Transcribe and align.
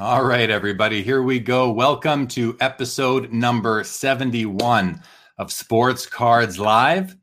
All 0.00 0.24
right, 0.24 0.50
everybody, 0.50 1.00
here 1.00 1.22
we 1.22 1.38
go. 1.38 1.70
Welcome 1.70 2.26
to 2.28 2.56
episode 2.58 3.32
number 3.32 3.84
71 3.84 5.00
of 5.38 5.52
Sports 5.52 6.06
Cards 6.06 6.58
Live. 6.58 7.16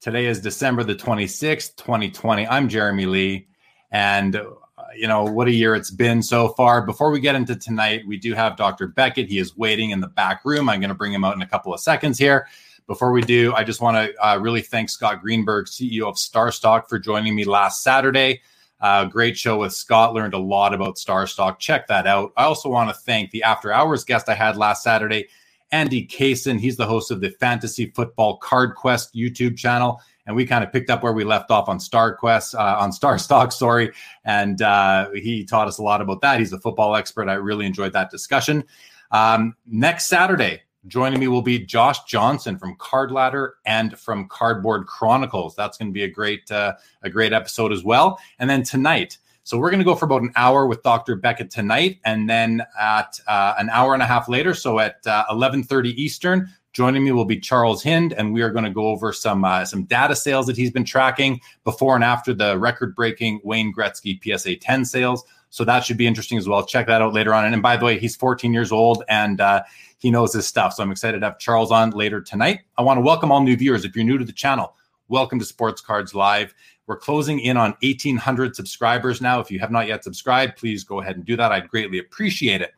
Today 0.00 0.26
is 0.26 0.40
December 0.40 0.82
the 0.82 0.96
26th, 0.96 1.76
2020. 1.76 2.48
I'm 2.48 2.68
Jeremy 2.68 3.06
Lee. 3.06 3.48
And, 3.92 4.34
uh, 4.34 4.50
you 4.94 5.06
know, 5.06 5.22
what 5.22 5.46
a 5.46 5.52
year 5.52 5.76
it's 5.76 5.92
been 5.92 6.20
so 6.20 6.48
far. 6.48 6.84
Before 6.84 7.12
we 7.12 7.20
get 7.20 7.36
into 7.36 7.54
tonight, 7.54 8.02
we 8.06 8.18
do 8.18 8.34
have 8.34 8.56
Dr. 8.56 8.88
Beckett. 8.88 9.28
He 9.28 9.38
is 9.38 9.56
waiting 9.56 9.90
in 9.90 10.00
the 10.00 10.08
back 10.08 10.44
room. 10.44 10.68
I'm 10.68 10.80
going 10.80 10.88
to 10.88 10.96
bring 10.96 11.12
him 11.12 11.24
out 11.24 11.36
in 11.36 11.42
a 11.42 11.48
couple 11.48 11.72
of 11.72 11.78
seconds 11.78 12.18
here. 12.18 12.48
Before 12.88 13.12
we 13.12 13.22
do, 13.22 13.54
I 13.54 13.62
just 13.62 13.80
want 13.80 13.96
to 13.96 14.26
uh, 14.26 14.36
really 14.36 14.62
thank 14.62 14.90
Scott 14.90 15.22
Greenberg, 15.22 15.66
CEO 15.66 16.08
of 16.08 16.16
StarStock, 16.16 16.88
for 16.88 16.98
joining 16.98 17.36
me 17.36 17.44
last 17.44 17.84
Saturday. 17.84 18.42
Uh, 18.80 19.04
great 19.04 19.36
show 19.36 19.58
with 19.58 19.72
Scott. 19.72 20.14
Learned 20.14 20.34
a 20.34 20.38
lot 20.38 20.72
about 20.72 20.96
StarStock. 20.96 21.58
Check 21.58 21.86
that 21.88 22.06
out. 22.06 22.32
I 22.36 22.44
also 22.44 22.68
want 22.68 22.88
to 22.90 22.94
thank 22.94 23.30
the 23.30 23.42
after 23.42 23.72
hours 23.72 24.04
guest 24.04 24.28
I 24.28 24.34
had 24.34 24.56
last 24.56 24.82
Saturday, 24.82 25.28
Andy 25.70 26.06
Kaysen. 26.06 26.58
He's 26.58 26.76
the 26.76 26.86
host 26.86 27.10
of 27.10 27.20
the 27.20 27.30
Fantasy 27.30 27.90
Football 27.90 28.38
Card 28.38 28.74
Quest 28.74 29.14
YouTube 29.14 29.56
channel. 29.56 30.00
And 30.26 30.36
we 30.36 30.46
kind 30.46 30.62
of 30.62 30.72
picked 30.72 30.90
up 30.90 31.02
where 31.02 31.12
we 31.12 31.24
left 31.24 31.50
off 31.50 31.68
on 31.68 31.80
Star 31.80 32.14
Quest, 32.14 32.54
uh, 32.54 32.76
on 32.78 32.92
Star 33.00 33.18
Stock, 33.18 33.52
sorry. 33.52 33.92
And 34.24 34.62
uh, 34.62 35.10
he 35.10 35.44
taught 35.44 35.68
us 35.68 35.78
a 35.78 35.82
lot 35.82 36.00
about 36.00 36.20
that. 36.22 36.38
He's 36.38 36.52
a 36.52 36.60
football 36.60 36.96
expert. 36.96 37.28
I 37.28 37.34
really 37.34 37.66
enjoyed 37.66 37.92
that 37.92 38.10
discussion. 38.10 38.64
Um, 39.10 39.56
next 39.66 40.06
Saturday, 40.06 40.62
Joining 40.86 41.20
me 41.20 41.28
will 41.28 41.42
be 41.42 41.58
Josh 41.58 42.02
Johnson 42.04 42.58
from 42.58 42.74
Card 42.76 43.12
Ladder 43.12 43.56
and 43.66 43.98
from 43.98 44.26
Cardboard 44.28 44.86
Chronicles. 44.86 45.54
That's 45.54 45.76
going 45.76 45.90
to 45.90 45.92
be 45.92 46.04
a 46.04 46.08
great 46.08 46.50
uh, 46.50 46.74
a 47.02 47.10
great 47.10 47.34
episode 47.34 47.70
as 47.70 47.84
well. 47.84 48.18
And 48.38 48.48
then 48.48 48.62
tonight, 48.62 49.18
so 49.42 49.58
we're 49.58 49.70
going 49.70 49.80
to 49.80 49.84
go 49.84 49.94
for 49.94 50.06
about 50.06 50.22
an 50.22 50.32
hour 50.36 50.66
with 50.66 50.82
Dr. 50.82 51.16
Beckett 51.16 51.50
tonight, 51.50 51.98
and 52.06 52.30
then 52.30 52.62
at 52.80 53.20
uh, 53.26 53.54
an 53.58 53.68
hour 53.68 53.92
and 53.92 54.02
a 54.02 54.06
half 54.06 54.26
later, 54.26 54.54
so 54.54 54.78
at 54.78 55.06
uh, 55.06 55.24
eleven 55.30 55.62
thirty 55.62 55.90
Eastern, 56.02 56.48
joining 56.72 57.04
me 57.04 57.12
will 57.12 57.26
be 57.26 57.38
Charles 57.38 57.82
Hinde, 57.82 58.14
and 58.14 58.32
we 58.32 58.40
are 58.40 58.50
going 58.50 58.64
to 58.64 58.70
go 58.70 58.86
over 58.86 59.12
some 59.12 59.44
uh, 59.44 59.66
some 59.66 59.84
data 59.84 60.16
sales 60.16 60.46
that 60.46 60.56
he's 60.56 60.70
been 60.70 60.84
tracking 60.86 61.42
before 61.62 61.94
and 61.94 62.04
after 62.04 62.32
the 62.32 62.58
record 62.58 62.94
breaking 62.94 63.42
Wayne 63.44 63.70
Gretzky 63.74 64.18
PSA 64.22 64.56
ten 64.56 64.86
sales. 64.86 65.24
So 65.50 65.64
that 65.64 65.84
should 65.84 65.96
be 65.96 66.06
interesting 66.06 66.38
as 66.38 66.48
well. 66.48 66.64
Check 66.64 66.86
that 66.86 67.02
out 67.02 67.12
later 67.12 67.34
on. 67.34 67.52
And 67.52 67.62
by 67.62 67.76
the 67.76 67.84
way, 67.84 67.98
he's 67.98 68.16
14 68.16 68.52
years 68.52 68.70
old 68.72 69.02
and 69.08 69.40
uh, 69.40 69.62
he 69.98 70.10
knows 70.10 70.32
his 70.32 70.46
stuff. 70.46 70.74
So 70.74 70.82
I'm 70.82 70.92
excited 70.92 71.20
to 71.20 71.26
have 71.26 71.38
Charles 71.38 71.72
on 71.72 71.90
later 71.90 72.20
tonight. 72.20 72.60
I 72.78 72.82
want 72.82 72.98
to 72.98 73.02
welcome 73.02 73.32
all 73.32 73.42
new 73.42 73.56
viewers. 73.56 73.84
If 73.84 73.96
you're 73.96 74.04
new 74.04 74.16
to 74.16 74.24
the 74.24 74.32
channel, 74.32 74.74
welcome 75.08 75.38
to 75.40 75.44
Sports 75.44 75.80
Cards 75.80 76.14
Live. 76.14 76.54
We're 76.86 76.96
closing 76.96 77.40
in 77.40 77.56
on 77.56 77.74
1,800 77.82 78.56
subscribers 78.56 79.20
now. 79.20 79.40
If 79.40 79.50
you 79.50 79.58
have 79.58 79.70
not 79.70 79.88
yet 79.88 80.04
subscribed, 80.04 80.56
please 80.56 80.84
go 80.84 81.00
ahead 81.00 81.16
and 81.16 81.24
do 81.24 81.36
that. 81.36 81.52
I'd 81.52 81.68
greatly 81.68 81.98
appreciate 81.98 82.62
it. 82.62 82.72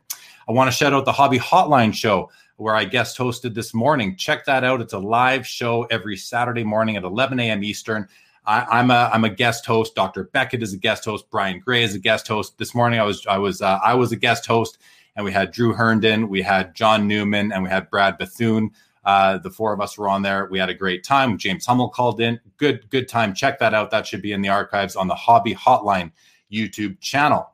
I 0.47 0.51
want 0.51 0.69
to 0.69 0.75
shout 0.75 0.93
out 0.93 1.05
the 1.05 1.11
Hobby 1.11 1.39
Hotline 1.39 1.93
show 1.93 2.29
where 2.57 2.75
I 2.75 2.85
guest 2.85 3.17
hosted 3.17 3.53
this 3.53 3.73
morning. 3.73 4.15
Check 4.15 4.45
that 4.45 4.63
out. 4.63 4.81
It's 4.81 4.93
a 4.93 4.99
live 4.99 5.45
show 5.45 5.83
every 5.85 6.17
Saturday 6.17 6.63
morning 6.63 6.97
at 6.97 7.03
11 7.03 7.39
a.m. 7.39 7.63
Eastern. 7.63 8.07
I, 8.45 8.79
am 8.79 8.91
a 8.91 9.09
I'm 9.13 9.23
a 9.23 9.29
guest 9.29 9.65
host. 9.65 9.95
Dr. 9.95 10.25
Beckett 10.25 10.63
is 10.63 10.73
a 10.73 10.77
guest 10.77 11.05
host. 11.05 11.29
Brian 11.29 11.59
Gray 11.59 11.83
is 11.83 11.95
a 11.95 11.99
guest 11.99 12.27
host. 12.27 12.57
This 12.57 12.75
morning 12.75 12.99
I 12.99 13.03
was 13.03 13.25
I 13.27 13.37
was 13.37 13.61
uh, 13.61 13.79
I 13.83 13.93
was 13.93 14.11
a 14.11 14.15
guest 14.15 14.45
host, 14.45 14.77
and 15.15 15.25
we 15.25 15.31
had 15.31 15.51
Drew 15.51 15.73
Herndon, 15.73 16.29
we 16.29 16.41
had 16.41 16.75
John 16.75 17.07
Newman, 17.07 17.51
and 17.51 17.63
we 17.63 17.69
had 17.69 17.89
Brad 17.89 18.17
Bethune. 18.17 18.71
Uh, 19.05 19.37
the 19.37 19.51
four 19.51 19.73
of 19.73 19.81
us 19.81 19.97
were 19.97 20.07
on 20.07 20.21
there. 20.21 20.47
We 20.49 20.59
had 20.59 20.69
a 20.69 20.73
great 20.73 21.03
time. 21.03 21.37
James 21.37 21.65
Hummel 21.65 21.89
called 21.89 22.21
in. 22.21 22.39
Good, 22.57 22.89
good 22.89 23.09
time. 23.09 23.33
Check 23.33 23.59
that 23.59 23.73
out. 23.73 23.91
That 23.91 24.07
should 24.07 24.21
be 24.21 24.31
in 24.31 24.41
the 24.41 24.49
archives 24.49 24.95
on 24.95 25.07
the 25.07 25.15
Hobby 25.15 25.53
Hotline 25.53 26.11
YouTube 26.51 26.99
channel. 27.01 27.52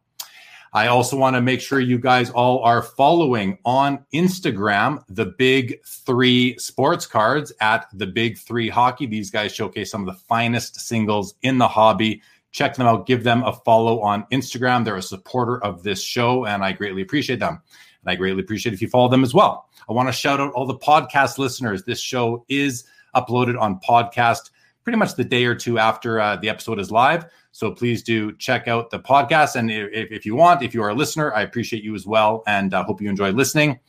I 0.71 0.87
also 0.87 1.17
want 1.17 1.35
to 1.35 1.41
make 1.41 1.61
sure 1.61 1.79
you 1.79 1.97
guys 1.97 2.29
all 2.29 2.63
are 2.63 2.81
following 2.81 3.57
on 3.65 4.05
Instagram 4.13 5.03
the 5.09 5.25
Big 5.25 5.83
Three 5.85 6.57
Sports 6.57 7.05
Cards 7.05 7.51
at 7.59 7.87
the 7.93 8.07
Big 8.07 8.37
Three 8.37 8.69
Hockey. 8.69 9.07
These 9.07 9.31
guys 9.31 9.53
showcase 9.53 9.91
some 9.91 10.07
of 10.07 10.15
the 10.15 10.21
finest 10.27 10.79
singles 10.79 11.33
in 11.41 11.57
the 11.57 11.67
hobby 11.67 12.21
check 12.51 12.75
them 12.75 12.87
out, 12.87 13.05
give 13.05 13.23
them 13.23 13.43
a 13.43 13.53
follow 13.53 14.01
on 14.01 14.25
Instagram. 14.31 14.83
They're 14.83 14.95
a 14.95 15.01
supporter 15.01 15.63
of 15.63 15.83
this 15.83 16.01
show, 16.01 16.45
and 16.45 16.63
I 16.63 16.71
greatly 16.71 17.01
appreciate 17.01 17.39
them. 17.39 17.61
And 18.01 18.11
I 18.11 18.15
greatly 18.15 18.41
appreciate 18.41 18.73
if 18.73 18.81
you 18.81 18.87
follow 18.87 19.09
them 19.09 19.23
as 19.23 19.33
well. 19.33 19.69
I 19.89 19.93
want 19.93 20.09
to 20.09 20.13
shout 20.13 20.39
out 20.39 20.53
all 20.53 20.65
the 20.65 20.75
podcast 20.75 21.37
listeners. 21.37 21.83
This 21.83 21.99
show 21.99 22.45
is 22.47 22.85
uploaded 23.15 23.59
on 23.59 23.79
podcast 23.79 24.51
pretty 24.83 24.97
much 24.97 25.15
the 25.15 25.23
day 25.23 25.45
or 25.45 25.55
two 25.55 25.77
after 25.77 26.19
uh, 26.19 26.35
the 26.37 26.49
episode 26.49 26.79
is 26.79 26.91
live. 26.91 27.25
So 27.59 27.71
please 27.71 28.03
do 28.03 28.31
check 28.37 28.69
out 28.69 28.89
the 28.89 29.01
podcast. 29.01 29.57
And 29.57 29.69
if, 29.69 30.13
if 30.13 30.25
you 30.25 30.33
want, 30.33 30.63
if 30.63 30.73
you 30.73 30.81
are 30.81 30.91
a 30.91 30.93
listener, 30.93 31.33
I 31.33 31.41
appreciate 31.41 31.83
you 31.83 31.93
as 31.93 32.07
well. 32.07 32.41
And 32.47 32.73
I 32.73 32.79
uh, 32.79 32.83
hope 32.85 33.01
you 33.01 33.09
enjoy 33.09 33.31
listening. 33.31 33.81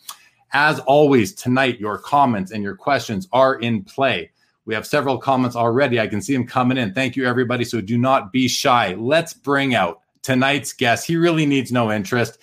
As 0.52 0.80
always, 0.80 1.32
tonight, 1.32 1.78
your 1.78 1.96
comments 1.96 2.50
and 2.50 2.64
your 2.64 2.74
questions 2.74 3.28
are 3.30 3.60
in 3.60 3.84
play. 3.84 4.32
We 4.64 4.74
have 4.74 4.88
several 4.88 5.18
comments 5.18 5.54
already. 5.54 6.00
I 6.00 6.08
can 6.08 6.20
see 6.20 6.32
them 6.32 6.48
coming 6.48 6.78
in. 6.78 6.94
Thank 6.94 7.14
you, 7.14 7.28
everybody. 7.28 7.64
So 7.64 7.80
do 7.80 7.96
not 7.96 8.32
be 8.32 8.48
shy. 8.48 8.94
Let's 8.94 9.34
bring 9.34 9.76
out 9.76 10.00
tonight's 10.22 10.72
guest. 10.72 11.06
He 11.06 11.14
really 11.14 11.46
needs 11.46 11.70
no 11.70 11.92
interest. 11.92 12.38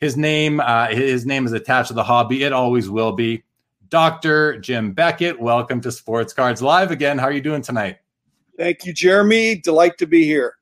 His 0.00 0.16
name, 0.16 0.58
uh, 0.58 0.88
his 0.88 1.24
name 1.24 1.46
is 1.46 1.52
attached 1.52 1.86
to 1.88 1.94
the 1.94 2.02
hobby. 2.02 2.42
It 2.42 2.52
always 2.52 2.90
will 2.90 3.12
be. 3.12 3.44
Dr. 3.90 4.58
Jim 4.58 4.90
Beckett, 4.90 5.38
welcome 5.38 5.80
to 5.82 5.92
Sports 5.92 6.32
Cards 6.32 6.60
Live 6.60 6.90
again. 6.90 7.16
How 7.16 7.26
are 7.26 7.32
you 7.32 7.42
doing 7.42 7.62
tonight? 7.62 7.98
Thank 8.58 8.84
you, 8.84 8.92
Jeremy. 8.92 9.54
Delight 9.54 9.96
to 9.98 10.06
be 10.06 10.24
here. 10.24 10.54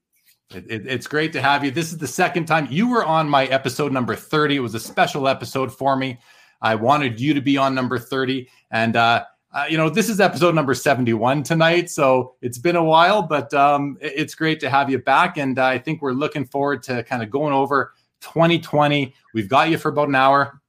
It, 0.55 0.71
it, 0.71 0.87
it's 0.87 1.07
great 1.07 1.33
to 1.33 1.41
have 1.41 1.65
you. 1.65 1.71
This 1.71 1.91
is 1.93 1.99
the 1.99 2.07
second 2.07 2.45
time 2.45 2.69
you 2.71 2.91
were 2.91 3.05
on 3.05 3.29
my 3.29 3.47
episode 3.47 3.91
number 3.91 4.15
30. 4.15 4.57
It 4.57 4.61
was 4.61 4.75
a 4.75 4.81
special 4.81 5.27
episode 5.27 5.73
for 5.73 5.97
me. 5.97 6.19
I 6.61 6.75
wanted 6.75 7.19
you 7.19 7.33
to 7.33 7.41
be 7.41 7.57
on 7.57 7.75
number 7.75 7.99
30. 7.99 8.49
And 8.71 8.97
uh, 8.97 9.25
uh, 9.53 9.65
you 9.71 9.79
know, 9.79 9.89
this 9.89 10.11
is 10.11 10.21
episode 10.21 10.55
number 10.55 10.75
71 10.75 11.43
tonight. 11.43 11.89
So 11.89 12.35
it's 12.43 12.59
been 12.59 12.77
a 12.77 12.85
while, 12.85 13.23
but 13.23 13.53
um, 13.55 13.97
it's 14.03 14.35
great 14.35 14.61
to 14.61 14.69
have 14.69 14.91
you 14.91 14.99
back. 14.99 15.39
And 15.39 15.59
uh, 15.59 15.65
I 15.65 15.79
think 15.79 16.03
we're 16.03 16.13
looking 16.13 16.45
forward 16.45 16.83
to 16.85 17.03
kind 17.05 17.23
of 17.23 17.31
going 17.31 17.55
over 17.55 17.95
2020. 18.21 19.15
We've 19.33 19.49
got 19.49 19.71
you 19.71 19.79
for 19.79 19.89
about 19.89 20.09
an 20.09 20.15
hour. 20.15 20.61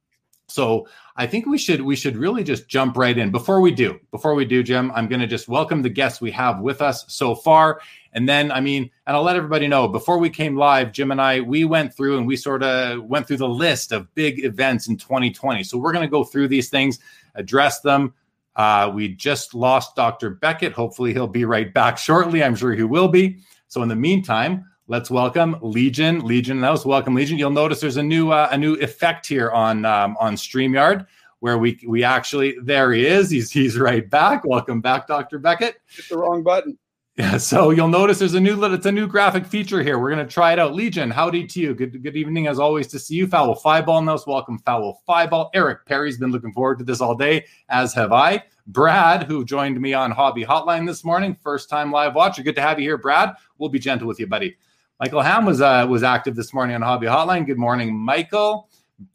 So 0.47 0.87
I 1.17 1.25
think 1.27 1.47
we 1.47 1.57
should 1.57 1.81
we 1.81 1.95
should 1.95 2.15
really 2.15 2.43
just 2.43 2.67
jump 2.67 2.95
right 2.95 3.17
in. 3.17 3.31
Before 3.31 3.59
we 3.59 3.71
do, 3.71 3.99
before 4.11 4.35
we 4.35 4.45
do, 4.45 4.61
Jim, 4.61 4.91
I'm 4.93 5.07
going 5.07 5.19
to 5.19 5.27
just 5.27 5.47
welcome 5.47 5.81
the 5.81 5.89
guests 5.89 6.21
we 6.21 6.31
have 6.31 6.59
with 6.59 6.81
us 6.81 7.05
so 7.07 7.33
far, 7.33 7.81
and 8.13 8.29
then 8.29 8.51
I 8.51 8.61
mean, 8.61 8.89
and 9.05 9.17
I'll 9.17 9.23
let 9.23 9.35
everybody 9.35 9.67
know 9.67 9.87
before 9.87 10.19
we 10.19 10.29
came 10.29 10.55
live, 10.55 10.91
Jim 10.91 11.11
and 11.11 11.19
I 11.19 11.41
we 11.41 11.65
went 11.65 11.93
through 11.93 12.17
and 12.17 12.27
we 12.27 12.35
sort 12.35 12.61
of 12.63 13.03
went 13.03 13.27
through 13.27 13.37
the 13.37 13.49
list 13.49 13.91
of 13.91 14.13
big 14.13 14.45
events 14.45 14.87
in 14.87 14.97
2020. 14.97 15.63
So 15.63 15.77
we're 15.77 15.91
going 15.91 16.05
to 16.05 16.11
go 16.11 16.23
through 16.23 16.49
these 16.49 16.69
things, 16.69 16.99
address 17.35 17.81
them, 17.81 18.13
uh, 18.57 18.91
we 18.93 19.09
just 19.09 19.53
lost 19.53 19.95
Dr. 19.95 20.31
Beckett. 20.31 20.73
Hopefully, 20.73 21.13
he'll 21.13 21.27
be 21.27 21.45
right 21.45 21.73
back 21.73 21.97
shortly. 22.07 22.43
I'm 22.43 22.55
sure 22.55 22.73
he 22.73 22.83
will 22.83 23.07
be. 23.07 23.37
So, 23.69 23.81
in 23.83 23.89
the 23.89 23.95
meantime, 23.95 24.65
let's 24.87 25.11
welcome 25.11 25.57
Legion. 25.61 26.25
Legion, 26.25 26.61
was 26.61 26.85
welcome 26.85 27.15
Legion. 27.15 27.37
You'll 27.37 27.51
notice 27.51 27.79
there's 27.79 27.97
a 27.97 28.03
new 28.03 28.31
uh, 28.31 28.49
a 28.51 28.57
new 28.57 28.75
effect 28.75 29.27
here 29.27 29.51
on 29.51 29.85
um, 29.85 30.17
on 30.19 30.35
Streamyard 30.35 31.05
where 31.39 31.57
we 31.57 31.79
we 31.87 32.03
actually 32.03 32.55
there 32.63 32.93
he 32.93 33.05
is. 33.05 33.29
He's 33.29 33.51
he's 33.51 33.77
right 33.77 34.09
back. 34.09 34.43
Welcome 34.45 34.81
back, 34.81 35.07
Dr. 35.07 35.39
Beckett. 35.39 35.75
Hit 35.87 36.09
the 36.09 36.17
wrong 36.17 36.43
button. 36.43 36.77
Yeah, 37.17 37.37
so 37.37 37.71
you'll 37.71 37.87
notice 37.87 38.19
there's 38.19 38.35
a 38.35 38.39
new 38.39 38.63
it's 38.65 38.85
a 38.85 38.91
new 38.91 39.07
graphic 39.07 39.45
feature 39.45 39.81
here. 39.81 39.97
We're 39.97 40.11
gonna 40.11 40.27
try 40.27 40.53
it 40.53 40.59
out. 40.59 40.75
Legion, 40.75 41.09
howdy 41.09 41.47
to 41.47 41.59
you. 41.59 41.73
Good 41.73 42.03
good 42.03 42.15
evening 42.15 42.47
as 42.47 42.59
always 42.59 42.87
to 42.87 42.99
see 42.99 43.15
you. 43.15 43.27
Foul 43.27 43.55
five 43.55 43.85
Fireball 43.85 44.01
knows. 44.03 44.27
Welcome, 44.27 44.59
Foul 44.59 45.01
Fireball. 45.05 45.49
Eric 45.53 45.85
Perry's 45.85 46.17
been 46.17 46.31
looking 46.31 46.53
forward 46.53 46.77
to 46.79 46.85
this 46.85 47.01
all 47.01 47.15
day, 47.15 47.45
as 47.69 47.93
have 47.95 48.13
I. 48.13 48.43
Brad, 48.67 49.23
who 49.23 49.45
joined 49.45 49.79
me 49.79 49.93
on 49.93 50.11
Hobby 50.11 50.43
Hotline 50.43 50.85
this 50.85 51.03
morning, 51.03 51.35
first 51.41 51.69
time 51.69 51.91
live 51.91 52.13
watcher. 52.13 52.43
Good 52.43 52.55
to 52.55 52.61
have 52.61 52.79
you 52.79 52.85
here, 52.85 52.97
Brad. 52.97 53.33
We'll 53.57 53.69
be 53.69 53.79
gentle 53.79 54.07
with 54.07 54.19
you, 54.19 54.27
buddy. 54.27 54.57
Michael 54.99 55.21
Ham 55.21 55.45
was 55.45 55.61
uh, 55.61 55.85
was 55.87 56.01
active 56.01 56.35
this 56.35 56.53
morning 56.53 56.75
on 56.75 56.81
Hobby 56.81 57.05
Hotline. 57.05 57.45
Good 57.45 57.59
morning, 57.59 57.95
Michael. 57.95 58.67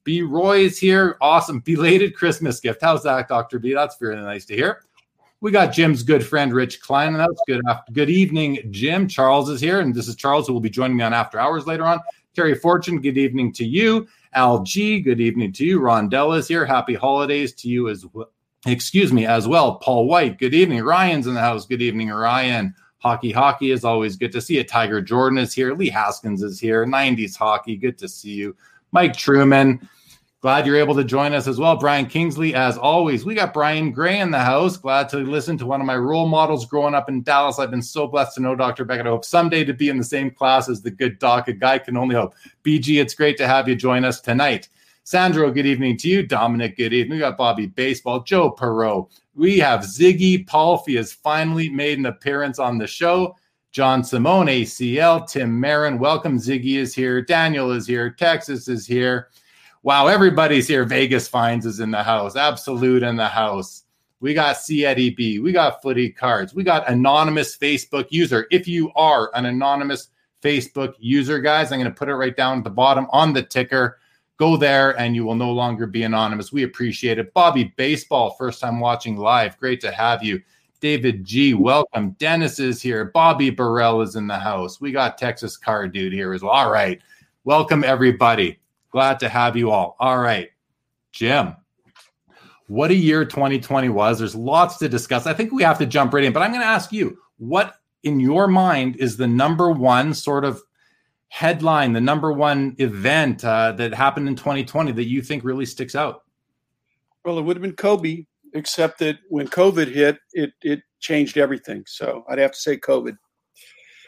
B 0.05 0.23
Roy 0.23 0.61
is 0.61 0.79
here. 0.79 1.17
Awesome 1.21 1.59
belated 1.59 2.15
Christmas 2.15 2.61
gift. 2.61 2.81
How's 2.83 3.03
that, 3.03 3.27
Doctor 3.27 3.59
B? 3.59 3.75
That's 3.75 3.97
very 3.99 4.15
nice 4.15 4.45
to 4.45 4.55
hear. 4.55 4.85
We 5.41 5.51
got 5.51 5.73
Jim's 5.73 6.05
good 6.05 6.25
friend 6.25 6.53
Rich 6.53 6.83
Klein, 6.83 7.09
and 7.09 7.19
that's 7.19 7.43
good. 7.49 7.61
After, 7.69 7.93
good 7.93 8.11
evening, 8.11 8.61
Jim. 8.71 9.09
Charles 9.09 9.51
is 9.51 9.61
here, 9.61 9.81
and 9.81 9.93
this 9.93 10.07
is 10.07 10.15
Charles 10.15 10.47
who 10.47 10.53
will 10.53 10.61
be 10.61 10.71
joining 10.71 10.97
me 10.97 11.03
on 11.03 11.13
After 11.13 11.41
Hours 11.41 11.67
later 11.67 11.85
on. 11.85 11.99
Terry 12.33 12.55
Fortune, 12.55 13.01
good 13.01 13.19
evening 13.19 13.53
to 13.55 13.65
you. 13.65 14.07
Al 14.35 14.63
G, 14.63 15.01
good 15.01 15.21
evening 15.21 15.53
to 15.55 15.65
you. 15.65 15.81
Rondell 15.81 16.39
is 16.39 16.47
here. 16.47 16.65
Happy 16.65 16.95
holidays 16.95 17.53
to 17.55 17.69
you 17.69 17.89
as 17.89 18.07
well. 18.13 18.31
Excuse 18.67 19.13
me, 19.13 19.27
as 19.27 19.49
well. 19.49 19.75
Paul 19.79 20.07
White, 20.07 20.39
good 20.39 20.55
evening. 20.55 20.85
Ryan's 20.85 21.27
in 21.27 21.35
the 21.35 21.41
house. 21.41 21.67
Good 21.67 21.83
evening, 21.83 22.11
Ryan. 22.11 22.73
Hockey 23.03 23.33
Hockey 23.33 23.73
is 23.73 23.85
always 23.85 24.15
good 24.15 24.31
to 24.31 24.41
see 24.41 24.57
you. 24.57 24.65
Tiger 24.65 25.03
Jordan 25.03 25.37
is 25.37 25.53
here. 25.53 25.75
Lee 25.75 25.91
Haskins 25.91 26.41
is 26.41 26.61
here. 26.61 26.87
90s 26.87 27.37
Hockey, 27.37 27.77
good 27.77 27.99
to 27.99 28.09
see 28.09 28.31
you. 28.31 28.57
Mike 28.93 29.17
Truman, 29.17 29.89
glad 30.41 30.67
you're 30.67 30.77
able 30.77 30.95
to 30.95 31.03
join 31.03 31.33
us 31.33 31.49
as 31.49 31.59
well. 31.59 31.77
Brian 31.77 32.07
Kingsley, 32.07 32.55
as 32.55 32.79
always. 32.79 33.25
We 33.25 33.35
got 33.35 33.53
Brian 33.53 33.91
Gray 33.91 34.21
in 34.21 34.31
the 34.31 34.39
house. 34.39 34.77
Glad 34.77 35.09
to 35.09 35.17
listen 35.17 35.59
to 35.59 35.67
one 35.67 35.81
of 35.81 35.87
my 35.87 35.97
role 35.97 36.29
models 36.29 36.65
growing 36.65 36.95
up 36.95 37.09
in 37.09 37.23
Dallas. 37.23 37.59
I've 37.59 37.73
been 37.73 37.83
so 37.83 38.07
blessed 38.07 38.37
to 38.37 38.41
know 38.43 38.55
Dr. 38.55 38.85
Beckett. 38.85 39.07
I 39.07 39.11
hope 39.11 39.25
someday 39.25 39.65
to 39.65 39.73
be 39.73 39.89
in 39.89 39.99
the 39.99 40.05
same 40.05 40.31
class 40.31 40.69
as 40.69 40.83
the 40.83 40.91
good 40.93 41.19
doc. 41.19 41.49
A 41.49 41.53
guy 41.53 41.79
can 41.79 41.97
only 41.97 42.15
hope. 42.15 42.35
BG, 42.65 43.01
it's 43.01 43.15
great 43.15 43.37
to 43.39 43.49
have 43.49 43.69
you 43.69 43.75
join 43.75 44.05
us 44.05 44.21
tonight. 44.21 44.69
Sandro, 45.03 45.51
good 45.51 45.67
evening 45.67 45.97
to 45.97 46.09
you. 46.09 46.25
Dominic, 46.25 46.77
good 46.77 46.93
evening. 46.93 47.17
We 47.17 47.21
got 47.21 47.37
Bobby 47.37 47.67
Baseball, 47.67 48.23
Joe 48.23 48.53
Perot. 48.53 49.09
We 49.35 49.59
have 49.61 49.81
Ziggy 49.81 50.47
Palfy 50.47 50.97
has 50.97 51.13
finally 51.13 51.71
made 51.71 51.99
an 51.99 52.07
appearance 52.07 52.59
on 52.59 52.77
the 52.77 52.87
show. 52.87 53.35
John 53.71 54.05
Simone, 54.05 54.49
ACL, 54.49 55.27
Tim 55.27 55.59
Marin. 55.59 55.99
Welcome. 55.99 56.39
Ziggy 56.39 56.77
is 56.77 56.95
here. 56.95 57.23
Daniel 57.23 57.71
is 57.73 57.87
here. 57.87 58.11
Texas 58.11 58.69
is 58.69 58.87
here. 58.87 59.31
Wow, 59.83 60.07
everybody's 60.07 60.69
here. 60.69 60.85
Vegas 60.85 61.29
Finds 61.29 61.65
is 61.65 61.81
in 61.81 61.91
the 61.91 62.03
house. 62.03 62.37
Absolute 62.37 63.03
in 63.03 63.17
the 63.17 63.27
house. 63.27 63.85
We 64.21 64.35
got 64.35 64.59
C 64.59 64.85
Eddie 64.85 65.11
B. 65.11 65.39
We 65.39 65.51
got 65.51 65.81
Footy 65.81 66.11
Cards. 66.11 66.55
We 66.55 66.63
got 66.63 66.89
anonymous 66.89 67.57
Facebook 67.57 68.09
user. 68.11 68.47
If 68.51 68.69
you 68.69 68.93
are 68.95 69.31
an 69.35 69.47
anonymous 69.47 70.09
Facebook 70.43 70.93
user, 70.99 71.41
guys, 71.41 71.73
I'm 71.73 71.81
going 71.81 71.91
to 71.91 71.99
put 71.99 72.11
it 72.11 72.15
right 72.15 72.37
down 72.37 72.59
at 72.59 72.65
the 72.65 72.71
bottom 72.71 73.07
on 73.11 73.33
the 73.33 73.43
ticker. 73.43 73.99
Go 74.39 74.57
there 74.57 74.99
and 74.99 75.15
you 75.15 75.25
will 75.25 75.35
no 75.35 75.53
longer 75.53 75.87
be 75.87 76.03
anonymous. 76.03 76.53
We 76.53 76.65
appreciate 76.65 77.19
it. 77.19 77.33
Bobby 77.35 77.73
Baseball, 77.77 78.31
first 78.31 78.61
time 78.61 78.81
watching 78.81 79.17
live. 79.17 79.59
Great 79.59 79.81
to 79.83 79.93
have 79.93 80.23
you. 80.23 80.41
David 80.81 81.25
G, 81.25 81.55
welcome. 81.55 82.11
Dennis 82.19 82.59
is 82.59 82.83
here. 82.83 83.05
Bobby 83.05 83.51
Burrell 83.51 84.03
is 84.03 84.17
in 84.17 84.27
the 84.27 84.39
house. 84.39 84.81
We 84.81 84.91
got 84.91 85.17
Texas 85.17 85.57
Car 85.57 85.87
Dude 85.87 86.13
here 86.13 86.33
as 86.33 86.43
well. 86.43 86.51
All 86.51 86.73
right. 86.73 87.01
Welcome, 87.45 87.85
everybody. 87.85 88.59
Glad 88.91 89.21
to 89.21 89.29
have 89.29 89.57
you 89.57 89.71
all. 89.71 89.97
All 90.01 90.19
right. 90.19 90.51
Jim, 91.13 91.55
what 92.67 92.91
a 92.91 92.95
year 92.95 93.25
2020 93.25 93.91
was. 93.91 94.19
There's 94.19 94.35
lots 94.35 94.77
to 94.79 94.89
discuss. 94.89 95.27
I 95.27 95.35
think 95.35 95.53
we 95.53 95.63
have 95.63 95.79
to 95.79 95.87
jump 95.87 96.15
right 96.15 96.25
in, 96.25 96.33
but 96.33 96.43
I'm 96.43 96.51
going 96.51 96.63
to 96.63 96.67
ask 96.67 96.93
you 96.93 97.19
what 97.39 97.77
in 98.03 98.19
your 98.19 98.49
mind 98.49 98.97
is 98.97 99.17
the 99.17 99.27
number 99.27 99.71
one 99.71 100.13
sort 100.15 100.45
of 100.45 100.63
headline, 101.33 101.95
the 101.95 102.01
number 102.01 102.31
one 102.31 102.77
event 102.79 103.43
uh, 103.43 103.73
that 103.73 103.95
happened 103.95 104.29
in 104.29 104.37
2020 104.37 104.93
that 104.93 105.09
you 105.09 105.23
think 105.23 105.43
really 105.43 105.65
sticks 105.65 105.95
out? 105.95 106.25
Well, 107.25 107.39
it 107.39 107.43
would 107.43 107.57
have 107.57 107.63
been 107.63 107.73
Kobe, 107.73 108.27
except 108.53 108.99
that 108.99 109.17
when 109.31 109.49
COVID 109.49 109.91
hit, 109.91 110.19
it 110.35 110.53
it 110.61 110.83
changed 111.01 111.39
everything. 111.39 111.85
So 111.87 112.25
I'd 112.29 112.39
have 112.39 112.53
to 112.53 112.59
say 112.59 112.77
COVID. 112.77 113.17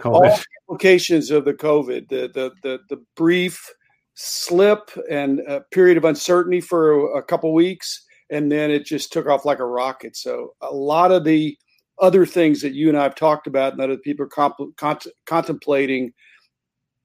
COVID. 0.02 0.14
All 0.14 0.38
implications 0.68 1.30
of 1.30 1.46
the 1.46 1.54
COVID, 1.54 2.10
the 2.10 2.30
the 2.34 2.52
the, 2.62 2.80
the 2.90 3.02
brief 3.16 3.72
slip 4.12 4.90
and 5.10 5.40
a 5.48 5.62
period 5.72 5.96
of 5.96 6.04
uncertainty 6.04 6.60
for 6.60 7.16
a 7.16 7.22
couple 7.22 7.54
weeks, 7.54 8.04
and 8.30 8.52
then 8.52 8.70
it 8.70 8.84
just 8.84 9.14
took 9.14 9.26
off 9.26 9.46
like 9.46 9.60
a 9.60 9.66
rocket. 9.66 10.14
So 10.14 10.54
a 10.60 10.70
lot 10.70 11.10
of 11.10 11.24
the 11.24 11.56
other 12.02 12.26
things 12.26 12.60
that 12.60 12.74
you 12.74 12.90
and 12.90 12.98
I 12.98 13.04
have 13.04 13.14
talked 13.14 13.46
about 13.46 13.72
and 13.72 13.80
that 13.80 13.88
other 13.88 13.98
people 13.98 14.26
are 14.26 14.28
comp- 14.28 14.76
cont- 14.76 15.06
contemplating 15.24 16.12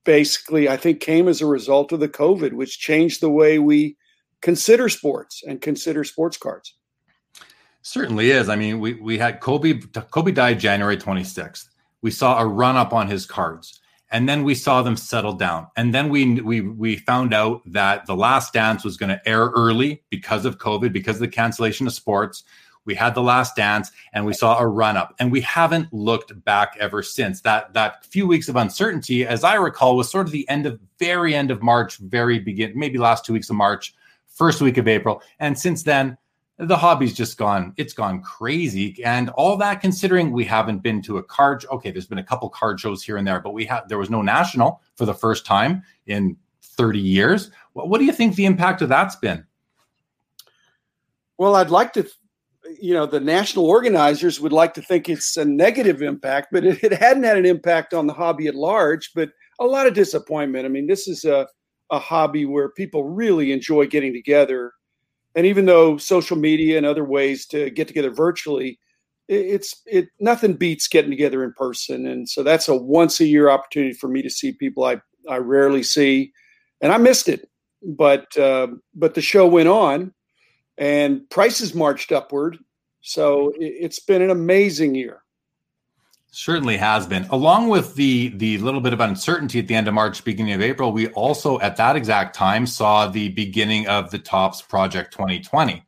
basically, 0.06 0.70
I 0.70 0.78
think, 0.78 1.00
came 1.00 1.28
as 1.28 1.42
a 1.42 1.46
result 1.46 1.92
of 1.92 2.00
the 2.00 2.10
COVID, 2.10 2.54
which 2.54 2.80
changed 2.80 3.22
the 3.22 3.30
way 3.30 3.60
we 3.60 3.98
consider 4.42 4.90
sports 4.90 5.44
and 5.46 5.62
consider 5.62 6.04
sports 6.04 6.38
cards. 6.38 6.76
Certainly 7.82 8.32
is. 8.32 8.50
I 8.50 8.56
mean, 8.56 8.80
we 8.80 8.94
we 8.96 9.18
had 9.18 9.40
Kobe. 9.40 9.80
Kobe 10.12 10.32
died 10.32 10.60
January 10.60 10.98
26th. 10.98 11.66
We 12.02 12.12
saw 12.12 12.40
a 12.40 12.46
run 12.46 12.76
up 12.76 12.94
on 12.94 13.08
his 13.08 13.26
cards, 13.26 13.80
and 14.12 14.28
then 14.28 14.44
we 14.44 14.56
saw 14.56 14.82
them 14.82 14.98
settle 14.98 15.34
down. 15.34 15.68
And 15.78 15.94
then 15.94 16.10
we 16.10 16.42
we 16.42 16.62
we 16.62 16.98
found 16.98 17.34
out 17.34 17.62
that 17.72 18.06
the 18.06 18.16
Last 18.16 18.54
Dance 18.54 18.84
was 18.84 18.98
going 18.98 19.10
to 19.10 19.28
air 19.28 19.46
early 19.56 20.04
because 20.10 20.46
of 20.46 20.58
COVID, 20.58 20.92
because 20.92 21.16
of 21.16 21.22
the 21.22 21.28
cancellation 21.30 21.88
of 21.88 21.94
sports. 21.94 22.44
We 22.90 22.96
had 22.96 23.14
the 23.14 23.22
last 23.22 23.56
dance 23.56 23.92
and 24.14 24.26
we 24.26 24.34
saw 24.34 24.58
a 24.58 24.66
run 24.66 24.98
up 24.98 25.14
and 25.20 25.32
we 25.32 25.42
haven't 25.42 25.94
looked 25.94 26.44
back 26.44 26.76
ever 26.80 27.04
since. 27.04 27.42
That 27.42 27.72
that 27.76 28.04
few 28.04 28.26
weeks 28.26 28.50
of 28.50 28.56
uncertainty, 28.56 29.28
as 29.28 29.44
I 29.44 29.54
recall, 29.58 29.96
was 29.96 30.10
sort 30.10 30.26
of 30.26 30.32
the 30.32 30.50
end 30.50 30.66
of 30.66 30.80
very 30.98 31.36
end 31.36 31.52
of 31.52 31.62
March, 31.62 31.98
very 31.98 32.40
begin, 32.40 32.72
maybe 32.74 32.98
last 32.98 33.26
two 33.26 33.34
weeks 33.34 33.48
of 33.52 33.58
March, 33.58 33.94
first 34.26 34.60
week 34.60 34.80
of 34.80 34.88
April. 34.88 35.22
And 35.40 35.56
since 35.56 35.84
then, 35.84 36.18
the 36.58 36.76
hobby's 36.76 37.14
just 37.14 37.38
gone, 37.38 37.76
it's 37.78 37.94
gone 37.94 38.24
crazy. 38.24 39.00
And 39.06 39.30
all 39.30 39.56
that 39.58 39.82
considering 39.82 40.32
we 40.32 40.46
haven't 40.46 40.80
been 40.80 41.04
to 41.04 41.20
a 41.20 41.24
card. 41.24 41.62
Show. 41.62 41.70
Okay, 41.74 41.92
there's 41.92 42.08
been 42.08 42.18
a 42.18 42.24
couple 42.24 42.50
card 42.50 42.80
shows 42.80 43.04
here 43.04 43.18
and 43.18 43.28
there, 43.28 43.40
but 43.40 43.54
we 43.54 43.66
have 43.66 43.88
there 43.88 44.00
was 44.00 44.10
no 44.10 44.24
national 44.24 44.82
for 44.96 45.06
the 45.06 45.14
first 45.14 45.46
time 45.46 45.84
in 46.08 46.36
30 46.64 46.98
years. 46.98 47.52
What 47.74 48.00
do 48.00 48.06
you 48.06 48.14
think 48.14 48.34
the 48.34 48.48
impact 48.48 48.82
of 48.82 48.90
that's 48.90 49.16
been? 49.16 49.46
Well, 51.38 51.56
I'd 51.56 51.70
like 51.70 51.94
to 51.94 52.10
you 52.80 52.94
know 52.94 53.06
the 53.06 53.20
national 53.20 53.66
organizers 53.66 54.40
would 54.40 54.54
like 54.54 54.74
to 54.76 54.82
think 54.82 55.10
it's 55.10 55.38
a 55.38 55.46
negative 55.46 56.02
impact, 56.02 56.50
but 56.52 56.66
it, 56.66 56.84
it, 56.84 56.94
hadn't 56.94 57.24
had 57.24 57.38
an 57.38 57.46
impact 57.46 57.94
on 57.94 58.08
the 58.08 58.14
hobby 58.14 58.48
at 58.48 58.56
large. 58.56 59.12
But 59.14 59.30
a 59.60 59.66
lot 59.66 59.88
of 59.88 59.94
disappointment. 59.94 60.66
I 60.66 60.70
mean, 60.70 60.88
this 60.88 61.08
is 61.08 61.26
a 61.26 61.48
a 61.92 62.00
hobby 62.00 62.46
where 62.46 62.70
people 62.70 63.04
really 63.04 63.52
enjoy 63.52 63.88
getting 63.88 64.14
together, 64.14 64.74
and 65.36 65.46
even 65.46 65.66
though 65.66 65.98
social 65.98 66.38
media 66.38 66.78
and 66.78 66.86
other 66.86 67.06
ways 67.06 67.46
to 67.48 67.70
get 67.70 67.88
together 67.88 68.12
virtually, 68.12 68.80
it, 69.28 69.40
it's 69.40 69.82
it 69.86 70.10
nothing 70.20 70.54
beats 70.54 70.88
getting 70.88 71.12
together 71.12 71.44
in 71.44 71.54
person. 71.54 72.06
And 72.06 72.30
so 72.30 72.44
that's 72.44 72.68
a 72.68 72.76
once 72.76 73.20
a 73.20 73.26
year 73.26 73.50
opportunity 73.50 73.94
for 73.94 74.08
me 74.08 74.22
to 74.22 74.30
see 74.30 74.52
people 74.52 74.86
I 74.86 75.02
I 75.30 75.38
rarely 75.38 75.84
see, 75.84 76.32
and 76.82 76.92
I 76.92 76.98
missed 76.98 77.30
it. 77.30 77.50
But 77.82 78.38
uh, 78.38 78.68
but 78.94 79.14
the 79.14 79.22
show 79.22 79.48
went 79.48 79.70
on 79.70 80.14
and 80.80 81.30
prices 81.30 81.76
marched 81.76 82.12
upward. 82.12 82.58
So 83.02 83.54
it's 83.58 84.00
been 84.00 84.22
an 84.22 84.32
amazing 84.32 84.96
year. 84.96 85.22
Certainly 86.32 86.78
has 86.78 87.06
been. 87.06 87.26
Along 87.32 87.70
with 87.70 87.96
the 87.96 88.30
the 88.30 88.58
little 88.60 88.82
bit 88.82 88.94
of 88.94 89.00
uncertainty 89.00 89.60
at 89.60 89.68
the 89.68 89.76
end 89.76 89.88
of 89.88 89.94
March, 89.94 90.24
beginning 90.24 90.54
of 90.54 90.62
April, 90.62 90.92
we 90.92 91.08
also 91.10 91.60
at 91.60 91.76
that 91.78 91.96
exact 91.96 92.36
time 92.36 92.66
saw 92.66 93.08
the 93.08 93.30
beginning 93.30 93.88
of 93.88 94.12
the 94.12 94.20
Topps 94.20 94.62
Project 94.62 95.12
2020, 95.12 95.84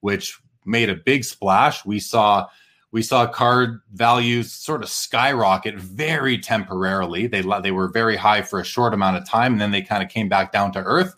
which 0.00 0.38
made 0.64 0.90
a 0.90 0.94
big 0.94 1.24
splash. 1.24 1.84
We 1.84 1.98
saw 1.98 2.46
we 2.92 3.02
saw 3.02 3.26
card 3.26 3.80
values 3.92 4.52
sort 4.52 4.82
of 4.82 4.90
skyrocket 4.90 5.76
very 5.76 6.38
temporarily. 6.38 7.26
They 7.26 7.42
they 7.62 7.70
were 7.70 7.88
very 7.88 8.16
high 8.16 8.42
for 8.42 8.60
a 8.60 8.64
short 8.64 8.92
amount 8.92 9.16
of 9.16 9.26
time, 9.26 9.52
and 9.52 9.60
then 9.60 9.70
they 9.70 9.82
kind 9.82 10.02
of 10.02 10.10
came 10.10 10.28
back 10.28 10.52
down 10.52 10.72
to 10.72 10.80
earth 10.80 11.14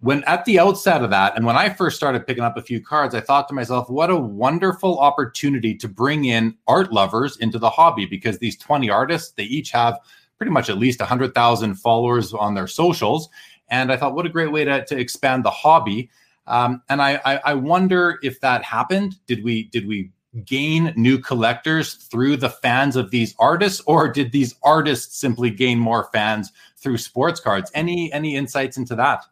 when 0.00 0.22
at 0.24 0.44
the 0.44 0.58
outset 0.58 1.02
of 1.02 1.10
that, 1.10 1.36
and 1.36 1.46
when 1.46 1.56
I 1.56 1.70
first 1.70 1.96
started 1.96 2.26
picking 2.26 2.44
up 2.44 2.56
a 2.56 2.62
few 2.62 2.82
cards, 2.82 3.14
I 3.14 3.20
thought 3.20 3.48
to 3.48 3.54
myself, 3.54 3.88
what 3.88 4.10
a 4.10 4.16
wonderful 4.16 4.98
opportunity 4.98 5.74
to 5.76 5.88
bring 5.88 6.26
in 6.26 6.54
art 6.66 6.92
lovers 6.92 7.36
into 7.38 7.58
the 7.58 7.70
hobby 7.70 8.04
because 8.04 8.38
these 8.38 8.58
20 8.58 8.90
artists, 8.90 9.32
they 9.32 9.44
each 9.44 9.70
have 9.70 9.98
pretty 10.36 10.52
much 10.52 10.68
at 10.68 10.76
least 10.76 11.00
100,000 11.00 11.74
followers 11.76 12.34
on 12.34 12.54
their 12.54 12.66
socials. 12.66 13.30
And 13.68 13.90
I 13.90 13.96
thought, 13.96 14.14
what 14.14 14.26
a 14.26 14.30
great 14.30 14.52
way 14.52 14.64
to, 14.64 14.84
to 14.84 14.98
expand 14.98 15.44
the 15.44 15.50
hobby. 15.50 16.10
Um, 16.46 16.82
and 16.88 17.00
I, 17.00 17.20
I, 17.24 17.36
I 17.44 17.54
wonder 17.54 18.18
if 18.22 18.40
that 18.40 18.62
happened. 18.62 19.16
Did 19.26 19.42
we 19.42 19.64
did 19.64 19.86
we 19.86 20.10
gain 20.44 20.92
new 20.96 21.18
collectors 21.18 21.94
through 21.94 22.36
the 22.36 22.50
fans 22.50 22.94
of 22.94 23.10
these 23.10 23.34
artists, 23.38 23.82
or 23.86 24.12
did 24.12 24.30
these 24.30 24.54
artists 24.62 25.18
simply 25.18 25.50
gain 25.50 25.78
more 25.78 26.08
fans 26.12 26.52
through 26.76 26.98
sports 26.98 27.40
cards? 27.40 27.70
Any 27.74 28.12
any 28.12 28.36
insights 28.36 28.76
into 28.76 28.94
that? 28.96 29.24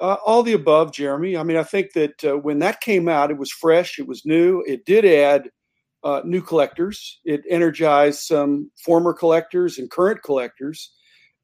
Uh, 0.00 0.16
all 0.24 0.42
the 0.42 0.52
above, 0.52 0.92
Jeremy. 0.92 1.36
I 1.36 1.42
mean, 1.42 1.56
I 1.56 1.64
think 1.64 1.92
that 1.94 2.24
uh, 2.24 2.36
when 2.36 2.60
that 2.60 2.80
came 2.80 3.08
out, 3.08 3.30
it 3.30 3.36
was 3.36 3.50
fresh, 3.50 3.98
it 3.98 4.06
was 4.06 4.24
new. 4.24 4.62
It 4.66 4.84
did 4.84 5.04
add 5.04 5.50
uh, 6.04 6.22
new 6.24 6.40
collectors. 6.40 7.20
It 7.24 7.42
energized 7.50 8.20
some 8.20 8.70
former 8.84 9.12
collectors 9.12 9.78
and 9.78 9.90
current 9.90 10.22
collectors. 10.22 10.92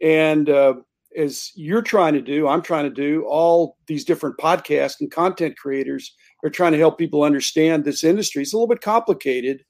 And 0.00 0.48
uh, 0.48 0.74
as 1.16 1.50
you're 1.54 1.82
trying 1.82 2.14
to 2.14 2.20
do, 2.20 2.46
I'm 2.46 2.62
trying 2.62 2.84
to 2.84 2.90
do, 2.90 3.24
all 3.26 3.76
these 3.86 4.04
different 4.04 4.36
podcasts 4.38 5.00
and 5.00 5.10
content 5.10 5.56
creators 5.56 6.14
are 6.44 6.50
trying 6.50 6.72
to 6.72 6.78
help 6.78 6.98
people 6.98 7.22
understand 7.22 7.84
this 7.84 8.04
industry. 8.04 8.42
It's 8.42 8.52
a 8.52 8.56
little 8.56 8.68
bit 8.68 8.80
complicated. 8.80 9.64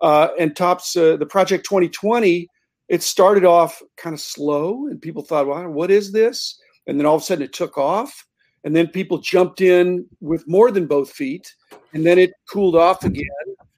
Uh, 0.00 0.28
and 0.38 0.54
Topps 0.54 0.94
uh, 0.96 1.16
the 1.16 1.26
Project 1.26 1.64
2020, 1.64 2.48
it 2.88 3.02
started 3.02 3.44
off 3.44 3.82
kind 3.96 4.14
of 4.14 4.20
slow, 4.20 4.86
and 4.88 5.00
people 5.00 5.22
thought, 5.22 5.46
"Well, 5.46 5.68
what 5.68 5.90
is 5.90 6.12
this?" 6.12 6.60
And 6.86 6.98
then 6.98 7.06
all 7.06 7.16
of 7.16 7.22
a 7.22 7.24
sudden 7.24 7.44
it 7.44 7.52
took 7.52 7.78
off 7.78 8.26
and 8.64 8.74
then 8.74 8.88
people 8.88 9.18
jumped 9.18 9.60
in 9.60 10.06
with 10.20 10.46
more 10.48 10.70
than 10.70 10.86
both 10.86 11.10
feet 11.10 11.54
and 11.92 12.04
then 12.04 12.18
it 12.18 12.32
cooled 12.48 12.76
off 12.76 13.04
again 13.04 13.26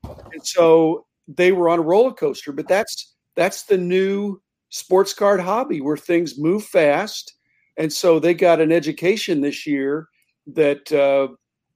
and 0.05 0.47
so 0.47 1.07
they 1.27 1.53
were 1.53 1.69
on 1.69 1.79
a 1.79 1.83
roller 1.83 2.13
coaster 2.13 2.53
but 2.53 2.69
that's 2.69 3.15
that's 3.37 3.65
the 3.65 3.79
new 3.79 4.41
sports 4.71 5.15
card 5.15 5.41
hobby 5.41 5.81
where 5.81 5.97
things 5.97 6.39
move 6.39 6.65
fast. 6.65 7.35
And 7.77 7.93
so 7.93 8.19
they 8.19 8.35
got 8.35 8.61
an 8.61 8.73
education 8.73 9.41
this 9.41 9.67
year 9.67 10.09
that 10.49 10.91
uh, 10.93 11.29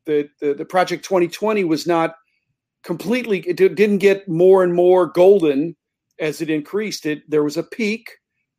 that 0.07 0.31
the, 0.41 0.55
the 0.55 0.65
Project 0.65 1.05
2020 1.05 1.65
was 1.65 1.87
not 1.87 2.17
completely, 2.83 3.39
it 3.41 3.57
didn't 3.57 3.99
get 3.99 4.29
more 4.29 4.65
and 4.65 4.75
more 4.75 5.07
golden 5.07 5.77
as 6.19 6.41
it 6.41 6.51
increased. 6.51 7.07
It 7.07 7.23
There 7.31 7.45
was 7.45 7.57
a 7.57 7.62
peak 7.62 8.11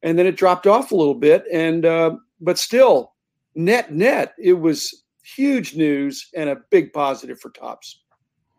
and 0.01 0.17
then 0.17 0.25
it 0.25 0.37
dropped 0.37 0.67
off 0.67 0.91
a 0.91 0.95
little 0.95 1.15
bit. 1.15 1.43
And, 1.51 1.85
uh, 1.85 2.15
but 2.43 2.57
still, 2.57 3.13
net, 3.55 3.91
net, 3.91 4.33
it 4.37 4.53
was 4.53 5.03
huge 5.23 5.75
news 5.75 6.29
and 6.35 6.49
a 6.49 6.57
big 6.69 6.93
positive 6.93 7.39
for 7.39 7.49
Topps. 7.51 8.01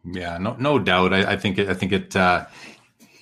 Yeah, 0.05 0.39
no, 0.39 0.57
no 0.59 0.79
doubt. 0.79 1.13
I, 1.13 1.33
I 1.33 1.37
think 1.37 1.59
it, 1.59 1.69
I 1.69 1.75
think 1.75 1.93
it, 1.93 2.17
uh, 2.17 2.47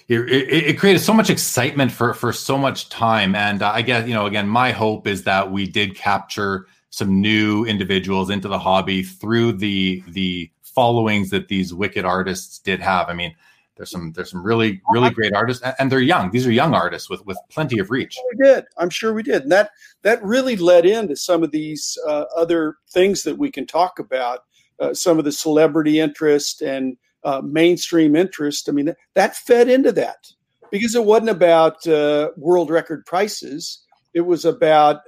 it, 0.09 0.21
it, 0.21 0.65
it, 0.65 0.79
created 0.79 1.01
so 1.01 1.13
much 1.13 1.31
excitement 1.31 1.93
for 1.93 2.13
for 2.13 2.33
so 2.33 2.59
much 2.59 2.89
time, 2.89 3.35
and 3.37 3.63
uh, 3.63 3.71
I 3.71 3.83
guess 3.83 4.07
you 4.07 4.15
know, 4.15 4.27
again, 4.27 4.49
my 4.49 4.73
hope 4.73 5.07
is 5.07 5.23
that 5.25 5.53
we 5.53 5.67
did 5.67 5.95
capture 5.95 6.67
some 6.91 7.21
new 7.21 7.65
individuals 7.65 8.31
into 8.31 8.49
the 8.49 8.59
hobby 8.59 9.03
through 9.03 9.53
the 9.53 10.03
the 10.09 10.51
followings 10.63 11.31
that 11.31 11.49
these 11.49 11.73
wicked 11.73 12.05
artists 12.05 12.59
did 12.59 12.81
have. 12.81 13.09
I 13.09 13.15
mean, 13.15 13.35
there's 13.83 13.91
some 13.91 14.13
there's 14.13 14.31
some 14.31 14.45
really 14.45 14.81
really 14.91 15.11
great 15.11 15.35
artists, 15.35 15.61
and 15.81 15.91
they're 15.91 15.99
young. 15.99 16.31
These 16.31 16.47
are 16.47 16.53
young 16.53 16.73
artists 16.73 17.11
with 17.11 17.27
with 17.27 17.37
plenty 17.51 17.81
of 17.81 17.91
reach. 17.91 18.17
We 18.31 18.47
did. 18.47 18.65
I'm 18.79 18.91
sure 18.91 19.13
we 19.13 19.25
did, 19.25 19.43
and 19.43 19.51
that 19.51 19.73
that 20.03 20.23
really 20.23 20.55
led 20.55 20.87
into 20.87 21.17
some 21.17 21.43
of 21.43 21.51
these 21.51 21.99
uh, 22.07 22.27
other 22.37 22.77
things 22.91 23.25
that 23.25 23.39
we 23.39 23.51
can 23.51 23.67
talk 23.67 23.99
about. 23.99 24.45
Uh, 24.79 24.95
some 24.95 25.19
of 25.19 25.25
the 25.25 25.33
celebrity 25.33 25.99
interest 25.99 26.63
and 26.63 26.97
uh, 27.25 27.41
mainstream 27.45 28.15
interest. 28.15 28.69
I 28.69 28.73
mean, 28.73 28.87
that, 28.87 28.97
that 29.15 29.37
fed 29.37 29.69
into 29.69 29.91
that 29.93 30.29
because 30.71 30.95
it 30.95 31.05
wasn't 31.05 31.31
about 31.31 31.85
uh, 31.85 32.31
world 32.37 32.71
record 32.71 33.05
prices. 33.05 33.85
It 34.15 34.21
was 34.21 34.45
about 34.45 35.01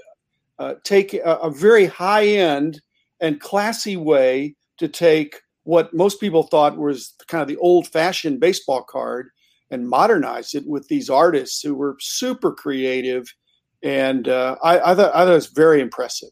uh, 0.59 0.75
take 0.83 1.15
a, 1.15 1.39
a 1.43 1.51
very 1.51 1.87
high 1.87 2.27
end 2.27 2.81
and 3.21 3.41
classy 3.41 3.97
way 3.97 4.57
to 4.79 4.89
take 4.89 5.43
what 5.65 5.93
most 5.93 6.21
people 6.21 6.45
thought 6.45 6.77
was 6.77 7.15
kind 7.27 7.43
of 7.43 7.49
the 7.49 7.57
old 7.57 7.89
fashioned 7.89 8.41
baseball 8.41 8.83
card 8.83 9.31
and 9.71 9.89
modernize 9.89 10.55
it 10.55 10.67
with 10.67 10.89
these 10.89 11.11
artists 11.11 11.61
who 11.63 11.75
were 11.75 11.97
super 12.01 12.53
creative. 12.53 13.35
And 13.83 14.29
uh, 14.29 14.57
I, 14.63 14.93
I, 14.93 14.95
thought, 14.95 15.15
I 15.15 15.19
thought 15.21 15.29
it 15.29 15.35
was 15.35 15.49
very 15.49 15.81
impressive. 15.81 16.31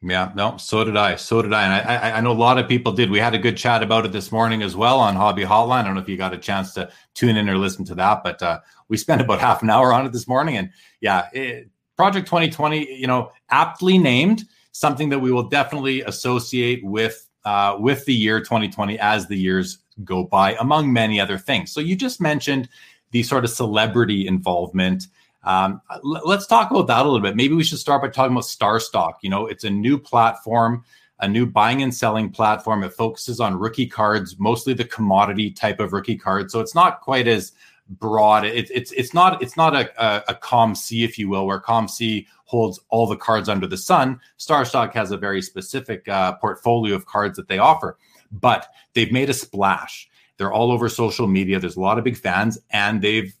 Yeah, 0.00 0.30
no, 0.36 0.56
so 0.58 0.84
did 0.84 0.96
I. 0.96 1.16
So 1.16 1.42
did 1.42 1.52
I. 1.52 1.64
And 1.64 1.88
I, 1.88 2.18
I, 2.18 2.20
know 2.20 2.30
a 2.30 2.32
lot 2.32 2.56
of 2.56 2.68
people 2.68 2.92
did. 2.92 3.10
We 3.10 3.18
had 3.18 3.34
a 3.34 3.38
good 3.38 3.56
chat 3.56 3.82
about 3.82 4.06
it 4.06 4.12
this 4.12 4.30
morning 4.30 4.62
as 4.62 4.76
well 4.76 5.00
on 5.00 5.16
Hobby 5.16 5.42
Hotline. 5.42 5.80
I 5.80 5.82
don't 5.82 5.94
know 5.94 6.00
if 6.00 6.08
you 6.08 6.16
got 6.16 6.32
a 6.32 6.38
chance 6.38 6.72
to 6.74 6.88
tune 7.14 7.36
in 7.36 7.48
or 7.48 7.58
listen 7.58 7.84
to 7.86 7.96
that, 7.96 8.22
but 8.22 8.40
uh, 8.40 8.60
we 8.88 8.96
spent 8.96 9.20
about 9.20 9.40
half 9.48 9.62
an 9.62 9.70
hour 9.70 9.92
on 9.92 10.06
it 10.06 10.12
this 10.12 10.28
morning. 10.28 10.56
And 10.56 10.70
yeah, 11.00 11.28
it, 11.32 11.68
Project 11.96 12.26
2020, 12.26 12.94
you 12.94 13.08
know, 13.08 13.32
aptly 13.50 13.98
named, 13.98 14.44
something 14.70 15.08
that 15.08 15.18
we 15.18 15.32
will 15.32 15.48
definitely 15.48 16.02
associate 16.02 16.84
with 16.84 17.27
uh, 17.48 17.78
with 17.78 18.04
the 18.04 18.12
year 18.12 18.40
2020 18.40 18.98
as 18.98 19.26
the 19.26 19.34
years 19.34 19.78
go 20.04 20.22
by, 20.22 20.54
among 20.60 20.92
many 20.92 21.18
other 21.18 21.38
things. 21.38 21.72
So 21.72 21.80
you 21.80 21.96
just 21.96 22.20
mentioned 22.20 22.68
the 23.10 23.22
sort 23.22 23.42
of 23.42 23.48
celebrity 23.48 24.26
involvement. 24.26 25.06
Um, 25.44 25.80
l- 25.90 26.20
let's 26.26 26.46
talk 26.46 26.70
about 26.70 26.88
that 26.88 27.06
a 27.06 27.08
little 27.08 27.26
bit. 27.26 27.36
Maybe 27.36 27.54
we 27.54 27.64
should 27.64 27.78
start 27.78 28.02
by 28.02 28.08
talking 28.08 28.32
about 28.32 28.44
StarStock. 28.44 29.14
You 29.22 29.30
know, 29.30 29.46
it's 29.46 29.64
a 29.64 29.70
new 29.70 29.96
platform, 29.96 30.84
a 31.20 31.26
new 31.26 31.46
buying 31.46 31.82
and 31.82 31.94
selling 31.94 32.28
platform. 32.28 32.84
It 32.84 32.92
focuses 32.92 33.40
on 33.40 33.58
rookie 33.58 33.86
cards, 33.86 34.36
mostly 34.38 34.74
the 34.74 34.84
commodity 34.84 35.50
type 35.50 35.80
of 35.80 35.94
rookie 35.94 36.18
cards. 36.18 36.52
So 36.52 36.60
it's 36.60 36.74
not 36.74 37.00
quite 37.00 37.28
as 37.28 37.52
broad. 37.88 38.44
It, 38.44 38.70
it's 38.70 38.92
it's 38.92 39.14
not 39.14 39.42
it's 39.42 39.56
not 39.56 39.74
a, 39.74 39.90
a, 40.02 40.24
a 40.28 40.34
COMC, 40.34 41.04
if 41.04 41.18
you 41.18 41.28
will, 41.28 41.46
where 41.46 41.60
COMC 41.60 42.26
holds 42.44 42.80
all 42.88 43.06
the 43.06 43.16
cards 43.16 43.48
under 43.48 43.66
the 43.66 43.76
sun. 43.76 44.20
StarStock 44.38 44.92
has 44.94 45.10
a 45.10 45.16
very 45.16 45.42
specific 45.42 46.08
uh, 46.08 46.34
portfolio 46.34 46.94
of 46.94 47.06
cards 47.06 47.36
that 47.36 47.48
they 47.48 47.58
offer, 47.58 47.98
but 48.32 48.68
they've 48.94 49.12
made 49.12 49.30
a 49.30 49.34
splash. 49.34 50.08
They're 50.36 50.52
all 50.52 50.70
over 50.70 50.88
social 50.88 51.26
media. 51.26 51.58
There's 51.58 51.76
a 51.76 51.80
lot 51.80 51.98
of 51.98 52.04
big 52.04 52.16
fans, 52.16 52.58
and 52.70 53.02
they've 53.02 53.34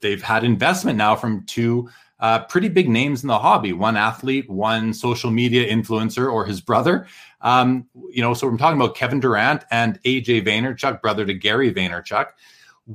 they've 0.00 0.22
had 0.22 0.44
investment 0.44 0.96
now 0.96 1.16
from 1.16 1.44
two 1.46 1.88
uh, 2.20 2.40
pretty 2.44 2.68
big 2.68 2.88
names 2.88 3.22
in 3.22 3.28
the 3.28 3.38
hobby. 3.38 3.72
One 3.72 3.96
athlete, 3.96 4.48
one 4.48 4.92
social 4.92 5.30
media 5.30 5.70
influencer, 5.70 6.30
or 6.30 6.44
his 6.44 6.60
brother. 6.60 7.06
Um, 7.40 7.86
you 8.10 8.20
know, 8.20 8.34
so 8.34 8.46
we're 8.46 8.58
talking 8.58 8.80
about 8.80 8.94
Kevin 8.94 9.20
Durant 9.20 9.64
and 9.70 10.00
AJ 10.02 10.46
Vaynerchuk, 10.46 11.00
brother 11.00 11.24
to 11.24 11.34
Gary 11.34 11.72
Vaynerchuk. 11.72 12.26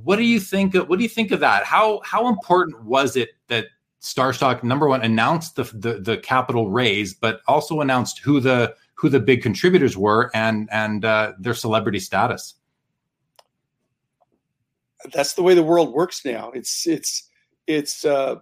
What 0.04 0.18
do 0.18 0.24
you 0.24 0.42
think? 0.42 0.76
Of, 0.76 0.90
what 0.90 0.98
do 0.98 1.04
you 1.04 1.10
think 1.10 1.32
of 1.32 1.40
that? 1.40 1.64
How 1.64 2.02
how 2.04 2.28
important 2.28 2.84
was 2.84 3.16
it 3.16 3.30
that 3.48 3.68
StarStock 4.02 4.62
number 4.62 4.90
one 4.90 5.02
announced 5.02 5.56
the, 5.56 5.64
the 5.64 6.00
the 6.02 6.18
capital 6.18 6.70
raise, 6.70 7.14
but 7.14 7.42
also 7.48 7.80
announced 7.80 8.20
who 8.20 8.42
the 8.42 8.76
who 8.96 9.08
the 9.08 9.22
big 9.22 9.42
contributors 9.42 9.96
were 9.96 10.32
and 10.34 10.68
and 10.72 11.06
uh, 11.06 11.34
their 11.40 11.54
celebrity 11.54 12.00
status? 12.00 12.56
That's 15.14 15.34
the 15.34 15.44
way 15.44 15.54
the 15.54 15.64
world 15.64 15.94
works 15.94 16.26
now. 16.26 16.52
It's 16.52 16.86
it's 16.86 17.30
it's 17.66 18.04
uh, 18.04 18.36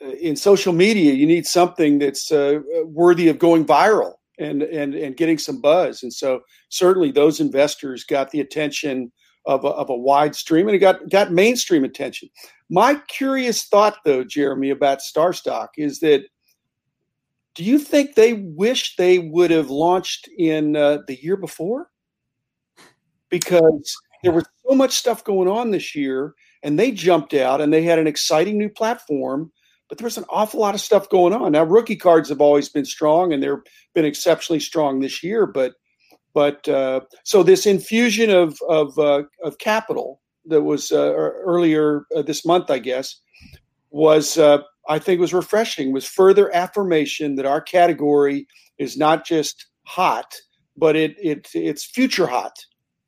in 0.00 0.34
social 0.34 0.72
media. 0.72 1.12
You 1.12 1.26
need 1.26 1.46
something 1.46 2.00
that's 2.00 2.32
uh, 2.32 2.60
worthy 2.84 3.28
of 3.28 3.38
going 3.38 3.64
viral 3.64 4.14
and 4.40 4.62
and 4.62 4.96
and 4.96 5.16
getting 5.16 5.38
some 5.38 5.60
buzz. 5.60 6.02
And 6.02 6.12
so 6.12 6.40
certainly 6.68 7.12
those 7.12 7.38
investors 7.38 8.02
got 8.02 8.32
the 8.32 8.40
attention 8.40 9.12
of 9.46 9.64
a, 9.64 9.68
of 9.68 9.90
a 9.90 9.96
wide 9.96 10.34
stream 10.34 10.68
and 10.68 10.74
it 10.74 10.80
got, 10.80 11.08
got 11.10 11.32
mainstream 11.32 11.84
attention. 11.84 12.28
My 12.70 12.96
curious 13.08 13.64
thought, 13.64 13.98
though, 14.04 14.24
Jeremy, 14.24 14.70
about 14.70 15.00
StarStock 15.00 15.68
is 15.76 16.00
that 16.00 16.24
do 17.54 17.62
you 17.62 17.78
think 17.78 18.14
they 18.14 18.32
wish 18.32 18.96
they 18.96 19.18
would 19.18 19.50
have 19.50 19.70
launched 19.70 20.28
in 20.38 20.76
uh, 20.76 20.98
the 21.06 21.22
year 21.22 21.36
before? 21.36 21.90
Because 23.28 23.94
there 24.24 24.32
was 24.32 24.44
so 24.66 24.74
much 24.74 24.92
stuff 24.92 25.22
going 25.22 25.48
on 25.48 25.70
this 25.70 25.94
year 25.94 26.34
and 26.62 26.78
they 26.78 26.90
jumped 26.90 27.34
out 27.34 27.60
and 27.60 27.72
they 27.72 27.82
had 27.82 27.98
an 27.98 28.06
exciting 28.06 28.58
new 28.58 28.68
platform 28.70 29.52
but 29.88 29.98
there 29.98 30.06
was 30.06 30.16
an 30.16 30.24
awful 30.30 30.60
lot 30.60 30.74
of 30.74 30.80
stuff 30.80 31.08
going 31.10 31.32
on 31.32 31.52
now 31.52 31.62
rookie 31.62 31.94
cards 31.94 32.30
have 32.30 32.40
always 32.40 32.68
been 32.68 32.86
strong 32.86 33.32
and 33.32 33.42
they've 33.42 33.50
been 33.94 34.06
exceptionally 34.06 34.58
strong 34.58 34.98
this 34.98 35.22
year 35.22 35.46
but 35.46 35.74
but 36.34 36.68
uh, 36.68 37.00
so 37.24 37.42
this 37.42 37.64
infusion 37.64 38.28
of 38.28 38.58
of, 38.68 38.98
uh, 38.98 39.22
of 39.42 39.58
capital 39.58 40.20
that 40.46 40.62
was 40.62 40.92
uh, 40.92 41.12
earlier 41.14 42.04
uh, 42.14 42.22
this 42.22 42.44
month, 42.44 42.70
I 42.70 42.78
guess, 42.80 43.20
was 43.90 44.36
uh, 44.36 44.58
I 44.88 44.98
think 44.98 45.20
was 45.20 45.32
refreshing. 45.32 45.92
Was 45.92 46.06
further 46.06 46.54
affirmation 46.54 47.36
that 47.36 47.46
our 47.46 47.60
category 47.60 48.46
is 48.78 48.96
not 48.96 49.24
just 49.24 49.66
hot, 49.86 50.34
but 50.76 50.96
it 50.96 51.16
it 51.18 51.48
it's 51.54 51.84
future 51.84 52.26
hot, 52.26 52.52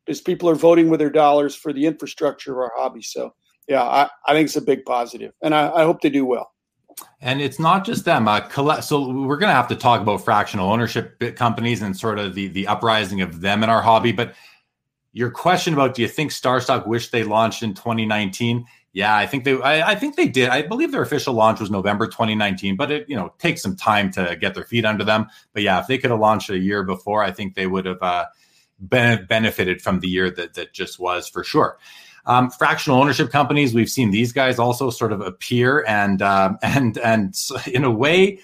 as 0.09 0.21
people 0.21 0.49
are 0.49 0.55
voting 0.55 0.89
with 0.89 1.01
their 1.01 1.11
dollars 1.11 1.55
for 1.55 1.73
the 1.73 1.87
infrastructure 1.87 2.53
of 2.53 2.59
our 2.59 2.73
hobby. 2.77 3.03
So 3.03 3.35
yeah, 3.69 3.83
I, 3.83 4.09
I 4.29 4.33
think 4.33 4.47
it's 4.47 4.57
a 4.57 4.63
big 4.63 4.85
positive, 4.85 5.33
and 5.43 5.55
I, 5.55 5.71
I 5.71 5.85
hope 5.85 6.01
they 6.01 6.11
do 6.11 6.25
well. 6.25 6.53
And 7.21 7.41
it's 7.41 7.59
not 7.59 7.85
just 7.85 8.05
them. 8.05 8.29
Uh, 8.29 8.41
collect, 8.41 8.85
so 8.85 9.11
we're 9.11 9.37
going 9.37 9.51
to 9.51 9.55
have 9.55 9.69
to 9.69 9.77
talk 9.77 10.01
about 10.01 10.25
fractional 10.25 10.71
ownership 10.71 11.37
companies 11.37 11.83
and 11.83 11.97
sort 11.97 12.19
of 12.19 12.35
the 12.35 12.49
the 12.49 12.67
uprising 12.67 13.21
of 13.21 13.41
them 13.41 13.63
in 13.63 13.71
our 13.71 13.83
hobby. 13.83 14.13
But 14.13 14.35
your 15.13 15.31
question 15.31 15.75
about 15.75 15.95
do 15.95 16.03
you 16.03 16.09
think 16.09 16.31
StarStock 16.31 16.87
wish 16.87 17.11
they 17.11 17.25
launched 17.25 17.63
in 17.63 17.75
2019? 17.75 18.67
Yeah, 18.93 19.15
I 19.15 19.27
think 19.27 19.45
they. 19.45 19.61
I, 19.61 19.91
I, 19.91 19.95
think 19.95 20.17
they 20.17 20.27
did. 20.27 20.49
I 20.49 20.63
believe 20.63 20.91
their 20.91 21.03
official 21.03 21.35
launch 21.35 21.61
was 21.61 21.71
November 21.71 22.07
2019, 22.07 22.77
but 22.77 22.91
it 22.91 23.07
you 23.09 23.17
know 23.17 23.35
takes 23.39 23.61
some 23.61 23.77
time 23.77 24.11
to 24.13 24.37
get 24.41 24.55
their 24.55 24.65
feet 24.65 24.87
under 24.87 25.05
them. 25.05 25.27
But 25.53 25.63
yeah, 25.63 25.81
if 25.81 25.87
they 25.87 25.99
could 25.99 26.11
have 26.11 26.21
launched 26.21 26.49
a 26.49 26.59
year 26.59 26.83
before, 26.83 27.23
I 27.23 27.31
think 27.31 27.55
they 27.55 27.67
would 27.67 27.85
have 27.85 28.03
uh, 28.03 28.25
been, 28.79 29.27
benefited 29.27 29.83
from 29.83 30.01
the 30.01 30.09
year 30.09 30.31
that 30.31 30.55
that 30.55 30.73
just 30.73 30.99
was 30.99 31.29
for 31.29 31.45
sure. 31.45 31.79
Um, 32.27 32.51
fractional 32.51 33.01
ownership 33.01 33.31
companies, 33.31 33.73
we've 33.73 33.89
seen 33.89 34.11
these 34.11 34.33
guys 34.33 34.59
also 34.59 34.91
sort 34.91 35.13
of 35.13 35.21
appear 35.21 35.85
and 35.87 36.21
um, 36.23 36.59
and 36.63 36.99
and 36.99 37.35
in 37.73 37.85
a 37.85 37.91
way, 37.91 38.41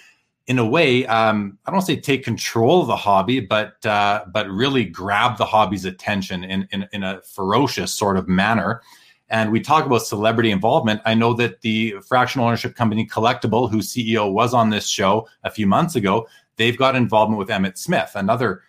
in 0.47 0.59
a 0.59 0.67
way, 0.67 1.07
um, 1.07 1.59
I 1.67 1.73
don't 1.73 1.83
say 1.83 1.97
take 1.97 2.25
control 2.25 2.83
of 2.83 2.87
the 2.87 2.97
hobby, 2.97 3.41
but 3.41 3.85
uh, 3.85 4.25
but 4.33 4.49
really 4.49 4.85
grab 4.85 5.37
the 5.37 5.47
hobby's 5.47 5.85
attention 5.85 6.45
in, 6.45 6.69
in 6.73 6.89
in 6.93 7.03
a 7.03 7.21
ferocious 7.23 7.93
sort 7.93 8.17
of 8.17 8.29
manner. 8.29 8.83
And 9.29 9.51
we 9.51 9.61
talk 9.61 9.87
about 9.87 10.03
celebrity 10.03 10.51
involvement. 10.51 11.01
I 11.07 11.15
know 11.15 11.33
that 11.35 11.63
the 11.63 11.95
fractional 12.07 12.47
ownership 12.47 12.77
company 12.77 13.07
Collectable, 13.07 13.71
whose 13.71 13.91
CEO 13.91 14.31
was 14.31 14.53
on 14.53 14.69
this 14.69 14.87
show 14.87 15.27
a 15.43 15.51
few 15.51 15.67
months 15.67 15.97
ago, 15.97 16.29
they've 16.57 16.77
got 16.77 16.95
involvement 16.95 17.39
with 17.39 17.49
Emmitt 17.49 17.79
Smith, 17.79 18.13
another 18.15 18.63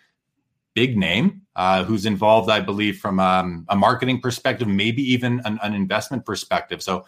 big 0.72 0.96
name 0.96 1.43
uh, 1.56 1.84
who's 1.84 2.04
involved, 2.06 2.50
I 2.50 2.60
believe, 2.60 2.98
from 2.98 3.20
um, 3.20 3.64
a 3.68 3.76
marketing 3.76 4.20
perspective, 4.20 4.66
maybe 4.66 5.02
even 5.02 5.40
an, 5.44 5.58
an, 5.62 5.74
investment 5.74 6.26
perspective. 6.26 6.82
So, 6.82 7.04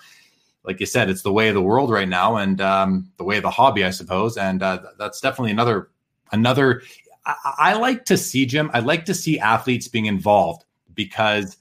like 0.62 0.78
you 0.78 0.86
said, 0.86 1.10
it's 1.10 1.22
the 1.22 1.32
way 1.32 1.48
of 1.48 1.54
the 1.54 1.62
world 1.62 1.90
right 1.90 2.08
now, 2.08 2.36
and 2.36 2.60
um, 2.60 3.10
the 3.16 3.24
way 3.24 3.36
of 3.36 3.42
the 3.42 3.50
hobby, 3.50 3.84
I 3.84 3.90
suppose. 3.90 4.36
And 4.36 4.62
uh, 4.62 4.82
that's 4.98 5.20
definitely 5.20 5.50
another 5.50 5.90
another. 6.32 6.82
I, 7.24 7.34
I 7.58 7.72
like 7.74 8.04
to 8.06 8.16
see 8.16 8.46
Jim. 8.46 8.70
I 8.72 8.80
like 8.80 9.04
to 9.06 9.14
see 9.14 9.38
athletes 9.38 9.88
being 9.88 10.06
involved 10.06 10.64
because 10.94 11.56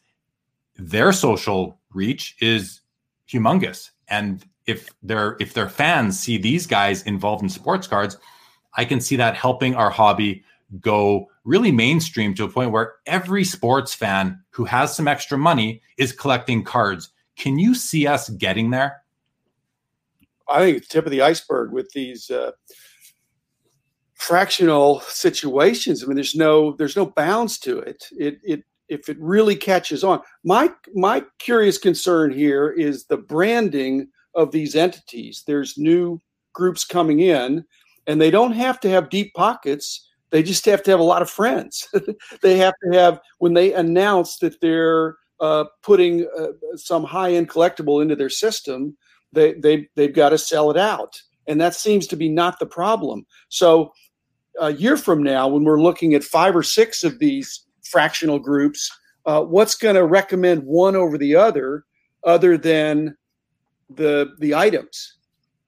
their 0.76 1.12
social 1.12 1.80
reach 1.94 2.36
is 2.40 2.82
humongous, 3.28 3.92
and 4.10 4.46
if 4.68 4.90
their 5.02 5.38
if 5.40 5.54
their 5.54 5.70
fans 5.70 6.20
see 6.20 6.38
these 6.38 6.68
guys 6.68 7.02
involved 7.04 7.42
in 7.42 7.50
sports 7.50 7.88
cards, 7.88 8.18
I 8.76 8.86
can 8.86 9.02
see 9.02 9.16
that 9.16 9.36
helping 9.36 9.74
our 9.76 9.90
hobby 9.90 10.44
go 10.80 11.28
really 11.44 11.72
mainstream 11.72 12.34
to 12.36 12.44
a 12.44 12.50
point 12.50 12.72
where 12.72 12.94
every 13.06 13.44
sports 13.44 13.94
fan 13.94 14.40
who 14.50 14.66
has 14.66 14.96
some 14.96 15.08
extra 15.08 15.38
money 15.38 15.82
is 15.98 16.12
collecting 16.12 16.64
cards. 16.64 17.10
Can 17.38 17.60
you 17.60 17.76
see 17.76 18.08
us 18.08 18.30
getting 18.30 18.72
there? 18.72 19.02
I 20.50 20.60
think 20.60 20.78
it's 20.78 20.88
the 20.88 20.94
tip 20.94 21.06
of 21.06 21.12
the 21.12 21.22
iceberg 21.22 21.72
with 21.72 21.90
these 21.92 22.30
uh, 22.30 22.52
fractional 24.16 25.02
situations. 25.02 26.04
I 26.04 26.08
mean, 26.08 26.16
there's 26.16 26.36
no 26.36 26.74
there's 26.74 26.96
no 26.96 27.08
bounds 27.08 27.58
to 27.60 27.80
it. 27.80 28.08
It 28.12 28.40
it 28.44 28.64
if 28.88 29.10
it 29.10 29.18
really 29.20 29.56
catches 29.56 30.04
on. 30.04 30.22
My 30.44 30.72
my 30.94 31.24
curious 31.40 31.78
concern 31.78 32.32
here 32.32 32.70
is 32.70 33.06
the 33.06 33.18
branding 33.18 34.08
of 34.36 34.52
these 34.52 34.76
entities. 34.76 35.44
There's 35.46 35.78
new 35.78 36.22
groups 36.54 36.86
coming 36.86 37.20
in, 37.20 37.66
and 38.08 38.22
they 38.22 38.32
don't 38.32 38.54
have 38.54 38.80
to 38.82 38.90
have 38.90 39.10
deep 39.10 39.34
pockets. 39.34 40.10
They 40.36 40.44
just 40.44 40.66
have 40.66 40.84
to 40.84 40.92
have 40.92 41.00
a 41.00 41.04
lot 41.04 41.22
of 41.22 41.30
friends. 41.30 41.88
they 42.42 42.58
have 42.58 42.74
to 42.84 42.98
have 42.98 43.22
when 43.38 43.54
they 43.54 43.72
announce 43.72 44.40
that 44.40 44.60
they're 44.60 45.16
uh, 45.40 45.64
putting 45.82 46.28
uh, 46.38 46.48
some 46.76 47.06
high 47.06 47.32
end 47.32 47.48
collectible 47.48 48.02
into 48.02 48.18
their 48.18 48.30
system. 48.30 48.98
They 49.32 49.54
they 49.54 49.88
they've 49.96 50.14
got 50.14 50.32
to 50.32 50.38
sell 50.38 50.70
it 50.72 50.76
out, 50.76 51.22
and 51.48 51.62
that 51.62 51.74
seems 51.74 52.06
to 52.08 52.18
be 52.18 52.28
not 52.28 52.60
the 52.60 52.66
problem. 52.66 53.26
So 53.48 53.94
a 54.60 54.74
year 54.74 54.98
from 54.98 55.24
now, 55.24 55.48
when 55.48 55.64
we're 55.64 55.80
looking 55.80 56.14
at 56.16 56.24
five 56.26 56.54
or 56.54 56.64
six 56.64 57.06
of 57.06 57.20
these 57.20 57.66
fractional 57.86 58.38
groups, 58.38 58.92
uh, 59.26 59.42
what's 59.42 59.76
going 59.76 59.96
to 59.96 60.06
recommend 60.06 60.64
one 60.64 60.98
over 60.98 61.18
the 61.18 61.34
other, 61.34 61.86
other 62.26 62.58
than 62.58 63.16
the 63.90 64.36
the 64.40 64.54
items? 64.54 65.16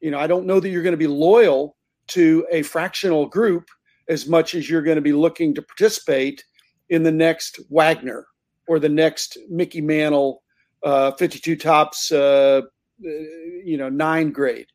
You 0.01 0.11
know, 0.11 0.19
I 0.19 0.27
don't 0.27 0.45
know 0.45 0.59
that 0.59 0.67
you're 0.67 0.83
going 0.83 0.91
to 0.91 0.97
be 0.97 1.07
loyal 1.07 1.77
to 2.07 2.45
a 2.51 2.63
fractional 2.63 3.27
group 3.27 3.69
as 4.09 4.27
much 4.27 4.55
as 4.55 4.69
you're 4.69 4.81
going 4.81 4.95
to 4.95 5.01
be 5.01 5.13
looking 5.13 5.53
to 5.55 5.61
participate 5.61 6.43
in 6.89 7.03
the 7.03 7.11
next 7.11 7.59
Wagner 7.69 8.27
or 8.67 8.79
the 8.79 8.89
next 8.89 9.37
Mickey 9.49 9.81
Mantle 9.81 10.43
uh, 10.83 11.11
52 11.11 11.55
Topps, 11.55 12.11
uh, 12.11 12.61
you 12.99 13.77
know, 13.77 13.89
nine 13.89 14.31
grade. 14.31 14.67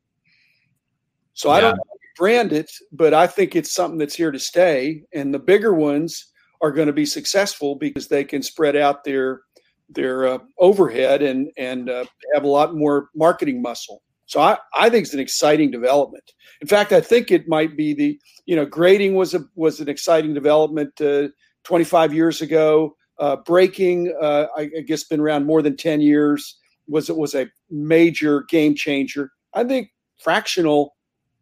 So 1.34 1.48
yeah. 1.48 1.54
I 1.54 1.60
don't 1.60 1.80
brand 2.16 2.52
it, 2.52 2.70
but 2.92 3.14
I 3.14 3.26
think 3.26 3.56
it's 3.56 3.72
something 3.72 3.98
that's 3.98 4.14
here 4.14 4.30
to 4.30 4.38
stay. 4.38 5.02
And 5.14 5.32
the 5.32 5.38
bigger 5.38 5.72
ones 5.72 6.32
are 6.60 6.72
going 6.72 6.86
to 6.86 6.92
be 6.92 7.06
successful 7.06 7.74
because 7.74 8.08
they 8.08 8.24
can 8.24 8.42
spread 8.42 8.76
out 8.76 9.04
their 9.04 9.42
their 9.88 10.26
uh, 10.26 10.38
overhead 10.58 11.22
and 11.22 11.50
and 11.56 11.90
uh, 11.90 12.04
have 12.34 12.44
a 12.44 12.48
lot 12.48 12.74
more 12.74 13.08
marketing 13.14 13.60
muscle. 13.60 14.02
So 14.26 14.40
I, 14.40 14.58
I 14.74 14.88
think 14.88 15.04
it's 15.04 15.14
an 15.14 15.20
exciting 15.20 15.70
development. 15.70 16.32
In 16.60 16.68
fact, 16.68 16.92
I 16.92 17.00
think 17.00 17.30
it 17.30 17.48
might 17.48 17.76
be 17.76 17.92
the 17.92 18.18
you 18.46 18.56
know 18.56 18.64
grading 18.64 19.14
was 19.14 19.34
a 19.34 19.44
was 19.54 19.80
an 19.80 19.88
exciting 19.88 20.34
development 20.34 21.00
uh, 21.00 21.28
25 21.64 22.14
years 22.14 22.40
ago. 22.40 22.96
Uh, 23.18 23.36
breaking, 23.36 24.12
uh, 24.20 24.46
I, 24.56 24.62
I, 24.62 24.80
guess, 24.80 25.04
been 25.04 25.20
around 25.20 25.44
more 25.44 25.62
than 25.62 25.76
10 25.76 26.00
years. 26.00 26.58
Was 26.88 27.08
it 27.08 27.16
was 27.16 27.34
a 27.34 27.46
major 27.70 28.42
game 28.48 28.74
changer? 28.74 29.30
I 29.54 29.64
think 29.64 29.90
fractional. 30.18 30.96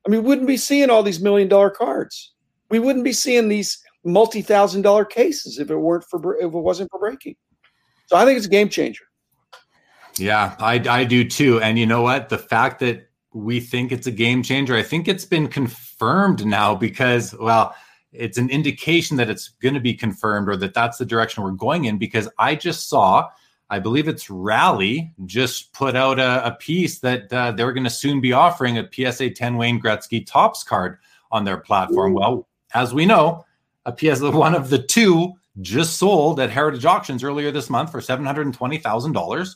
I 0.05 0.11
mean, 0.11 0.23
we 0.23 0.29
wouldn't 0.29 0.49
be 0.49 0.57
seeing 0.57 0.91
all 0.91 1.03
these 1.03 1.21
million 1.21 1.49
dollar 1.49 1.71
cards. 1.71 2.33
We 2.71 2.79
wouldn't 2.79 3.05
be 3.05 3.13
seeing 3.13 3.49
these 3.49 3.83
multi 4.05 4.43
thousand 4.43 4.83
dollar 4.83 5.05
cases 5.05 5.59
if 5.59 5.71
it 5.71 5.77
weren't 5.77 6.05
for 6.05 6.37
if 6.37 6.45
it 6.45 6.49
wasn't 6.49 6.91
for 6.91 6.99
breaking. 7.01 7.37
So 8.07 8.17
I 8.17 8.25
think 8.25 8.37
it's 8.37 8.47
a 8.47 8.51
game 8.51 8.69
changer. 8.69 9.05
Yeah, 10.17 10.55
I, 10.59 10.75
I 10.89 11.05
do 11.05 11.25
too. 11.25 11.61
And 11.61 11.79
you 11.79 11.87
know 11.87 12.03
what? 12.03 12.29
The 12.29 12.39
fact 12.39 12.81
that 12.81 13.09
we 13.33 13.61
think 13.61 13.93
it's 13.93 14.07
a 14.07 14.13
game 14.13 14.43
changer, 14.43 14.75
I 14.75 14.83
think 14.83 15.09
it's 15.09 15.25
been 15.25 15.49
confirmed 15.49 16.45
now 16.45 16.75
because, 16.75 17.35
well, 17.39 17.75
it's 18.13 18.39
an 18.39 18.51
indication 18.51 19.17
that 19.19 19.31
it's 19.31 19.49
going 19.49 19.75
to 19.75 19.81
be 19.81 19.95
confirmed 19.95 20.49
or 20.49 20.57
that 20.57 20.75
that's 20.75 20.99
the 20.99 21.05
direction 21.05 21.43
we're 21.43 21.53
going 21.53 21.85
in 21.85 21.97
because 21.97 22.29
I 22.39 22.57
just 22.57 22.89
saw, 22.89 23.29
I 23.71 23.79
believe 23.79 24.09
it's 24.09 24.29
Rally 24.29 25.13
just 25.27 25.73
put 25.73 25.95
out 25.95 26.19
a, 26.19 26.47
a 26.47 26.53
piece 26.57 26.99
that 27.01 27.33
uh, 27.33 27.53
they're 27.53 27.73
going 27.73 27.85
to 27.85 27.91
soon 27.91 28.21
be 28.21 28.33
offering 28.33 28.79
a 28.79 28.89
PSA 28.93 29.31
10 29.31 29.57
Wayne 29.57 29.81
Gretzky 29.81 30.27
Topps 30.27 30.65
card 30.65 30.99
on 31.31 31.45
their 31.45 31.59
platform. 31.59 32.15
Well, 32.15 32.49
as 32.75 32.93
we 32.93 33.07
know, 33.07 33.45
a 33.87 33.97
PSA 33.97 34.33
one 34.33 34.55
of 34.55 34.71
the 34.71 34.79
two 34.79 35.35
just 35.61 35.99
sold 35.99 36.41
at 36.41 36.51
Heritage 36.51 36.85
Auctions 36.85 37.23
earlier 37.23 37.51
this 37.51 37.71
month 37.71 37.93
for 37.93 38.01
$720,000. 38.01 39.07
And 39.13 39.55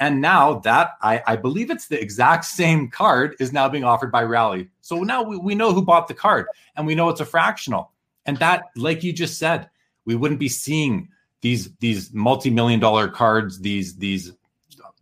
now 0.00 0.58
that 0.60 0.92
I, 1.02 1.22
I, 1.26 1.36
believe 1.36 1.70
it's 1.70 1.86
the 1.86 2.00
exact 2.00 2.44
same 2.44 2.90
card 2.90 3.36
is 3.38 3.52
now 3.52 3.68
being 3.68 3.84
offered 3.84 4.10
by 4.10 4.24
Rally. 4.24 4.68
So 4.80 5.02
now 5.02 5.22
we, 5.22 5.36
we 5.36 5.54
know 5.54 5.72
who 5.72 5.82
bought 5.82 6.08
the 6.08 6.14
card 6.14 6.46
and 6.76 6.86
we 6.86 6.94
know 6.94 7.08
it's 7.08 7.20
a 7.20 7.24
fractional. 7.24 7.92
And 8.26 8.36
that, 8.38 8.64
like 8.76 9.04
you 9.04 9.12
just 9.12 9.38
said, 9.38 9.68
we 10.04 10.16
wouldn't 10.16 10.40
be 10.40 10.48
seeing 10.48 11.08
these 11.42 11.74
these 11.76 12.12
multi-million 12.12 12.80
dollar 12.80 13.06
cards, 13.08 13.60
these 13.60 13.96
these 13.96 14.32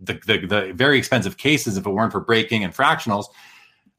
the, 0.00 0.14
the, 0.26 0.46
the 0.46 0.72
very 0.74 0.98
expensive 0.98 1.36
cases 1.36 1.76
if 1.76 1.86
it 1.86 1.90
weren't 1.90 2.12
for 2.12 2.20
breaking 2.20 2.64
and 2.64 2.74
fractionals. 2.74 3.26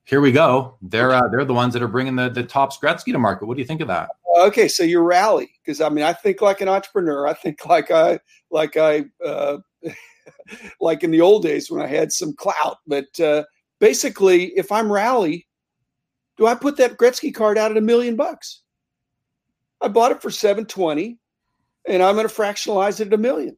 Here 0.04 0.20
we 0.20 0.34
go. 0.34 0.78
They're 0.82 1.14
uh, 1.14 1.30
they're 1.30 1.46
the 1.46 1.54
ones 1.54 1.74
that 1.74 1.82
are 1.82 1.88
bringing 1.88 2.18
the 2.18 2.30
the 2.30 2.44
Topps 2.44 2.78
Gretzky 2.78 3.14
to 3.14 3.20
market. 3.20 3.46
What 3.46 3.56
do 3.56 3.62
you 3.62 3.68
think 3.68 3.82
of 3.82 3.88
that? 3.88 4.10
Okay, 4.38 4.68
so 4.68 4.84
you're 4.84 5.04
Rally 5.04 5.50
because 5.64 5.80
I 5.80 5.88
mean 5.88 6.04
I 6.04 6.12
think 6.12 6.42
like 6.42 6.60
an 6.60 6.68
entrepreneur. 6.68 7.28
I 7.28 7.34
think 7.34 7.66
like 7.66 7.90
I 7.90 8.20
like 8.52 8.78
I. 8.78 9.06
Uh, 9.26 9.58
like 10.82 11.04
in 11.04 11.12
the 11.12 11.22
old 11.22 11.44
days 11.44 11.70
when 11.70 11.82
I 11.82 11.88
had 11.88 12.12
some 12.12 12.34
clout. 12.34 12.78
But 12.88 13.20
uh, 13.20 13.44
basically, 13.80 14.46
if 14.58 14.72
I'm 14.72 14.92
Rally, 14.92 15.48
do 16.38 16.48
I 16.48 16.56
put 16.56 16.78
that 16.78 16.98
Gretzky 16.98 17.34
card 17.34 17.58
out 17.58 17.72
at 17.72 17.78
a 17.78 17.82
million 17.82 18.16
bucks? 18.16 18.62
I 19.82 19.88
bought 19.88 20.12
it 20.12 20.22
for 20.22 20.32
720 20.32 21.20
and 21.88 22.02
I'm 22.02 22.16
going 22.16 22.28
to 22.28 22.34
fractionalize 22.34 23.00
it 23.00 23.08
at 23.08 23.14
a 23.14 23.18
million. 23.18 23.58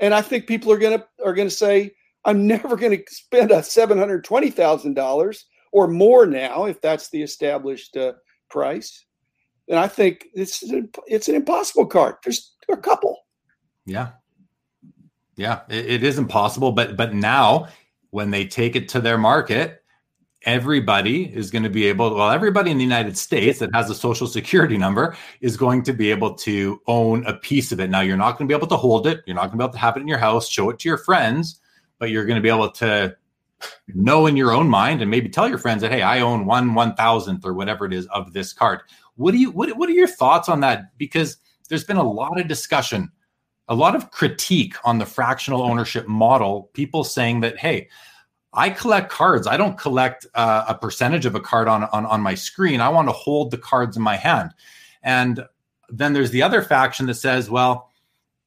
And 0.00 0.14
I 0.14 0.22
think 0.22 0.46
people 0.46 0.72
are 0.72 0.78
going 0.78 0.98
to 0.98 1.06
are 1.24 1.34
going 1.34 1.48
to 1.48 1.54
say 1.54 1.92
I'm 2.24 2.46
never 2.46 2.76
going 2.76 2.96
to 2.96 3.04
spend 3.08 3.50
a 3.50 3.62
seven 3.62 3.98
hundred 3.98 4.24
twenty 4.24 4.50
thousand 4.50 4.94
dollars 4.94 5.46
or 5.72 5.88
more 5.88 6.26
now 6.26 6.64
if 6.64 6.80
that's 6.80 7.10
the 7.10 7.22
established 7.22 7.96
uh, 7.96 8.12
price. 8.50 9.04
And 9.68 9.78
I 9.78 9.88
think 9.88 10.26
it's 10.34 10.62
it's 11.06 11.28
an 11.28 11.34
impossible 11.34 11.86
card. 11.86 12.16
There's 12.22 12.54
a 12.68 12.76
couple. 12.76 13.23
Yeah. 13.86 14.10
Yeah, 15.36 15.60
it, 15.68 15.86
it 15.86 16.02
is 16.04 16.18
impossible. 16.18 16.72
But 16.72 16.96
but 16.96 17.14
now 17.14 17.68
when 18.10 18.30
they 18.30 18.46
take 18.46 18.76
it 18.76 18.88
to 18.90 19.00
their 19.00 19.18
market, 19.18 19.82
everybody 20.44 21.24
is 21.34 21.50
going 21.50 21.62
to 21.62 21.70
be 21.70 21.86
able 21.86 22.14
well 22.14 22.30
everybody 22.30 22.70
in 22.70 22.76
the 22.76 22.84
united 22.84 23.16
states 23.16 23.58
that 23.58 23.70
has 23.74 23.88
a 23.88 23.94
social 23.94 24.26
security 24.26 24.76
number 24.76 25.16
is 25.40 25.56
going 25.56 25.82
to 25.82 25.92
be 25.92 26.10
able 26.10 26.34
to 26.34 26.80
own 26.86 27.24
a 27.26 27.32
piece 27.32 27.72
of 27.72 27.80
it 27.80 27.88
now 27.88 28.00
you're 28.00 28.16
not 28.16 28.36
going 28.36 28.46
to 28.46 28.52
be 28.52 28.56
able 28.56 28.66
to 28.66 28.76
hold 28.76 29.06
it 29.06 29.22
you're 29.26 29.34
not 29.34 29.46
going 29.46 29.52
to 29.52 29.56
be 29.56 29.64
able 29.64 29.72
to 29.72 29.78
have 29.78 29.96
it 29.96 30.00
in 30.00 30.08
your 30.08 30.18
house 30.18 30.48
show 30.48 30.68
it 30.68 30.78
to 30.78 30.88
your 30.88 30.98
friends 30.98 31.60
but 31.98 32.10
you're 32.10 32.26
going 32.26 32.36
to 32.36 32.42
be 32.42 32.48
able 32.48 32.70
to 32.70 33.14
know 33.94 34.26
in 34.26 34.36
your 34.36 34.52
own 34.52 34.68
mind 34.68 35.00
and 35.00 35.10
maybe 35.10 35.30
tell 35.30 35.48
your 35.48 35.58
friends 35.58 35.80
that 35.80 35.90
hey 35.90 36.02
i 36.02 36.20
own 36.20 36.44
one 36.44 36.74
one 36.74 36.94
thousandth 36.94 37.44
or 37.46 37.54
whatever 37.54 37.86
it 37.86 37.94
is 37.94 38.06
of 38.08 38.32
this 38.34 38.52
card 38.52 38.80
what 39.16 39.32
do 39.32 39.38
you 39.38 39.50
what, 39.50 39.74
what 39.78 39.88
are 39.88 39.92
your 39.92 40.06
thoughts 40.06 40.48
on 40.50 40.60
that 40.60 40.96
because 40.98 41.38
there's 41.70 41.84
been 41.84 41.96
a 41.96 42.02
lot 42.02 42.38
of 42.38 42.48
discussion 42.48 43.10
a 43.68 43.74
lot 43.74 43.94
of 43.94 44.10
critique 44.10 44.74
on 44.84 44.98
the 44.98 45.06
fractional 45.06 45.62
ownership 45.62 46.06
model. 46.06 46.70
People 46.74 47.04
saying 47.04 47.40
that, 47.40 47.58
hey, 47.58 47.88
I 48.52 48.70
collect 48.70 49.10
cards. 49.10 49.46
I 49.46 49.56
don't 49.56 49.78
collect 49.78 50.26
uh, 50.34 50.64
a 50.68 50.74
percentage 50.74 51.26
of 51.26 51.34
a 51.34 51.40
card 51.40 51.66
on, 51.66 51.84
on 51.84 52.06
on 52.06 52.20
my 52.20 52.34
screen. 52.34 52.80
I 52.80 52.88
want 52.88 53.08
to 53.08 53.12
hold 53.12 53.50
the 53.50 53.58
cards 53.58 53.96
in 53.96 54.02
my 54.02 54.16
hand. 54.16 54.52
And 55.02 55.44
then 55.88 56.12
there's 56.12 56.30
the 56.30 56.42
other 56.42 56.62
faction 56.62 57.06
that 57.06 57.14
says, 57.14 57.50
well, 57.50 57.90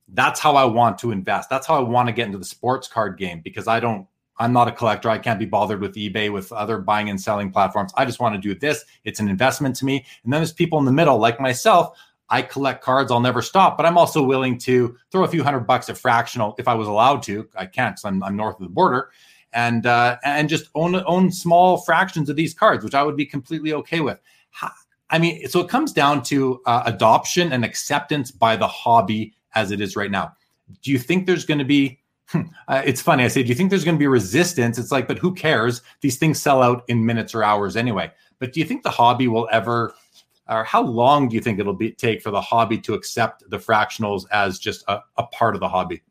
that's 0.10 0.40
how 0.40 0.56
I 0.56 0.66
want 0.66 0.98
to 1.00 1.12
invest. 1.12 1.50
That's 1.50 1.68
how 1.68 1.76
I 1.76 1.82
want 1.82 2.08
to 2.08 2.14
get 2.14 2.28
into 2.28 2.38
the 2.38 2.46
sports 2.46 2.88
card 2.88 3.18
game 3.18 3.42
because 3.42 3.68
I 3.68 3.80
don't 3.80 4.08
I'm 4.40 4.54
not 4.54 4.68
a 4.68 4.72
collector. 4.72 5.10
I 5.10 5.18
can't 5.18 5.40
be 5.40 5.46
bothered 5.46 5.82
with 5.82 5.96
eBay, 5.96 6.32
with 6.32 6.52
other 6.52 6.78
buying 6.78 7.10
and 7.10 7.20
selling 7.20 7.52
platforms. 7.52 7.92
I 7.98 8.06
just 8.06 8.20
want 8.20 8.36
to 8.36 8.42
do 8.42 8.58
this. 8.58 8.86
It's 9.04 9.20
an 9.20 9.30
investment 9.30 9.76
to 9.78 9.86
me. 9.86 10.06
And 10.24 10.32
then 10.32 10.42
there's 10.42 10.54
people 10.54 10.78
in 10.80 10.86
the 10.86 10.92
middle, 10.92 11.18
like 11.18 11.40
myself, 11.40 11.98
I 12.30 12.42
collect 12.42 12.84
cards. 12.84 13.12
I'll 13.12 13.20
never 13.20 13.42
stop, 13.42 13.78
but 13.78 13.86
I'm 13.86 13.98
also 13.98 14.22
willing 14.22 14.58
to 14.60 14.98
throw 15.12 15.24
a 15.24 15.28
few 15.28 15.44
hundred 15.44 15.62
bucks 15.62 15.90
at 15.90 15.98
fractional 15.98 16.56
if 16.60 16.68
I 16.68 16.74
was 16.74 16.88
allowed 16.88 17.24
to. 17.24 17.48
I 17.56 17.66
can't 17.66 17.96
because 17.96 18.06
I'm, 18.06 18.22
I'm, 18.24 18.36
north 18.36 18.56
of 18.56 18.64
the 18.64 18.74
border, 18.74 19.12
and 19.54 19.86
uh, 19.86 20.18
and 20.24 20.50
just 20.50 20.70
own 20.76 20.96
own 21.06 21.32
small 21.32 21.78
fractions 21.78 22.30
of 22.30 22.36
these 22.36 22.54
cards, 22.54 22.84
which 22.84 22.96
I 22.96 23.04
would 23.04 23.16
be 23.16 23.26
completely 23.26 23.74
okay 23.74 24.02
with. 24.02 24.20
I 25.10 25.20
mean, 25.20 25.48
so 25.48 25.62
it 25.62 25.70
comes 25.70 25.94
down 25.94 26.22
to 26.24 26.62
uh, 26.66 26.84
adoption 26.86 27.54
and 27.54 27.64
acceptance 27.64 28.30
by 28.32 28.58
the 28.58 28.68
hobby 28.68 29.34
as 29.56 29.72
it 29.72 29.80
is 29.80 29.96
right 29.96 30.12
now. 30.12 30.34
Do 30.82 30.92
you 30.92 31.00
think 31.00 31.26
there's 31.26 31.46
going 31.46 31.60
to 31.60 31.66
be? 31.66 32.00
Hmm, 32.28 32.42
uh, 32.68 32.82
it's 32.86 33.02
funny. 33.02 33.24
I 33.24 33.30
say, 33.30 33.42
do 33.42 33.48
you 33.48 33.56
think 33.56 33.70
there's 33.70 33.86
going 33.86 33.96
to 33.96 34.00
be 34.00 34.08
resistance? 34.08 34.78
It's 34.78 34.92
like, 34.92 35.08
but 35.08 35.18
who 35.18 35.34
cares? 35.34 35.82
These 36.02 36.18
things 36.18 36.42
sell 36.42 36.62
out 36.62 36.84
in 36.90 37.06
minutes 37.06 37.34
or 37.34 37.42
hours 37.42 37.78
anyway. 37.78 38.12
But 38.40 38.52
do 38.52 38.60
you 38.60 38.66
think 38.66 38.84
the 38.84 38.90
hobby 38.90 39.30
will 39.30 39.48
ever 39.50 39.94
or 40.50 40.64
how 40.64 40.82
long 40.82 41.30
do 41.30 41.36
you 41.36 41.42
think 41.42 41.60
it'll 41.60 41.74
be 41.74 41.92
take 41.92 42.22
for 42.22 42.32
the 42.32 42.42
hobby 42.42 42.78
to 42.80 42.94
accept 42.94 43.50
the 43.50 43.58
fractionals 43.58 44.26
as 44.32 44.60
just 44.60 44.84
a, 44.88 45.00
a 45.18 45.24
part 45.28 45.56
of 45.56 45.60
the 45.60 45.70
hobby? 45.70 46.02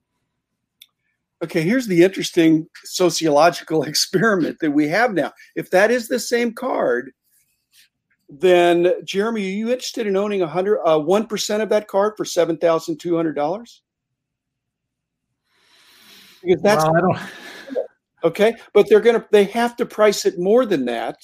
Okay, 1.43 1.63
here's 1.63 1.87
the 1.87 2.03
interesting 2.03 2.67
sociological 2.85 3.83
experiment 3.85 4.59
that 4.61 4.71
we 4.71 4.89
have 4.89 5.15
now. 5.15 5.33
If 5.55 5.71
that 5.71 5.91
is 5.91 6.09
the 6.09 6.19
same 6.19 6.53
card, 6.53 7.13
then 8.29 8.93
Jeremy, 9.05 9.47
are 9.47 9.51
you 9.51 9.71
interested 9.71 10.07
in 10.07 10.17
owning 10.17 10.43
a 10.43 10.49
hundred 10.49 10.81
uh, 10.85 10.99
one 10.99 11.27
percent 11.27 11.63
of 11.63 11.69
that 11.69 11.89
card 11.89 12.15
for 12.17 12.25
seven 12.25 12.57
thousand 12.57 12.99
two 12.99 13.15
hundred 13.15 13.35
dollars? 13.35 13.83
Because 16.43 16.63
that's 16.63 16.85
well, 16.85 17.21
okay, 18.25 18.55
but 18.73 18.89
they're 18.89 19.01
gonna 19.01 19.25
they 19.31 19.45
have 19.45 19.77
to 19.77 19.87
price 19.87 20.27
it 20.27 20.39
more 20.39 20.67
than 20.67 20.87
that 20.87 21.17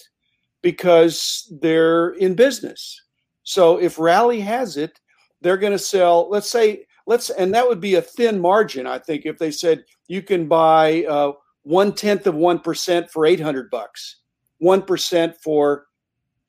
because 0.63 1.53
they're 1.61 2.11
in 2.11 2.35
business. 2.35 3.02
So 3.45 3.79
if 3.79 3.99
Rally 3.99 4.41
has 4.41 4.77
it, 4.77 5.01
they're 5.41 5.57
going 5.57 5.73
to 5.73 5.79
sell. 5.79 6.29
Let's 6.31 6.51
say 6.51 6.87
let's 7.07 7.31
and 7.31 7.53
that 7.55 7.69
would 7.69 7.81
be 7.81 7.97
a 7.97 8.03
thin 8.03 8.41
margin. 8.41 8.87
I 8.87 8.99
think 8.99 9.27
if 9.27 9.39
they 9.39 9.51
said 9.51 9.85
you 10.07 10.23
can 10.23 10.47
buy 10.47 11.05
uh, 11.05 11.33
one 11.63 11.93
tenth 11.93 12.27
of 12.27 12.35
one 12.35 12.61
percent 12.61 13.11
for 13.11 13.27
eight 13.27 13.41
hundred 13.41 13.71
bucks, 13.71 14.21
one 14.59 14.83
percent 14.83 15.37
for 15.43 15.87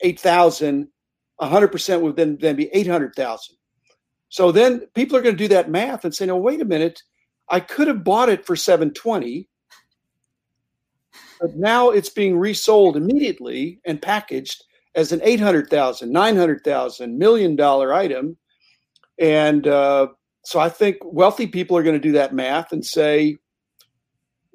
eight 0.01 0.19
thousand, 0.19 0.89
a 1.39 1.47
hundred 1.47 1.69
percent 1.69 2.03
would 2.03 2.15
then 2.15 2.37
then 2.39 2.55
be 2.55 2.69
eight 2.73 2.87
hundred 2.87 3.15
thousand. 3.15 3.55
So 4.29 4.51
then 4.51 4.87
people 4.93 5.17
are 5.17 5.21
going 5.21 5.35
to 5.35 5.43
do 5.43 5.47
that 5.49 5.69
math 5.69 6.05
and 6.05 6.13
say, 6.13 6.25
no, 6.25 6.37
wait 6.37 6.61
a 6.61 6.65
minute, 6.65 7.01
I 7.49 7.59
could 7.59 7.87
have 7.87 8.03
bought 8.03 8.29
it 8.29 8.45
for 8.45 8.55
seven 8.55 8.91
twenty. 8.91 9.49
But 11.41 11.55
now 11.55 11.89
it's 11.89 12.09
being 12.09 12.37
resold 12.37 12.95
immediately 12.95 13.81
and 13.85 14.01
packaged 14.01 14.63
as 14.95 15.11
an 15.11 15.21
800,000, 15.23 16.11
900,000, 16.11 17.17
million 17.17 17.55
dollar 17.55 17.93
item. 17.93 18.37
And 19.19 19.67
uh, 19.67 20.07
so 20.43 20.59
I 20.59 20.69
think 20.69 20.97
wealthy 21.03 21.47
people 21.47 21.77
are 21.77 21.83
going 21.83 21.95
to 21.95 22.07
do 22.07 22.13
that 22.13 22.33
math 22.33 22.71
and 22.71 22.85
say, 22.85 23.37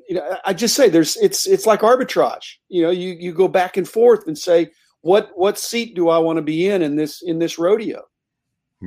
you 0.09 0.15
know, 0.15 0.39
I 0.45 0.55
just 0.55 0.75
say 0.75 0.89
there's 0.89 1.17
it's 1.19 1.47
it's 1.47 1.67
like 1.67 1.81
arbitrage. 1.81 2.55
You 2.69 2.83
know, 2.83 2.91
you 2.91 3.11
you 3.19 3.33
go 3.33 3.47
back 3.47 3.77
and 3.77 3.87
forth 3.87 4.27
and 4.27 4.39
say, 4.39 4.71
what 5.03 5.31
what 5.35 5.59
seat 5.59 5.95
do 5.95 6.09
I 6.09 6.19
want 6.19 6.39
to 6.39 6.43
be 6.43 6.69
in 6.69 6.83
in 6.83 6.97
this 6.97 7.23
in 7.23 7.39
this 7.39 7.59
rodeo? 7.59 8.03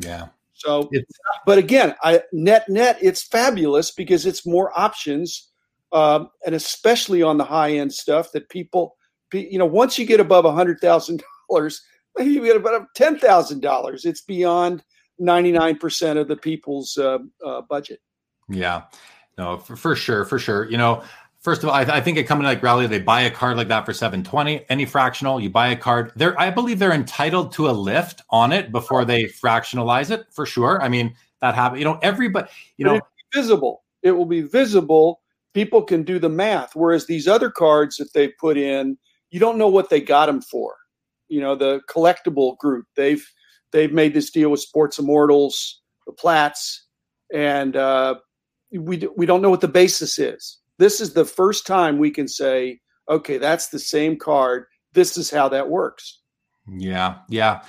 Yeah. 0.02 0.28
So, 0.54 0.90
it's, 0.92 1.12
but 1.46 1.58
again, 1.58 1.96
I 2.04 2.22
net 2.32 2.70
net, 2.70 2.98
it's 3.02 3.24
fabulous 3.24 3.92
because 3.92 4.26
it's 4.26 4.46
more 4.46 4.78
options, 4.80 5.50
um, 5.92 6.30
and 6.46 6.54
especially 6.54 7.24
on 7.24 7.38
the 7.38 7.44
high 7.44 7.72
end 7.72 7.94
stuff 7.94 8.32
that 8.34 8.50
people, 8.50 8.96
you 9.34 9.58
know, 9.58 9.66
once 9.66 9.98
you 9.98 10.06
get 10.06 10.20
above 10.20 10.46
a 10.46 10.52
hundred 10.52 10.80
thousand 10.80 11.24
dollars, 11.52 11.82
maybe 12.18 12.32
you 12.32 12.44
get 12.44 12.56
about 12.56 12.88
ten 12.96 13.18
thousand 13.20 13.62
dollars. 13.62 14.06
It's 14.06 14.22
beyond 14.22 14.84
99% 15.22 16.18
of 16.18 16.28
the 16.28 16.36
people's 16.36 16.98
uh, 16.98 17.20
uh, 17.46 17.62
budget. 17.62 18.00
Yeah, 18.50 18.84
no, 19.38 19.58
for, 19.58 19.76
for 19.76 19.96
sure, 19.96 20.26
for 20.26 20.40
sure. 20.40 20.70
You 20.70 20.78
know, 20.78 21.04
first 21.40 21.64
of 21.64 21.70
all, 21.70 21.76
I, 21.76 21.82
I 21.82 22.02
think 22.02 22.18
a 22.18 22.24
company 22.24 22.48
like 22.48 22.64
Rally, 22.64 22.88
they 22.88 23.00
buy 23.00 23.22
a 23.22 23.32
card 23.32 23.58
like 23.58 23.68
that 23.70 23.86
for 23.86 23.94
720, 23.94 24.66
any 24.70 24.86
fractional, 24.86 25.40
you 25.40 25.50
buy 25.50 25.70
a 25.70 25.76
card. 25.76 26.12
They're, 26.16 26.40
I 26.40 26.50
believe 26.50 26.80
they're 26.80 26.94
entitled 26.94 27.52
to 27.54 27.70
a 27.70 27.72
lift 27.72 28.22
on 28.30 28.52
it 28.52 28.72
before 28.72 29.06
they 29.06 29.26
fractionalize 29.26 30.12
it 30.12 30.26
for 30.32 30.46
sure. 30.46 30.82
I 30.82 30.90
mean, 30.90 31.16
that 31.42 31.56
happens, 31.56 31.80
you 31.80 31.86
know, 31.86 32.00
everybody, 32.02 32.50
you 32.78 32.86
know, 32.86 33.00
visible. 33.34 33.84
It 34.04 34.12
will 34.12 34.26
be 34.26 34.42
visible. 34.42 35.22
People 35.54 35.84
can 35.84 36.04
do 36.04 36.18
the 36.18 36.30
math. 36.30 36.76
Whereas 36.76 37.06
these 37.06 37.28
other 37.28 37.50
cards 37.50 37.98
that 37.98 38.14
they 38.14 38.30
put 38.30 38.58
in, 38.58 38.98
you 39.30 39.40
don't 39.40 39.58
know 39.58 39.68
what 39.68 39.90
they 39.90 40.02
got 40.02 40.26
them 40.26 40.42
for. 40.42 40.76
You 41.32 41.42
know, 41.42 41.56
the 41.56 41.82
collectible 41.90 42.58
group, 42.58 42.86
they've, 42.96 43.26
they've 43.72 43.94
made 43.94 44.14
this 44.14 44.30
deal 44.30 44.50
with 44.50 44.60
Sports 44.60 45.00
Immortals, 45.00 45.82
the 46.06 46.12
Platts, 46.14 46.86
and 47.34 47.76
uh, 47.76 48.16
we 48.72 49.08
we 49.16 49.26
don't 49.26 49.42
know 49.42 49.50
what 49.50 49.62
the 49.62 49.68
basis 49.68 50.20
is. 50.20 50.58
This 50.78 51.00
is 51.00 51.14
the 51.14 51.26
first 51.26 51.68
time 51.68 51.98
we 51.98 52.12
can 52.12 52.28
say, 52.28 52.80
okay, 53.08 53.38
that's 53.38 53.70
the 53.70 53.80
same 53.80 54.18
card. 54.18 54.66
This 54.94 55.18
is 55.18 55.30
how 55.30 55.50
that 55.50 55.70
works. 55.70 56.20
Yeah, 56.68 57.20
yeah, 57.30 57.62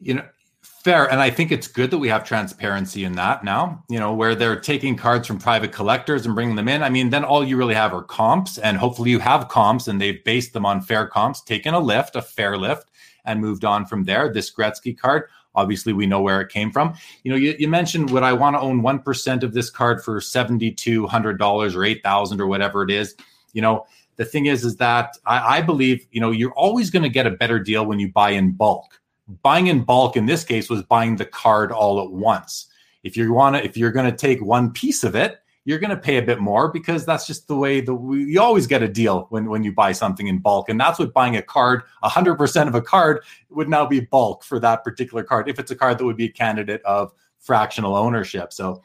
you 0.00 0.14
know, 0.14 0.24
fair. 0.62 1.10
And 1.10 1.20
I 1.20 1.30
think 1.30 1.52
it's 1.52 1.66
good 1.66 1.90
that 1.90 1.98
we 1.98 2.08
have 2.08 2.24
transparency 2.24 3.04
in 3.04 3.12
that 3.12 3.44
now. 3.44 3.84
You 3.88 4.00
know, 4.00 4.14
where 4.14 4.34
they're 4.34 4.60
taking 4.60 4.96
cards 4.96 5.26
from 5.26 5.38
private 5.38 5.72
collectors 5.72 6.26
and 6.26 6.34
bringing 6.34 6.56
them 6.56 6.68
in. 6.68 6.82
I 6.82 6.90
mean, 6.90 7.10
then 7.10 7.24
all 7.24 7.44
you 7.44 7.56
really 7.56 7.74
have 7.74 7.92
are 7.92 8.02
comps, 8.02 8.58
and 8.58 8.76
hopefully 8.76 9.10
you 9.10 9.18
have 9.18 9.48
comps, 9.48 9.88
and 9.88 10.00
they've 10.00 10.22
based 10.24 10.52
them 10.52 10.66
on 10.66 10.80
fair 10.80 11.06
comps, 11.06 11.42
taken 11.42 11.74
a 11.74 11.80
lift, 11.80 12.16
a 12.16 12.22
fair 12.22 12.56
lift, 12.56 12.88
and 13.24 13.40
moved 13.40 13.64
on 13.64 13.86
from 13.86 14.04
there. 14.04 14.32
This 14.32 14.52
Gretzky 14.52 14.96
card 14.96 15.24
Obviously, 15.54 15.92
we 15.92 16.06
know 16.06 16.20
where 16.20 16.40
it 16.40 16.48
came 16.48 16.70
from. 16.70 16.94
You 17.22 17.30
know, 17.30 17.36
you, 17.36 17.54
you 17.58 17.68
mentioned 17.68 18.10
would 18.10 18.22
I 18.22 18.32
want 18.32 18.56
to 18.56 18.60
own 18.60 18.82
1% 18.82 19.42
of 19.42 19.52
this 19.52 19.70
card 19.70 20.02
for 20.02 20.20
$7,200 20.20 21.74
or 21.74 21.84
8000 21.84 22.40
or 22.40 22.46
whatever 22.46 22.82
it 22.82 22.90
is. 22.90 23.14
You 23.52 23.62
know, 23.62 23.86
the 24.16 24.24
thing 24.24 24.46
is, 24.46 24.64
is 24.64 24.76
that 24.76 25.16
I, 25.26 25.58
I 25.58 25.62
believe, 25.62 26.06
you 26.10 26.20
know, 26.20 26.32
you're 26.32 26.52
always 26.52 26.90
going 26.90 27.04
to 27.04 27.08
get 27.08 27.26
a 27.26 27.30
better 27.30 27.60
deal 27.60 27.86
when 27.86 28.00
you 28.00 28.10
buy 28.10 28.30
in 28.30 28.52
bulk. 28.52 29.00
Buying 29.42 29.68
in 29.68 29.84
bulk 29.84 30.16
in 30.16 30.26
this 30.26 30.44
case 30.44 30.68
was 30.68 30.82
buying 30.82 31.16
the 31.16 31.24
card 31.24 31.70
all 31.70 32.02
at 32.02 32.10
once. 32.10 32.66
If 33.04 33.16
you 33.16 33.32
want 33.32 33.56
to, 33.56 33.64
if 33.64 33.76
you're 33.76 33.92
going 33.92 34.10
to 34.10 34.16
take 34.16 34.42
one 34.42 34.72
piece 34.72 35.04
of 35.04 35.14
it, 35.14 35.40
you're 35.64 35.78
going 35.78 35.90
to 35.90 35.96
pay 35.96 36.18
a 36.18 36.22
bit 36.22 36.40
more 36.40 36.70
because 36.70 37.06
that's 37.06 37.26
just 37.26 37.48
the 37.48 37.56
way 37.56 37.80
that 37.80 37.94
we 37.94 38.24
you 38.24 38.40
always 38.40 38.66
get 38.66 38.82
a 38.82 38.88
deal 38.88 39.26
when, 39.30 39.46
when 39.46 39.64
you 39.64 39.72
buy 39.72 39.92
something 39.92 40.26
in 40.26 40.38
bulk. 40.38 40.68
And 40.68 40.78
that's 40.78 40.98
what 40.98 41.12
buying 41.14 41.36
a 41.36 41.42
card, 41.42 41.82
100% 42.02 42.68
of 42.68 42.74
a 42.74 42.82
card 42.82 43.24
would 43.50 43.68
now 43.68 43.86
be 43.86 44.00
bulk 44.00 44.44
for 44.44 44.58
that 44.60 44.84
particular 44.84 45.22
card 45.22 45.48
if 45.48 45.58
it's 45.58 45.70
a 45.70 45.76
card 45.76 45.98
that 45.98 46.04
would 46.04 46.16
be 46.16 46.26
a 46.26 46.32
candidate 46.32 46.82
of 46.82 47.12
fractional 47.38 47.96
ownership. 47.96 48.52
So, 48.52 48.82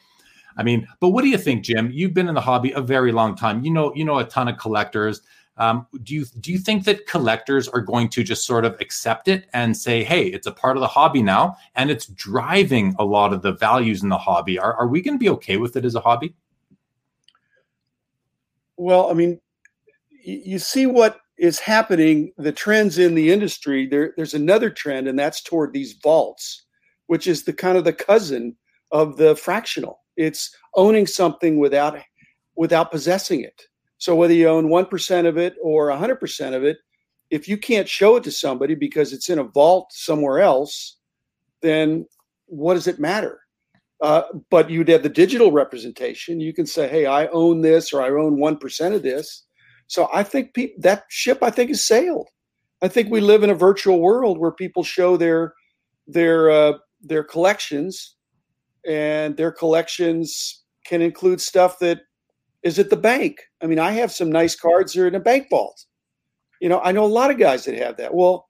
I 0.56 0.62
mean, 0.62 0.88
but 1.00 1.08
what 1.08 1.22
do 1.22 1.28
you 1.28 1.38
think, 1.38 1.64
Jim? 1.64 1.90
You've 1.92 2.14
been 2.14 2.28
in 2.28 2.34
the 2.34 2.40
hobby 2.40 2.72
a 2.72 2.80
very 2.80 3.12
long 3.12 3.36
time. 3.36 3.62
You 3.62 3.70
know, 3.70 3.94
you 3.94 4.04
know 4.04 4.18
a 4.18 4.24
ton 4.24 4.48
of 4.48 4.58
collectors. 4.58 5.20
Um, 5.56 5.86
do 6.02 6.14
you 6.14 6.24
do 6.40 6.50
you 6.52 6.58
think 6.58 6.84
that 6.84 7.06
collectors 7.06 7.68
are 7.68 7.82
going 7.82 8.08
to 8.10 8.24
just 8.24 8.46
sort 8.46 8.64
of 8.64 8.80
accept 8.80 9.28
it 9.28 9.46
and 9.52 9.76
say, 9.76 10.02
"Hey, 10.02 10.26
it's 10.28 10.46
a 10.46 10.52
part 10.52 10.78
of 10.78 10.80
the 10.80 10.88
hobby 10.88 11.22
now, 11.22 11.56
and 11.76 11.90
it's 11.90 12.06
driving 12.06 12.94
a 12.98 13.04
lot 13.04 13.34
of 13.34 13.42
the 13.42 13.52
values 13.52 14.02
in 14.02 14.08
the 14.08 14.16
hobby"? 14.16 14.58
Are 14.58 14.74
are 14.74 14.88
we 14.88 15.02
going 15.02 15.14
to 15.14 15.22
be 15.22 15.28
okay 15.28 15.58
with 15.58 15.76
it 15.76 15.84
as 15.84 15.94
a 15.94 16.00
hobby? 16.00 16.34
Well, 18.80 19.10
I 19.10 19.12
mean, 19.12 19.38
you 20.24 20.58
see 20.58 20.86
what 20.86 21.18
is 21.36 21.58
happening, 21.58 22.32
the 22.38 22.50
trends 22.50 22.96
in 22.96 23.14
the 23.14 23.30
industry. 23.30 23.86
There, 23.86 24.14
there's 24.16 24.32
another 24.32 24.70
trend, 24.70 25.06
and 25.06 25.18
that's 25.18 25.42
toward 25.42 25.74
these 25.74 25.98
vaults, 26.02 26.64
which 27.06 27.26
is 27.26 27.44
the 27.44 27.52
kind 27.52 27.76
of 27.76 27.84
the 27.84 27.92
cousin 27.92 28.56
of 28.90 29.18
the 29.18 29.36
fractional. 29.36 30.00
It's 30.16 30.50
owning 30.76 31.06
something 31.06 31.58
without 31.58 31.98
without 32.56 32.90
possessing 32.90 33.42
it. 33.42 33.60
So 33.98 34.16
whether 34.16 34.32
you 34.32 34.48
own 34.48 34.70
one 34.70 34.86
percent 34.86 35.26
of 35.26 35.36
it 35.36 35.56
or 35.62 35.90
hundred 35.90 36.16
percent 36.16 36.54
of 36.54 36.64
it, 36.64 36.78
if 37.28 37.48
you 37.48 37.58
can't 37.58 37.86
show 37.86 38.16
it 38.16 38.24
to 38.24 38.32
somebody 38.32 38.74
because 38.74 39.12
it's 39.12 39.28
in 39.28 39.40
a 39.40 39.44
vault 39.44 39.92
somewhere 39.92 40.40
else, 40.40 40.96
then 41.60 42.06
what 42.46 42.74
does 42.74 42.86
it 42.86 42.98
matter? 42.98 43.40
Uh, 44.02 44.22
but 44.50 44.70
you'd 44.70 44.88
have 44.88 45.02
the 45.02 45.08
digital 45.10 45.52
representation. 45.52 46.40
You 46.40 46.54
can 46.54 46.66
say, 46.66 46.88
"Hey, 46.88 47.06
I 47.06 47.26
own 47.28 47.60
this, 47.60 47.92
or 47.92 48.02
I 48.02 48.08
own 48.08 48.38
one 48.38 48.56
percent 48.56 48.94
of 48.94 49.02
this." 49.02 49.44
So 49.88 50.08
I 50.12 50.22
think 50.22 50.54
pe- 50.54 50.72
that 50.78 51.04
ship, 51.10 51.38
I 51.42 51.50
think, 51.50 51.70
is 51.70 51.86
sailed. 51.86 52.28
I 52.82 52.88
think 52.88 53.10
we 53.10 53.20
live 53.20 53.42
in 53.42 53.50
a 53.50 53.54
virtual 53.54 54.00
world 54.00 54.38
where 54.38 54.52
people 54.52 54.82
show 54.84 55.16
their 55.16 55.52
their 56.06 56.50
uh, 56.50 56.72
their 57.02 57.24
collections, 57.24 58.16
and 58.86 59.36
their 59.36 59.52
collections 59.52 60.62
can 60.86 61.02
include 61.02 61.40
stuff 61.40 61.78
that 61.80 62.00
is 62.62 62.78
at 62.78 62.90
the 62.90 62.96
bank. 62.96 63.38
I 63.62 63.66
mean, 63.66 63.78
I 63.78 63.92
have 63.92 64.12
some 64.12 64.30
nice 64.30 64.56
cards 64.56 64.92
that 64.92 65.02
are 65.02 65.08
in 65.08 65.14
a 65.14 65.20
bank 65.20 65.48
vault. 65.50 65.84
You 66.60 66.68
know, 66.68 66.80
I 66.80 66.92
know 66.92 67.04
a 67.04 67.06
lot 67.06 67.30
of 67.30 67.38
guys 67.38 67.64
that 67.64 67.74
have 67.76 67.96
that. 67.98 68.14
Well, 68.14 68.46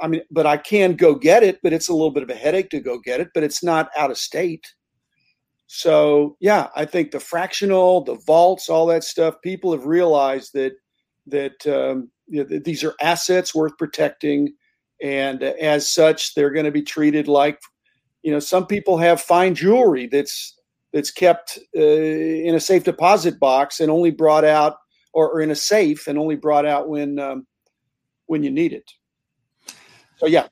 I 0.00 0.08
mean, 0.08 0.22
but 0.30 0.46
I 0.46 0.56
can 0.56 0.94
go 0.94 1.14
get 1.14 1.42
it, 1.42 1.60
but 1.62 1.72
it's 1.72 1.88
a 1.88 1.92
little 1.92 2.10
bit 2.10 2.22
of 2.22 2.30
a 2.30 2.34
headache 2.34 2.70
to 2.70 2.80
go 2.80 2.98
get 2.98 3.20
it, 3.20 3.28
but 3.34 3.42
it's 3.42 3.62
not 3.62 3.90
out 3.96 4.10
of 4.10 4.18
state. 4.18 4.66
So 5.66 6.36
yeah, 6.40 6.68
I 6.76 6.84
think 6.84 7.10
the 7.10 7.20
fractional, 7.20 8.04
the 8.04 8.16
vaults, 8.26 8.68
all 8.68 8.86
that 8.86 9.04
stuff, 9.04 9.40
people 9.42 9.72
have 9.72 9.86
realized 9.86 10.52
that 10.54 10.72
that, 11.26 11.66
um, 11.66 12.10
you 12.26 12.44
know, 12.44 12.58
these 12.58 12.82
are 12.84 12.94
assets 13.00 13.54
worth 13.54 13.76
protecting, 13.78 14.52
and 15.02 15.42
uh, 15.42 15.52
as 15.60 15.88
such, 15.88 16.34
they're 16.34 16.50
going 16.50 16.64
to 16.64 16.72
be 16.72 16.82
treated 16.82 17.28
like, 17.28 17.58
you 18.22 18.32
know, 18.32 18.40
some 18.40 18.66
people 18.66 18.98
have 18.98 19.20
fine 19.20 19.54
jewelry 19.54 20.08
that's 20.08 20.58
that's 20.92 21.10
kept 21.10 21.58
uh, 21.76 21.80
in 21.80 22.54
a 22.54 22.60
safe 22.60 22.84
deposit 22.84 23.40
box 23.40 23.80
and 23.80 23.90
only 23.90 24.10
brought 24.10 24.44
out, 24.44 24.76
or, 25.14 25.30
or 25.30 25.40
in 25.40 25.50
a 25.50 25.54
safe 25.56 26.06
and 26.06 26.18
only 26.18 26.36
brought 26.36 26.66
out 26.66 26.88
when 26.88 27.18
um, 27.18 27.46
when 28.26 28.42
you 28.42 28.50
need 28.50 28.72
it. 28.72 28.90
So 30.22 30.28
yeah. 30.28 30.46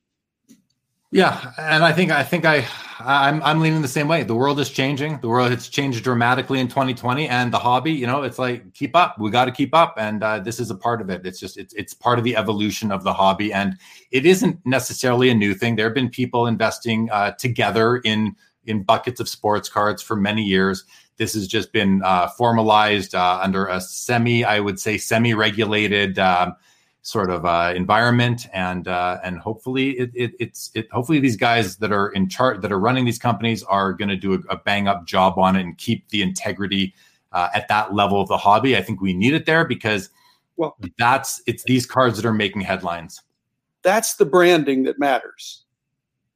Yeah, 1.13 1.53
and 1.59 1.85
I 1.85 1.93
think 1.93 2.11
I 2.11 2.25
think 2.25 2.45
I 2.45 2.67
I'm 2.99 3.41
I'm 3.45 3.61
leaning 3.61 3.83
the 3.83 3.89
same 3.89 4.09
way. 4.09 4.25
The 4.25 4.35
world 4.35 4.59
is 4.59 4.69
changing. 4.69 5.21
The 5.21 5.29
world 5.29 5.51
has 5.51 5.69
changed 5.69 6.03
dramatically 6.03 6.59
in 6.59 6.67
2020, 6.67 7.29
and 7.29 7.53
the 7.53 7.59
hobby, 7.59 7.93
you 7.93 8.07
know, 8.07 8.23
it's 8.23 8.39
like 8.39 8.75
keep 8.75 8.97
up. 8.97 9.17
We 9.19 9.31
got 9.31 9.45
to 9.45 9.53
keep 9.53 9.73
up, 9.75 9.95
and 9.97 10.23
uh, 10.25 10.41
this 10.41 10.59
is 10.59 10.71
a 10.71 10.75
part 10.75 11.01
of 11.01 11.09
it. 11.09 11.25
It's 11.25 11.39
just 11.39 11.57
it's 11.57 11.73
it's 11.75 11.95
part 11.95 12.19
of 12.19 12.25
the 12.25 12.37
evolution 12.37 12.91
of 12.91 13.05
the 13.05 13.13
hobby, 13.13 13.53
and 13.53 13.77
it 14.11 14.27
isn't 14.27 14.59
necessarily 14.65 15.31
a 15.31 15.35
new 15.35 15.55
thing. 15.55 15.77
There 15.77 15.87
have 15.87 15.95
been 15.95 16.11
people 16.11 16.49
investing 16.49 17.09
uh, 17.11 17.33
together 17.33 17.99
in 17.99 18.35
in 18.67 18.83
buckets 18.83 19.21
of 19.21 19.29
sports 19.29 19.69
cards 19.69 20.03
for 20.03 20.17
many 20.17 20.43
years 20.43 20.85
this 21.21 21.35
has 21.35 21.47
just 21.47 21.71
been 21.71 22.01
uh, 22.03 22.29
formalized 22.29 23.15
uh, 23.15 23.41
under 23.43 23.67
a 23.67 23.79
semi, 23.79 24.43
I 24.43 24.59
would 24.59 24.81
say, 24.81 24.97
semi-regulated 24.97 26.19
um, 26.19 26.57
sort 27.03 27.31
of 27.31 27.47
uh, 27.47 27.73
environment, 27.75 28.47
and 28.53 28.87
uh, 28.87 29.19
and 29.25 29.39
hopefully 29.39 29.99
it, 29.99 30.11
it, 30.15 30.33
it's 30.39 30.71
it 30.75 30.91
hopefully 30.93 31.19
these 31.19 31.37
guys 31.37 31.77
that 31.77 31.93
are 31.93 32.09
in 32.09 32.29
charge 32.29 32.61
that 32.61 32.73
are 32.73 32.79
running 32.79 33.05
these 33.05 33.19
companies 33.19 33.63
are 33.65 33.93
going 33.93 34.09
to 34.09 34.17
do 34.17 34.35
a, 34.35 34.39
a, 34.51 34.57
bang 34.57 34.87
up 34.87 35.07
job 35.07 35.39
on 35.39 35.57
it 35.57 35.63
and 35.63 35.79
keep 35.79 36.09
the 36.11 36.23
integrity 36.23 36.95
uh, 37.33 37.49
at 37.55 37.69
that 37.69 37.95
level 37.95 38.21
of 38.21 38.29
the 38.29 38.37
hobby. 38.37 38.77
I 38.77 38.83
think 38.83 39.01
we 39.01 39.15
need 39.15 39.35
it 39.35 39.47
there 39.47 39.65
because 39.65 40.11
well, 40.57 40.77
that's 40.99 41.43
it's 41.47 41.65
these 41.65 41.87
cards 41.87 42.17
that 42.17 42.27
are 42.27 42.35
making 42.35 42.63
headlines. 42.63 43.23
That's 43.83 44.17
the 44.17 44.27
branding 44.27 44.83
that 44.85 44.99
matters. 44.99 45.65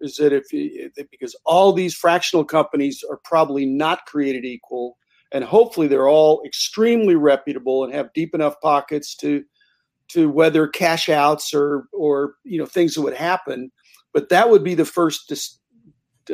Is 0.00 0.16
that 0.16 0.32
if 0.32 0.52
you, 0.52 0.90
because 1.10 1.36
all 1.44 1.72
these 1.72 1.94
fractional 1.94 2.44
companies 2.44 3.04
are 3.08 3.18
probably 3.18 3.64
not 3.64 4.06
created 4.06 4.44
equal, 4.44 4.96
and 5.32 5.44
hopefully 5.44 5.88
they're 5.88 6.08
all 6.08 6.42
extremely 6.44 7.14
reputable 7.14 7.84
and 7.84 7.92
have 7.92 8.12
deep 8.12 8.34
enough 8.34 8.60
pockets 8.60 9.14
to 9.16 9.44
to 10.14 10.30
weather 10.30 10.68
cash 10.68 11.08
outs 11.08 11.52
or 11.52 11.86
or 11.92 12.34
you 12.44 12.58
know 12.58 12.66
things 12.66 12.94
that 12.94 13.02
would 13.02 13.14
happen. 13.16 13.70
But 14.12 14.28
that 14.28 14.48
would 14.48 14.62
be 14.62 14.74
the 14.74 14.84
first 14.84 15.28
dis, 15.28 15.58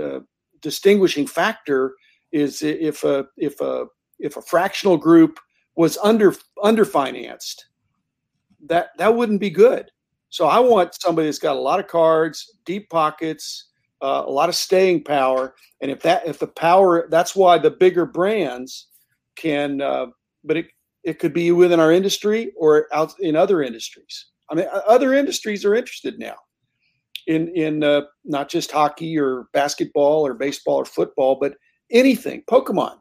uh, 0.00 0.20
distinguishing 0.60 1.26
factor 1.26 1.94
is 2.30 2.62
if 2.62 3.02
a 3.04 3.26
if 3.38 3.60
a 3.60 3.86
if 4.18 4.36
a 4.36 4.42
fractional 4.42 4.98
group 4.98 5.40
was 5.76 5.96
under 6.02 6.34
underfinanced, 6.58 7.62
that 8.66 8.90
that 8.98 9.16
wouldn't 9.16 9.40
be 9.40 9.50
good. 9.50 9.90
So 10.28 10.46
I 10.46 10.60
want 10.60 10.94
somebody 11.00 11.26
that's 11.26 11.38
got 11.38 11.56
a 11.56 11.60
lot 11.60 11.80
of 11.80 11.88
cards, 11.88 12.58
deep 12.64 12.88
pockets, 12.90 13.68
uh, 14.02 14.22
a 14.26 14.30
lot 14.30 14.50
of 14.50 14.54
staying 14.54 15.04
power, 15.04 15.54
and 15.80 15.90
if 15.90 16.02
that 16.02 16.26
if 16.26 16.38
the 16.38 16.46
power, 16.46 17.08
that's 17.10 17.34
why 17.34 17.56
the 17.56 17.70
bigger 17.70 18.04
brands 18.04 18.88
can. 19.36 19.80
Uh, 19.80 20.06
but 20.44 20.58
it 20.58 20.66
it 21.04 21.18
could 21.18 21.32
be 21.32 21.52
within 21.52 21.80
our 21.80 21.92
industry 21.92 22.52
or 22.56 22.86
out 22.92 23.14
in 23.20 23.36
other 23.36 23.62
industries. 23.62 24.26
I 24.50 24.54
mean, 24.54 24.66
other 24.86 25.14
industries 25.14 25.64
are 25.64 25.74
interested 25.74 26.18
now 26.18 26.36
in 27.26 27.48
in 27.54 27.84
uh, 27.84 28.02
not 28.24 28.48
just 28.48 28.70
hockey 28.70 29.18
or 29.18 29.46
basketball 29.52 30.26
or 30.26 30.34
baseball 30.34 30.76
or 30.76 30.84
football, 30.84 31.36
but 31.40 31.54
anything. 31.90 32.42
Pokemon. 32.50 32.96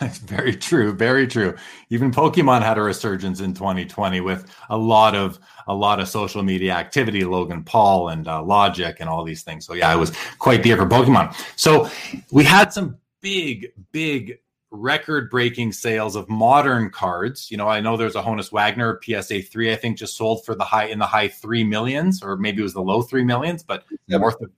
That's 0.00 0.18
very 0.18 0.54
true. 0.54 0.92
Very 0.92 1.26
true. 1.26 1.54
Even 1.90 2.10
Pokemon 2.10 2.62
had 2.62 2.78
a 2.78 2.82
resurgence 2.82 3.40
in 3.40 3.54
2020 3.54 4.20
with 4.20 4.48
a 4.68 4.76
lot 4.76 5.14
of 5.14 5.38
a 5.66 5.74
lot 5.74 5.98
of 5.98 6.08
social 6.08 6.42
media 6.42 6.72
activity. 6.72 7.24
Logan 7.24 7.64
Paul 7.64 8.10
and 8.10 8.28
uh, 8.28 8.42
Logic 8.42 8.96
and 9.00 9.08
all 9.08 9.24
these 9.24 9.42
things. 9.42 9.66
So 9.66 9.74
yeah, 9.74 9.92
it 9.92 9.96
was 9.96 10.12
quite 10.38 10.62
the 10.62 10.68
year 10.68 10.76
for 10.76 10.86
Pokemon. 10.86 11.34
So 11.56 11.90
we 12.30 12.44
had 12.44 12.72
some 12.72 12.98
big, 13.20 13.72
big 13.92 14.38
record 14.70 15.30
breaking 15.30 15.72
sales 15.72 16.16
of 16.16 16.28
modern 16.28 16.90
cards. 16.90 17.50
You 17.50 17.56
know, 17.56 17.68
I 17.68 17.80
know 17.80 17.96
there's 17.96 18.16
a 18.16 18.22
Honus 18.22 18.52
Wagner 18.52 19.00
PSA 19.02 19.42
3, 19.42 19.72
I 19.72 19.76
think 19.76 19.98
just 19.98 20.16
sold 20.16 20.44
for 20.44 20.54
the 20.54 20.64
high 20.64 20.86
in 20.86 20.98
the 20.98 21.06
high 21.06 21.28
three 21.28 21.64
millions, 21.64 22.22
or 22.22 22.36
maybe 22.36 22.60
it 22.60 22.64
was 22.64 22.74
the 22.74 22.82
low 22.82 23.02
three 23.02 23.24
millions, 23.24 23.62
but 23.62 23.84
seven. 24.08 24.20
north 24.20 24.40
of 24.40 24.50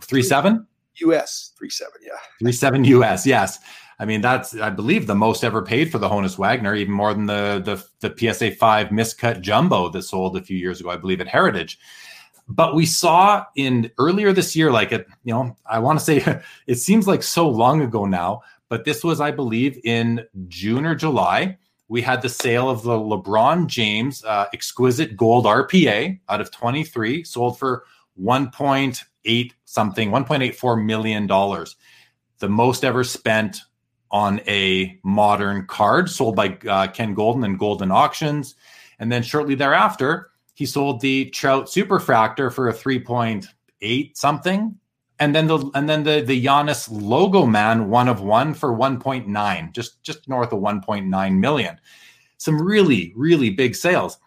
three 0.00 0.22
seven? 0.22 0.66
US 0.96 1.52
three 1.56 1.70
seven, 1.70 1.94
yeah. 2.02 2.18
Three 2.40 2.52
seven 2.52 2.84
US, 2.84 3.26
yes. 3.26 3.58
I 3.98 4.06
mean, 4.06 4.22
that's 4.22 4.56
I 4.56 4.70
believe 4.70 5.06
the 5.06 5.14
most 5.14 5.44
ever 5.44 5.62
paid 5.62 5.92
for 5.92 5.98
the 5.98 6.08
Honus 6.08 6.38
Wagner, 6.38 6.74
even 6.74 6.94
more 6.94 7.12
than 7.12 7.26
the 7.26 7.62
the, 8.00 8.08
the 8.08 8.32
PSA 8.32 8.52
5 8.52 8.88
miscut 8.88 9.42
jumbo 9.42 9.90
that 9.90 10.02
sold 10.02 10.36
a 10.36 10.42
few 10.42 10.56
years 10.56 10.80
ago, 10.80 10.90
I 10.90 10.96
believe, 10.96 11.20
at 11.20 11.28
Heritage. 11.28 11.78
But 12.48 12.74
we 12.74 12.84
saw 12.84 13.44
in 13.54 13.92
earlier 13.98 14.32
this 14.32 14.56
year, 14.56 14.72
like 14.72 14.90
it, 14.90 15.06
you 15.22 15.32
know, 15.32 15.56
I 15.66 15.78
want 15.78 16.00
to 16.00 16.04
say 16.04 16.42
it 16.66 16.76
seems 16.76 17.06
like 17.06 17.22
so 17.22 17.48
long 17.48 17.80
ago 17.82 18.06
now, 18.06 18.42
but 18.70 18.84
this 18.84 19.04
was, 19.04 19.20
I 19.20 19.32
believe, 19.32 19.78
in 19.84 20.24
June 20.48 20.86
or 20.86 20.94
July. 20.94 21.58
We 21.88 22.00
had 22.00 22.22
the 22.22 22.28
sale 22.28 22.70
of 22.70 22.84
the 22.84 22.92
LeBron 22.92 23.66
James 23.66 24.24
uh, 24.24 24.46
exquisite 24.54 25.16
gold 25.16 25.44
RPA 25.44 26.20
out 26.28 26.40
of 26.40 26.52
23, 26.52 27.24
sold 27.24 27.58
for 27.58 27.84
1.8 28.18 29.52
something, 29.64 30.10
1.84 30.10 30.84
million 30.84 31.26
dollars, 31.26 31.76
the 32.38 32.48
most 32.48 32.84
ever 32.84 33.02
spent 33.02 33.60
on 34.12 34.40
a 34.46 34.98
modern 35.02 35.66
card, 35.66 36.08
sold 36.08 36.36
by 36.36 36.56
uh, 36.68 36.86
Ken 36.86 37.14
Goldin 37.14 37.44
and 37.44 37.58
Goldin 37.58 37.92
Auctions. 37.92 38.54
And 39.00 39.10
then 39.10 39.24
shortly 39.24 39.56
thereafter, 39.56 40.30
he 40.54 40.64
sold 40.64 41.00
the 41.00 41.30
Trout 41.30 41.66
Superfractor 41.66 42.52
for 42.52 42.68
a 42.68 42.72
3.8 42.72 44.16
something 44.16 44.79
and 45.20 45.34
then 45.34 45.46
the 45.46 45.70
and 45.74 45.88
then 45.88 46.02
the 46.02 46.22
the 46.22 46.44
Giannis 46.44 46.88
logo 46.90 47.44
man 47.44 47.90
one 47.90 48.08
of 48.08 48.22
one 48.22 48.54
for 48.54 48.74
1.9 48.74 49.72
just 49.72 50.02
just 50.02 50.28
north 50.28 50.52
of 50.52 50.60
1.9 50.60 51.38
million. 51.38 51.78
Some 52.38 52.60
really 52.60 53.12
really 53.14 53.50
big 53.50 53.76
sales. 53.76 54.18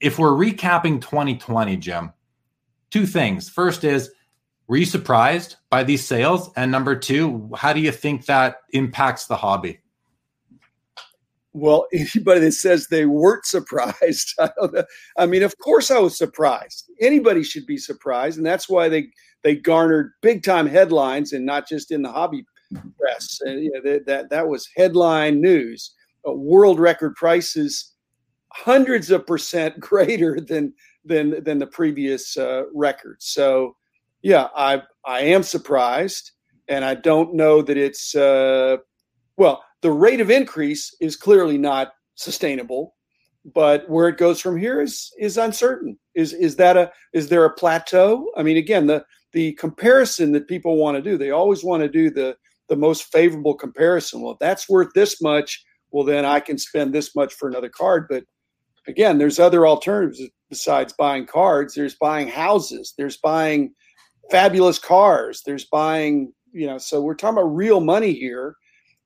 If 0.00 0.18
we're 0.18 0.30
recapping 0.30 1.00
2020 1.00 1.76
jim 1.76 2.12
two 2.90 3.06
things. 3.06 3.48
First 3.48 3.84
is 3.84 4.10
were 4.66 4.76
you 4.76 4.86
surprised 4.86 5.56
by 5.68 5.84
these 5.84 6.04
sales? 6.04 6.50
And 6.56 6.72
number 6.72 6.96
two 6.96 7.50
how 7.56 7.72
do 7.72 7.80
you 7.80 7.92
think 7.92 8.26
that 8.26 8.56
impacts 8.70 9.26
the 9.26 9.36
hobby? 9.36 9.78
Well 11.52 11.86
anybody 11.92 12.40
that 12.40 12.52
says 12.52 12.88
they 12.88 13.06
weren't 13.06 13.46
surprised 13.46 14.34
I, 14.40 14.50
I 15.16 15.26
mean 15.26 15.44
of 15.44 15.56
course 15.58 15.92
i 15.92 15.98
was 16.00 16.18
surprised. 16.18 16.90
Anybody 17.00 17.44
should 17.44 17.66
be 17.66 17.78
surprised 17.78 18.36
and 18.36 18.44
that's 18.44 18.68
why 18.68 18.88
they 18.88 19.10
they 19.42 19.56
garnered 19.56 20.12
big 20.22 20.42
time 20.42 20.66
headlines 20.66 21.32
and 21.32 21.46
not 21.46 21.68
just 21.68 21.90
in 21.90 22.02
the 22.02 22.12
hobby 22.12 22.44
press. 22.98 23.40
And, 23.42 23.62
you 23.62 23.72
know, 23.72 23.80
that, 23.82 24.06
that, 24.06 24.30
that 24.30 24.48
was 24.48 24.68
headline 24.76 25.40
news. 25.40 25.94
Uh, 26.26 26.32
world 26.32 26.78
record 26.78 27.14
prices, 27.16 27.94
hundreds 28.52 29.10
of 29.10 29.26
percent 29.26 29.78
greater 29.80 30.40
than 30.40 30.72
than 31.04 31.42
than 31.42 31.58
the 31.58 31.66
previous 31.66 32.36
uh, 32.36 32.64
record. 32.74 33.16
So, 33.20 33.74
yeah, 34.22 34.48
I 34.54 34.82
I 35.06 35.20
am 35.20 35.42
surprised, 35.42 36.32
and 36.68 36.84
I 36.84 36.94
don't 36.94 37.34
know 37.34 37.62
that 37.62 37.76
it's 37.76 38.14
uh, 38.14 38.76
well. 39.36 39.64
The 39.82 39.90
rate 39.90 40.20
of 40.20 40.30
increase 40.30 40.94
is 41.00 41.16
clearly 41.16 41.56
not 41.56 41.92
sustainable, 42.16 42.94
but 43.54 43.88
where 43.88 44.08
it 44.08 44.18
goes 44.18 44.42
from 44.42 44.58
here 44.58 44.82
is 44.82 45.10
is 45.18 45.38
uncertain. 45.38 45.98
Is 46.14 46.34
is 46.34 46.56
that 46.56 46.76
a 46.76 46.92
is 47.14 47.30
there 47.30 47.46
a 47.46 47.54
plateau? 47.54 48.30
I 48.36 48.42
mean, 48.42 48.58
again, 48.58 48.86
the 48.88 49.06
the 49.32 49.52
comparison 49.52 50.32
that 50.32 50.48
people 50.48 50.76
want 50.76 50.96
to 50.96 51.02
do. 51.02 51.16
They 51.16 51.30
always 51.30 51.64
want 51.64 51.82
to 51.82 51.88
do 51.88 52.10
the 52.10 52.36
the 52.68 52.76
most 52.76 53.10
favorable 53.10 53.54
comparison. 53.54 54.22
Well, 54.22 54.34
if 54.34 54.38
that's 54.38 54.68
worth 54.68 54.92
this 54.94 55.20
much, 55.20 55.64
well 55.90 56.04
then 56.04 56.24
I 56.24 56.40
can 56.40 56.58
spend 56.58 56.92
this 56.92 57.16
much 57.16 57.34
for 57.34 57.48
another 57.48 57.68
card. 57.68 58.06
But 58.08 58.24
again, 58.86 59.18
there's 59.18 59.38
other 59.38 59.66
alternatives 59.66 60.20
besides 60.48 60.92
buying 60.92 61.26
cards. 61.26 61.74
There's 61.74 61.94
buying 61.94 62.28
houses. 62.28 62.94
There's 62.96 63.16
buying 63.16 63.74
fabulous 64.30 64.78
cars. 64.78 65.42
There's 65.44 65.64
buying, 65.64 66.32
you 66.52 66.66
know, 66.66 66.78
so 66.78 67.00
we're 67.00 67.14
talking 67.14 67.38
about 67.38 67.54
real 67.54 67.80
money 67.80 68.12
here. 68.12 68.56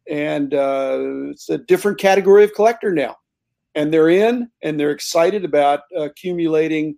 And 0.09 0.53
uh, 0.53 0.99
it's 1.31 1.49
a 1.49 1.59
different 1.59 1.99
category 1.99 2.45
of 2.45 2.55
collector 2.55 2.93
now. 2.93 3.17
And 3.75 3.93
they're 3.93 4.11
in 4.11 4.51
and 4.63 4.79
they're 4.79 4.91
excited 4.91 5.45
about 5.45 5.81
accumulating 5.97 6.97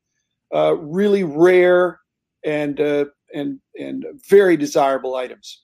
uh, 0.55 0.77
really 0.77 1.25
rare 1.25 2.01
and 2.45 2.81
uh, 2.81 3.07
and 3.33 3.61
and 3.79 4.07
very 4.29 4.57
desirable 4.57 5.17
items. 5.17 5.62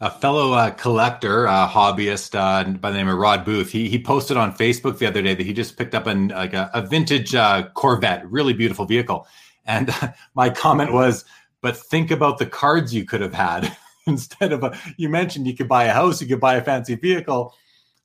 A 0.00 0.10
fellow 0.10 0.52
uh, 0.52 0.70
collector, 0.70 1.46
uh, 1.46 1.68
hobbyist 1.68 2.34
uh, 2.34 2.68
by 2.78 2.90
the 2.90 2.96
name 2.96 3.08
of 3.08 3.16
Rod 3.16 3.44
Booth, 3.44 3.70
he 3.70 3.88
he 3.88 4.02
posted 4.02 4.36
on 4.36 4.54
Facebook 4.54 4.98
the 4.98 5.06
other 5.06 5.22
day 5.22 5.34
that 5.34 5.46
he 5.46 5.52
just 5.52 5.76
picked 5.76 5.94
up 5.94 6.06
an, 6.06 6.28
like 6.28 6.52
a, 6.52 6.70
a 6.74 6.82
vintage 6.82 7.34
uh, 7.34 7.68
Corvette, 7.74 8.28
really 8.30 8.52
beautiful 8.52 8.86
vehicle, 8.86 9.26
and 9.64 9.94
my 10.34 10.50
comment 10.50 10.92
was, 10.92 11.24
"But 11.60 11.76
think 11.76 12.10
about 12.10 12.38
the 12.38 12.46
cards 12.46 12.92
you 12.92 13.04
could 13.04 13.20
have 13.20 13.34
had 13.34 13.74
instead 14.06 14.52
of 14.52 14.64
a." 14.64 14.76
You 14.96 15.08
mentioned 15.08 15.46
you 15.46 15.56
could 15.56 15.68
buy 15.68 15.84
a 15.84 15.92
house, 15.92 16.20
you 16.20 16.26
could 16.26 16.40
buy 16.40 16.56
a 16.56 16.64
fancy 16.64 16.96
vehicle. 16.96 17.54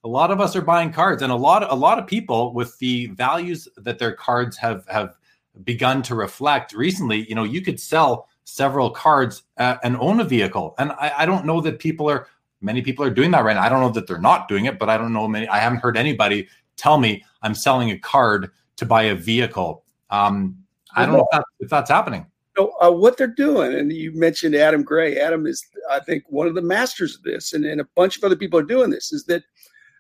A 0.04 0.08
lot 0.08 0.32
of 0.32 0.40
us 0.40 0.56
are 0.56 0.62
buying 0.62 0.94
cards, 0.94 1.24
and 1.24 1.32
a 1.32 1.36
lot 1.36 1.70
a 1.70 1.76
lot 1.76 1.98
of 1.98 2.06
people 2.06 2.54
with 2.54 2.78
the 2.78 3.08
values 3.08 3.68
that 3.78 3.98
their 3.98 4.14
cards 4.14 4.58
have 4.58 4.86
have 4.90 5.18
begun 5.64 6.02
to 6.04 6.16
reflect 6.16 6.74
recently. 6.74 7.28
You 7.28 7.36
know, 7.36 7.44
you 7.44 7.62
could 7.62 7.80
sell 7.80 8.30
several 8.50 8.90
cards 8.90 9.44
uh, 9.58 9.78
and 9.84 9.96
own 9.98 10.20
a 10.20 10.24
vehicle. 10.24 10.76
And 10.78 10.92
I, 10.94 11.14
I, 11.20 11.26
don't 11.26 11.46
know 11.46 11.62
that 11.62 11.80
people 11.80 12.10
are, 12.10 12.28
many 12.62 12.82
people 12.82 13.06
are 13.06 13.10
doing 13.10 13.32
that 13.32 13.44
right 13.44 13.56
now. 13.56 13.64
I 13.64 13.70
don't 13.70 13.82
know 13.82 13.90
that 13.92 14.08
they're 14.08 14.20
not 14.20 14.48
doing 14.48 14.66
it, 14.66 14.80
but 14.80 14.90
I 14.90 14.98
don't 14.98 15.14
know 15.14 15.28
many, 15.28 15.48
I 15.48 15.60
haven't 15.60 15.80
heard 15.80 15.98
anybody 15.98 16.48
tell 16.76 16.98
me 16.98 17.24
I'm 17.42 17.54
selling 17.54 17.92
a 17.92 17.98
card 17.98 18.52
to 18.78 18.86
buy 18.86 19.04
a 19.04 19.16
vehicle. 19.16 19.84
Um, 20.10 20.58
I 20.96 21.06
don't 21.06 21.16
know 21.16 21.28
if, 21.32 21.38
that, 21.38 21.46
if 21.60 21.70
that's 21.70 21.90
happening. 21.90 22.26
So, 22.58 22.74
uh, 22.82 22.92
what 22.92 23.16
they're 23.16 23.28
doing, 23.28 23.76
and 23.76 23.94
you 23.94 24.12
mentioned 24.14 24.56
Adam 24.56 24.84
Gray. 24.84 25.18
Adam 25.18 25.46
is, 25.46 25.66
I 25.90 26.00
think, 26.00 26.24
one 26.28 26.48
of 26.48 26.56
the 26.56 26.62
masters 26.62 27.16
of 27.16 27.24
this, 27.24 27.54
and, 27.54 27.64
and 27.64 27.80
a 27.80 27.88
bunch 27.96 28.18
of 28.18 28.24
other 28.24 28.36
people 28.36 28.60
are 28.60 28.64
doing 28.64 28.90
this. 28.90 29.14
Is 29.14 29.24
that 29.26 29.44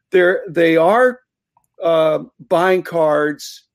they're 0.09 0.43
they 0.49 0.75
are 0.75 1.21
uh, 1.81 2.23
buying 2.49 2.81
cards, 2.81 3.65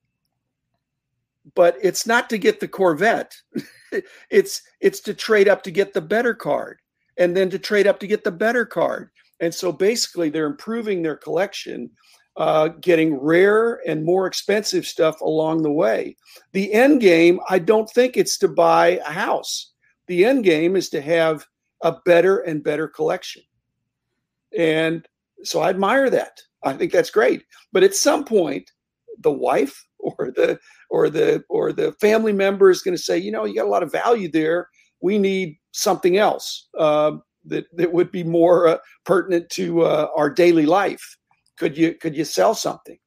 but 1.55 1.77
it's 1.81 2.05
not 2.05 2.29
to 2.29 2.37
get 2.37 2.59
the 2.59 2.67
Corvette. 2.67 3.35
it's 4.29 4.61
it's 4.81 4.99
to 5.01 5.13
trade 5.13 5.47
up 5.47 5.63
to 5.63 5.71
get 5.71 5.93
the 5.93 6.01
better 6.01 6.33
card. 6.33 6.79
and 7.17 7.35
then 7.35 7.49
to 7.49 7.59
trade 7.59 7.87
up 7.87 7.99
to 7.99 8.07
get 8.07 8.23
the 8.23 8.31
better 8.31 8.65
card. 8.65 9.09
And 9.39 9.53
so 9.53 9.71
basically, 9.71 10.29
they're 10.29 10.45
improving 10.45 11.01
their 11.01 11.15
collection, 11.15 11.89
uh, 12.37 12.69
getting 12.81 13.15
rare 13.19 13.81
and 13.87 14.03
more 14.03 14.27
expensive 14.27 14.85
stuff 14.85 15.21
along 15.21 15.63
the 15.63 15.71
way. 15.71 16.17
The 16.53 16.73
end 16.73 17.01
game, 17.01 17.39
I 17.49 17.59
don't 17.59 17.89
think 17.89 18.17
it's 18.17 18.37
to 18.39 18.47
buy 18.47 18.99
a 19.05 19.11
house. 19.11 19.71
The 20.07 20.25
end 20.25 20.43
game 20.43 20.75
is 20.75 20.89
to 20.89 21.01
have 21.01 21.45
a 21.81 21.95
better 22.05 22.39
and 22.39 22.63
better 22.63 22.87
collection. 22.87 23.43
And 24.57 25.05
so 25.43 25.59
I 25.61 25.69
admire 25.69 26.09
that. 26.09 26.41
I 26.63 26.73
think 26.73 26.91
that's 26.91 27.09
great. 27.09 27.43
But 27.71 27.83
at 27.83 27.95
some 27.95 28.23
point, 28.25 28.71
the 29.19 29.31
wife 29.31 29.85
or 30.05 30.31
the 30.31 30.59
or 30.89 31.09
the 31.09 31.43
or 31.49 31.73
the 31.73 31.91
family 31.93 32.33
member 32.33 32.69
is 32.69 32.81
going 32.81 32.95
to 32.95 33.01
say, 33.01 33.17
you 33.17 33.31
know, 33.31 33.45
you 33.45 33.55
got 33.55 33.65
a 33.65 33.69
lot 33.69 33.83
of 33.83 33.91
value 33.91 34.29
there. 34.29 34.69
We 35.01 35.17
need 35.17 35.57
something 35.71 36.17
else 36.17 36.67
uh, 36.77 37.13
that 37.45 37.65
that 37.75 37.91
would 37.91 38.11
be 38.11 38.23
more 38.23 38.67
uh, 38.67 38.77
pertinent 39.05 39.49
to 39.51 39.81
uh, 39.81 40.07
our 40.15 40.29
daily 40.29 40.65
life. 40.65 41.17
Could 41.57 41.77
you 41.77 41.93
could 41.93 42.15
you 42.15 42.25
sell 42.25 42.53
something? 42.53 42.97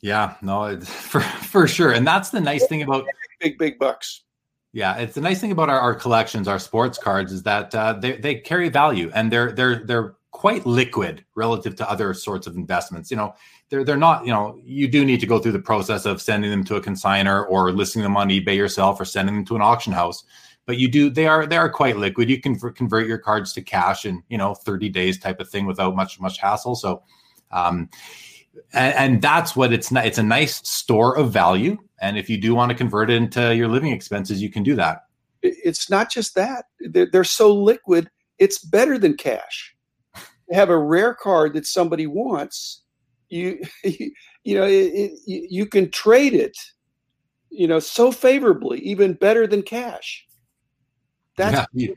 Yeah, 0.00 0.34
no, 0.42 0.80
for 0.84 1.20
for 1.20 1.66
sure, 1.68 1.92
and 1.92 2.06
that's 2.06 2.30
the 2.30 2.40
nice 2.40 2.66
thing 2.66 2.82
about 2.82 3.04
big 3.40 3.58
big 3.58 3.78
bucks. 3.78 4.24
Yeah, 4.72 4.96
it's 4.96 5.14
the 5.14 5.22
nice 5.22 5.40
thing 5.40 5.50
about 5.50 5.70
our, 5.70 5.80
our 5.80 5.94
collections, 5.94 6.46
our 6.46 6.58
sports 6.58 6.98
cards, 6.98 7.32
is 7.32 7.42
that 7.44 7.74
uh, 7.74 7.94
they 7.94 8.18
they 8.18 8.34
carry 8.36 8.68
value 8.68 9.10
and 9.14 9.32
they're 9.32 9.52
they're 9.52 9.84
they're 9.84 10.16
quite 10.30 10.66
liquid 10.66 11.24
relative 11.34 11.74
to 11.74 11.90
other 11.90 12.12
sorts 12.14 12.46
of 12.46 12.54
investments. 12.56 13.10
You 13.10 13.16
know, 13.16 13.34
they're 13.70 13.84
they're 13.84 13.96
not. 13.96 14.24
You 14.24 14.32
know, 14.32 14.60
you 14.64 14.88
do 14.88 15.04
need 15.04 15.20
to 15.20 15.26
go 15.26 15.38
through 15.38 15.52
the 15.52 15.58
process 15.58 16.06
of 16.06 16.22
sending 16.22 16.50
them 16.50 16.64
to 16.64 16.76
a 16.76 16.80
consigner 16.80 17.46
or 17.48 17.72
listing 17.72 18.02
them 18.02 18.16
on 18.16 18.28
eBay 18.28 18.56
yourself 18.56 19.00
or 19.00 19.04
sending 19.04 19.34
them 19.34 19.44
to 19.46 19.56
an 19.56 19.62
auction 19.62 19.92
house. 19.92 20.24
But 20.66 20.78
you 20.78 20.88
do 20.90 21.10
they 21.10 21.26
are 21.26 21.46
they 21.46 21.56
are 21.56 21.70
quite 21.70 21.96
liquid. 21.96 22.30
You 22.30 22.40
can 22.40 22.58
convert 22.58 23.06
your 23.06 23.18
cards 23.18 23.52
to 23.54 23.62
cash 23.62 24.04
in 24.04 24.22
you 24.28 24.38
know 24.38 24.54
30 24.54 24.88
days 24.88 25.18
type 25.18 25.40
of 25.40 25.48
thing 25.48 25.66
without 25.66 25.96
much 25.96 26.20
much 26.20 26.38
hassle. 26.38 26.74
So. 26.74 27.02
Um, 27.50 27.88
and, 28.72 28.94
and 28.94 29.22
that's 29.22 29.56
what 29.56 29.72
it's 29.72 29.90
it's 29.92 30.18
a 30.18 30.22
nice 30.22 30.56
store 30.68 31.16
of 31.16 31.32
value 31.32 31.78
and 32.00 32.18
if 32.18 32.28
you 32.28 32.36
do 32.38 32.54
want 32.54 32.70
to 32.70 32.76
convert 32.76 33.08
it 33.10 33.14
into 33.14 33.54
your 33.54 33.68
living 33.68 33.92
expenses 33.92 34.42
you 34.42 34.50
can 34.50 34.62
do 34.62 34.74
that 34.74 35.04
it's 35.42 35.88
not 35.88 36.10
just 36.10 36.34
that 36.34 36.64
they're, 36.80 37.08
they're 37.10 37.24
so 37.24 37.54
liquid 37.54 38.10
it's 38.38 38.58
better 38.58 38.98
than 38.98 39.16
cash 39.16 39.76
have 40.50 40.70
a 40.70 40.78
rare 40.78 41.14
card 41.14 41.54
that 41.54 41.66
somebody 41.66 42.06
wants 42.06 42.82
you 43.30 43.62
you, 44.44 44.58
know 44.58 44.64
it, 44.64 45.12
it, 45.26 45.50
you 45.50 45.66
can 45.66 45.90
trade 45.90 46.34
it 46.34 46.56
you 47.50 47.68
know 47.68 47.78
so 47.78 48.10
favorably 48.10 48.78
even 48.80 49.12
better 49.12 49.46
than 49.46 49.62
cash 49.62 50.26
that's 51.36 51.68
yeah. 51.72 51.92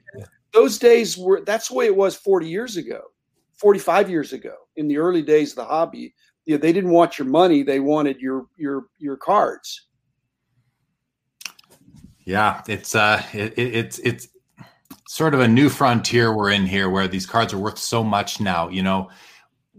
those 0.54 0.78
days 0.78 1.18
were 1.18 1.42
that's 1.46 1.70
the 1.70 1.74
way 1.74 1.86
it 1.86 1.96
was 1.96 2.16
40 2.16 2.48
years 2.48 2.78
ago 2.78 3.02
45 3.58 4.10
years 4.10 4.34
ago 4.34 4.56
in 4.76 4.88
the 4.88 4.98
early 4.98 5.22
days 5.22 5.52
of 5.52 5.56
the 5.58 5.66
hobby 5.66 6.14
you 6.46 6.56
know, 6.56 6.62
they 6.62 6.74
didn't 6.74 6.90
want 6.90 7.20
your 7.20 7.28
money; 7.28 7.64
they 7.64 7.80
wanted 7.80 8.20
your 8.20 8.48
your 8.58 8.86
your 8.98 9.18
cards. 9.18 9.88
Yeah, 12.26 12.62
it's 12.68 12.96
uh, 12.96 13.22
it, 13.34 13.54
it's 13.58 14.00
it's 14.00 14.28
sort 15.08 15.34
of 15.34 15.40
a 15.42 15.48
new 15.48 15.70
frontier 15.70 16.36
we're 16.36 16.52
in 16.52 16.66
here, 16.66 16.90
where 16.90 17.08
these 17.08 17.26
cards 17.26 17.54
are 17.54 17.60
worth 17.60 17.78
so 17.78 18.04
much 18.04 18.40
now. 18.40 18.70
You 18.70 18.84
know, 18.84 19.10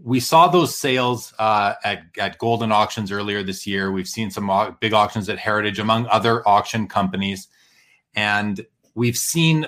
we 0.03 0.19
saw 0.19 0.49
those 0.49 0.75
sales 0.75 1.33
uh, 1.39 1.73
at 1.83 2.03
at 2.17 2.37
Goldin 2.37 2.71
auctions 2.71 3.11
earlier 3.11 3.41
this 3.41 3.65
year. 3.65 3.91
We've 3.91 4.07
seen 4.07 4.29
some 4.29 4.51
big 4.81 4.93
auctions 4.93 5.29
at 5.29 5.39
Heritage, 5.39 5.79
among 5.79 6.07
other 6.07 6.47
auction 6.47 6.87
companies, 6.87 7.47
and 8.13 8.65
we've 8.95 9.17
seen 9.17 9.65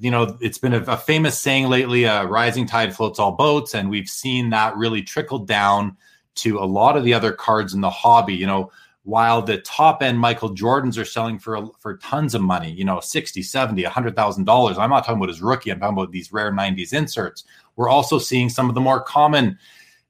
you 0.00 0.10
know, 0.10 0.36
it's 0.40 0.58
been 0.58 0.74
a, 0.74 0.82
a 0.82 0.96
famous 0.96 1.38
saying 1.38 1.68
lately: 1.68 2.04
"A 2.04 2.26
rising 2.26 2.66
tide 2.66 2.94
floats 2.94 3.18
all 3.18 3.32
boats," 3.32 3.74
and 3.74 3.88
we've 3.88 4.08
seen 4.08 4.50
that 4.50 4.76
really 4.76 5.02
trickle 5.02 5.38
down 5.38 5.96
to 6.36 6.58
a 6.58 6.66
lot 6.66 6.96
of 6.96 7.04
the 7.04 7.14
other 7.14 7.32
cards 7.32 7.72
in 7.72 7.80
the 7.80 7.90
hobby. 7.90 8.34
You 8.34 8.46
know, 8.46 8.72
while 9.04 9.40
the 9.40 9.58
top 9.58 10.02
end 10.02 10.18
Michael 10.18 10.52
Jordans 10.54 10.98
are 10.98 11.04
selling 11.04 11.38
for 11.38 11.68
for 11.78 11.96
tons 11.98 12.34
of 12.34 12.42
money, 12.42 12.72
you 12.72 12.84
know, 12.84 12.98
60, 12.98 13.40
70, 13.40 13.84
$100,000. 13.84 14.78
I'm 14.78 14.90
not 14.90 15.04
talking 15.04 15.16
about 15.16 15.28
his 15.28 15.40
rookie, 15.40 15.70
I'm 15.70 15.78
talking 15.78 15.96
about 15.96 16.10
these 16.10 16.32
rare 16.32 16.50
90s 16.50 16.92
inserts. 16.92 17.44
We're 17.76 17.88
also 17.88 18.18
seeing 18.18 18.48
some 18.48 18.68
of 18.68 18.74
the 18.74 18.80
more 18.80 19.00
common 19.00 19.58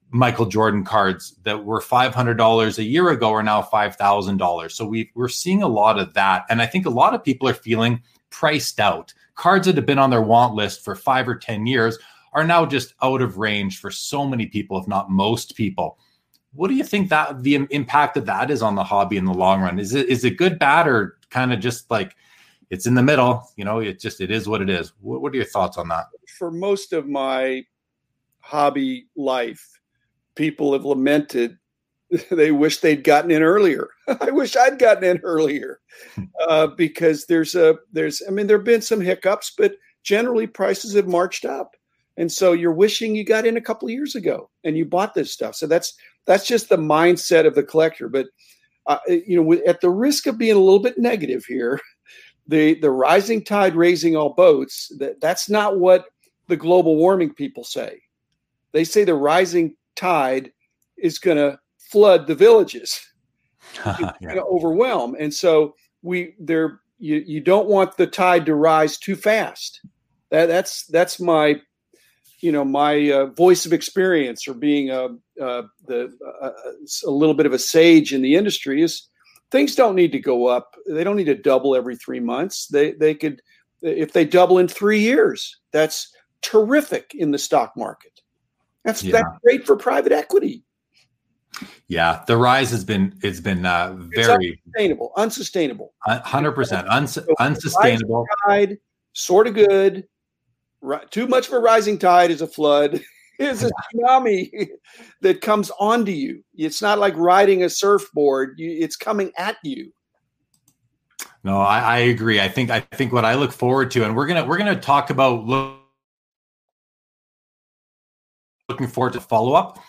Michael 0.09 0.45
Jordan 0.45 0.83
cards 0.83 1.35
that 1.43 1.65
were 1.65 1.81
$500 1.81 2.77
a 2.77 2.83
year 2.83 3.09
ago 3.09 3.31
are 3.31 3.43
now 3.43 3.61
$5,000. 3.61 4.71
So 4.71 4.85
we 4.85 5.11
we're 5.15 5.27
seeing 5.27 5.63
a 5.63 5.67
lot 5.67 5.99
of 5.99 6.13
that 6.13 6.45
and 6.49 6.61
I 6.61 6.65
think 6.65 6.85
a 6.85 6.91
lot 6.91 7.13
of 7.13 7.23
people 7.23 7.47
are 7.49 7.53
feeling 7.53 8.01
priced 8.29 8.79
out. 8.79 9.13
Cards 9.35 9.67
that 9.67 9.75
have 9.75 9.85
been 9.85 9.99
on 9.99 10.09
their 10.09 10.21
want 10.21 10.55
list 10.55 10.83
for 10.83 10.95
5 10.95 11.27
or 11.27 11.35
10 11.35 11.65
years 11.65 11.97
are 12.33 12.43
now 12.43 12.65
just 12.65 12.93
out 13.01 13.21
of 13.21 13.37
range 13.37 13.79
for 13.79 13.91
so 13.91 14.25
many 14.25 14.45
people 14.45 14.79
if 14.79 14.87
not 14.87 15.09
most 15.09 15.55
people. 15.55 15.97
What 16.53 16.69
do 16.69 16.73
you 16.73 16.83
think 16.83 17.09
that 17.09 17.43
the 17.43 17.67
impact 17.69 18.17
of 18.17 18.25
that 18.25 18.49
is 18.49 18.61
on 18.61 18.75
the 18.75 18.83
hobby 18.83 19.17
in 19.17 19.25
the 19.25 19.33
long 19.33 19.61
run? 19.61 19.79
Is 19.79 19.93
it 19.93 20.07
is 20.07 20.23
it 20.23 20.37
good, 20.37 20.57
bad, 20.57 20.87
or 20.87 21.17
kind 21.29 21.53
of 21.53 21.59
just 21.59 21.91
like 21.91 22.15
it's 22.69 22.87
in 22.87 22.95
the 22.95 23.03
middle? 23.03 23.47
You 23.57 23.65
know, 23.65 23.79
it 23.79 23.99
just 23.99 24.21
it 24.21 24.31
is 24.31 24.47
what 24.47 24.61
it 24.61 24.69
is. 24.69 24.93
What, 25.01 25.21
what 25.21 25.33
are 25.33 25.35
your 25.35 25.45
thoughts 25.45 25.77
on 25.77 25.87
that? 25.89 26.07
For 26.37 26.49
most 26.49 26.93
of 26.93 27.07
my 27.07 27.63
hobby 28.39 29.05
life, 29.15 29.76
people 30.37 30.71
have 30.71 30.85
lamented 30.85 31.57
they 32.31 32.51
wish 32.51 32.77
they'd 32.77 33.03
gotten 33.03 33.31
in 33.31 33.43
earlier. 33.43 33.89
I 34.21 34.31
wish 34.31 34.55
I'd 34.55 34.79
gotten 34.79 35.03
in 35.03 35.19
earlier 35.23 35.79
uh, 36.47 36.67
because 36.67 37.25
there's 37.25 37.55
a 37.55 37.75
there's 37.91 38.21
I 38.27 38.31
mean 38.31 38.47
there've 38.47 38.63
been 38.63 38.81
some 38.81 39.01
hiccups, 39.01 39.53
but 39.57 39.75
generally 40.03 40.47
prices 40.47 40.93
have 40.95 41.07
marched 41.07 41.45
up, 41.45 41.75
and 42.15 42.31
so 42.31 42.53
you're 42.53 42.73
wishing 42.73 43.15
you 43.15 43.23
got 43.25 43.45
in 43.45 43.57
a 43.57 43.61
couple 43.61 43.89
years 43.89 44.15
ago 44.15 44.49
and 44.63 44.77
you 44.77 44.85
bought 44.85 45.13
this 45.13 45.33
stuff. 45.33 45.55
So 45.55 45.67
that's 45.67 45.93
that's 46.25 46.47
just 46.47 46.69
the 46.69 46.77
mindset 46.77 47.45
of 47.45 47.55
the 47.55 47.63
collector. 47.63 48.07
But 48.07 48.27
uh, 48.85 48.99
you 49.07 49.41
know, 49.41 49.53
at 49.67 49.81
the 49.81 49.89
risk 49.89 50.27
of 50.27 50.37
being 50.37 50.55
a 50.55 50.59
little 50.59 50.79
bit 50.79 50.97
negative 50.97 51.43
here, 51.45 51.81
the 52.47 52.75
the 52.79 52.91
rising 52.91 53.43
tide 53.43 53.75
raising 53.75 54.15
all 54.15 54.33
boats. 54.33 54.91
That 54.97 55.19
that's 55.19 55.49
not 55.49 55.77
what 55.77 56.05
the 56.47 56.57
global 56.57 56.95
warming 56.95 57.33
people 57.33 57.65
say. 57.65 58.01
They 58.71 58.85
say 58.85 59.03
the 59.03 59.15
rising 59.15 59.75
tide 59.97 60.51
is 60.97 61.19
going 61.19 61.37
to 61.37 61.59
flood 61.77 62.27
the 62.27 62.35
villages, 62.35 62.99
it's 63.85 63.99
yeah. 63.99 64.15
going 64.21 64.35
to 64.35 64.45
overwhelm, 64.45 65.15
and 65.19 65.33
so 65.33 65.75
we 66.01 66.35
there. 66.39 66.81
You, 66.99 67.23
you 67.27 67.41
don't 67.41 67.67
want 67.67 67.95
the 67.95 68.07
tide 68.07 68.47
to 68.47 68.55
rise 68.55 68.97
too 68.97 69.15
fast. 69.15 69.81
That, 70.31 70.47
that's 70.47 70.87
that's 70.87 71.19
my 71.19 71.61
you 72.39 72.51
know 72.51 72.65
my 72.65 73.11
uh, 73.11 73.25
voice 73.27 73.65
of 73.65 73.73
experience 73.73 74.47
or 74.47 74.53
being 74.53 74.89
a 74.89 75.05
uh, 75.41 75.63
the 75.85 76.11
uh, 76.41 76.49
a 77.05 77.11
little 77.11 77.35
bit 77.35 77.45
of 77.45 77.53
a 77.53 77.59
sage 77.59 78.13
in 78.13 78.21
the 78.21 78.35
industry 78.35 78.81
is 78.81 79.07
things 79.51 79.75
don't 79.75 79.95
need 79.95 80.11
to 80.11 80.19
go 80.19 80.47
up. 80.47 80.75
They 80.87 81.03
don't 81.03 81.15
need 81.15 81.25
to 81.25 81.35
double 81.35 81.75
every 81.75 81.95
three 81.95 82.19
months. 82.19 82.67
They 82.67 82.93
they 82.93 83.15
could 83.15 83.41
if 83.81 84.13
they 84.13 84.25
double 84.25 84.57
in 84.57 84.67
three 84.67 84.99
years. 84.99 85.55
That's 85.71 86.11
terrific 86.41 87.13
in 87.13 87.31
the 87.31 87.37
stock 87.37 87.73
market. 87.75 88.16
That's 88.87 89.03
yeah. 89.03 89.11
that's 89.11 89.37
great 89.43 89.67
for 89.67 89.75
private 89.75 90.13
equity. 90.13 90.63
Yeah, 91.87 92.23
the 92.25 92.37
rise 92.37 92.71
has 92.71 92.85
been 92.85 93.19
it's 93.21 93.41
been 93.41 93.65
uh, 93.65 93.97
very 94.15 94.61
unsustainable. 94.65 95.11
Unsustainable. 95.17 95.93
Hundred 96.05 96.53
percent 96.53 96.87
unsustainable. 96.87 98.25
Tide, 98.47 98.77
sort 99.11 99.47
of 99.47 99.55
good 99.55 100.07
too 101.09 101.27
much 101.27 101.47
of 101.47 101.53
a 101.53 101.59
rising 101.59 101.97
tide 101.97 102.31
is 102.31 102.41
a 102.41 102.47
flood 102.47 103.01
is 103.39 103.63
a 103.63 103.71
tsunami 103.93 104.69
that 105.21 105.41
comes 105.41 105.71
onto 105.79 106.11
you 106.11 106.43
it's 106.55 106.81
not 106.81 106.99
like 106.99 107.15
riding 107.17 107.63
a 107.63 107.69
surfboard 107.69 108.55
it's 108.57 108.95
coming 108.95 109.31
at 109.37 109.57
you 109.63 109.91
no 111.43 111.59
I, 111.59 111.79
I, 111.79 111.97
agree 111.97 112.39
i 112.39 112.47
think 112.47 112.69
i 112.69 112.79
think 112.79 113.11
what 113.11 113.25
i 113.25 113.33
look 113.33 113.51
forward 113.51 113.91
to 113.91 114.05
and 114.05 114.15
we're 114.15 114.27
gonna 114.27 114.45
we're 114.45 114.57
gonna 114.57 114.79
talk 114.79 115.09
about 115.09 115.45
look, 115.45 115.79
looking 118.69 118.87
forward 118.87 119.13
to 119.13 119.21
follow 119.21 119.53
up 119.53 119.79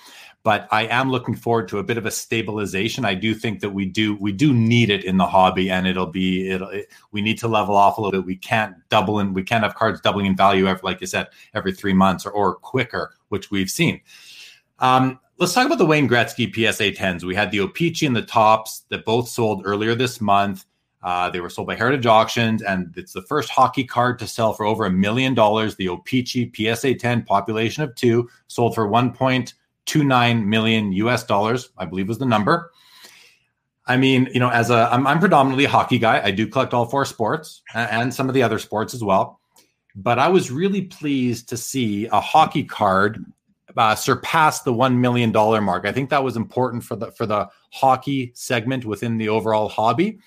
but 0.45 0.69
I 0.71 0.87
am 0.87 1.11
looking 1.11 1.35
forward 1.35 1.69
to 1.69 1.79
a 1.79 1.83
bit 1.83 1.99
of 1.99 2.07
a 2.07 2.11
stabilization. 2.11 3.05
I 3.05 3.15
do 3.15 3.35
think 3.35 3.61
that 3.61 3.71
we 3.71 3.85
do 3.85 4.17
we 4.17 4.33
do 4.33 4.55
need 4.55 4.89
it 4.89 5.05
in 5.05 5.17
the 5.17 5.27
hobby, 5.27 5.71
and 5.71 5.87
it'll 5.87 6.07
be 6.07 6.49
it'll 6.49 6.69
it, 6.69 6.89
we 7.13 7.21
need 7.21 7.39
to 7.41 7.49
level 7.49 7.75
off 7.75 7.99
a 7.99 8.01
little 8.01 8.21
bit. 8.21 8.27
We 8.27 8.37
can't 8.37 8.77
double 8.89 9.21
in 9.21 9.35
we 9.35 9.43
can't 9.43 9.65
have 9.65 9.75
cards 9.75 10.01
doubling 10.01 10.27
in 10.27 10.37
value 10.37 10.67
every 10.67 10.81
like 10.83 11.01
you 11.01 11.07
said 11.07 11.27
every 11.55 11.73
three 11.73 11.93
months 11.93 12.25
or, 12.25 12.31
or 12.31 12.55
quicker, 12.55 13.15
which 13.29 13.51
we've 13.51 13.69
seen. 13.69 14.01
Um, 14.79 15.19
let's 15.39 15.53
talk 15.53 15.67
about 15.67 15.79
the 15.79 15.87
Wayne 15.87 16.09
Gretzky 16.09 16.51
PSA 16.51 16.93
10s. 16.93 17.25
We 17.25 17.35
had 17.35 17.51
the 17.51 17.61
O-Pee-Chee 17.61 18.07
and 18.07 18.15
the 18.15 18.23
Topps 18.23 18.85
that 18.91 19.05
both 19.05 19.29
sold 19.29 19.63
earlier 19.67 19.97
this 19.97 20.21
month. 20.21 20.65
Uh, 21.03 21.31
they 21.31 21.41
were 21.41 21.51
sold 21.51 21.69
by 21.69 21.77
Heritage 21.77 22.07
Auctions, 22.07 22.61
and 22.63 22.93
it's 22.97 23.13
the 23.13 23.23
first 23.23 23.51
hockey 23.51 23.85
card 23.85 24.19
to 24.19 24.27
sell 24.27 24.53
for 24.53 24.67
over 24.67 24.85
a 24.85 24.91
million 24.91 25.33
dollars. 25.35 25.77
The 25.77 25.89
O-Pee-Chee 25.89 26.53
PSA 26.55 26.95
10 26.95 27.23
population 27.25 27.85
of 27.85 27.95
two 27.95 28.29
sold 28.49 28.75
for 28.75 28.89
1.29 28.89 30.45
million 30.45 30.93
US 30.93 31.25
dollars, 31.25 31.71
I 31.79 31.85
believe 31.85 32.09
was 32.09 32.19
the 32.19 32.27
number. 32.27 32.73
I 33.87 33.97
mean, 33.97 34.29
you 34.35 34.41
know, 34.41 34.51
as 34.51 34.71
a 34.71 34.89
I'm, 34.93 35.07
I'm 35.07 35.19
predominantly 35.19 35.65
a 35.65 35.69
hockey 35.71 35.99
guy. 35.99 36.21
I 36.23 36.31
do 36.31 36.47
collect 36.47 36.75
all 36.75 36.85
four 36.87 37.05
sports 37.05 37.63
and 37.75 38.13
some 38.13 38.29
of 38.29 38.35
the 38.35 38.43
other 38.43 38.59
sports 38.59 38.93
as 38.93 39.03
well. 39.03 39.41
but 39.95 40.19
I 40.19 40.29
was 40.29 40.51
really 40.51 40.83
pleased 40.83 41.49
to 41.49 41.57
see 41.57 42.07
a 42.07 42.21
hockey 42.21 42.65
card 42.65 43.25
uh, 43.77 43.95
surpass 43.95 44.63
the 44.63 44.73
one 44.73 45.01
million 45.01 45.33
dollar 45.33 45.61
mark. 45.61 45.87
I 45.87 45.93
think 45.93 46.11
that 46.11 46.23
was 46.25 46.37
important 46.37 46.85
for 46.85 46.97
the 46.97 47.13
for 47.13 47.27
the 47.27 47.49
hockey 47.73 48.33
segment 48.35 48.85
within 48.85 49.19
the 49.19 49.29
overall 49.29 49.69
hobby. 49.69 50.19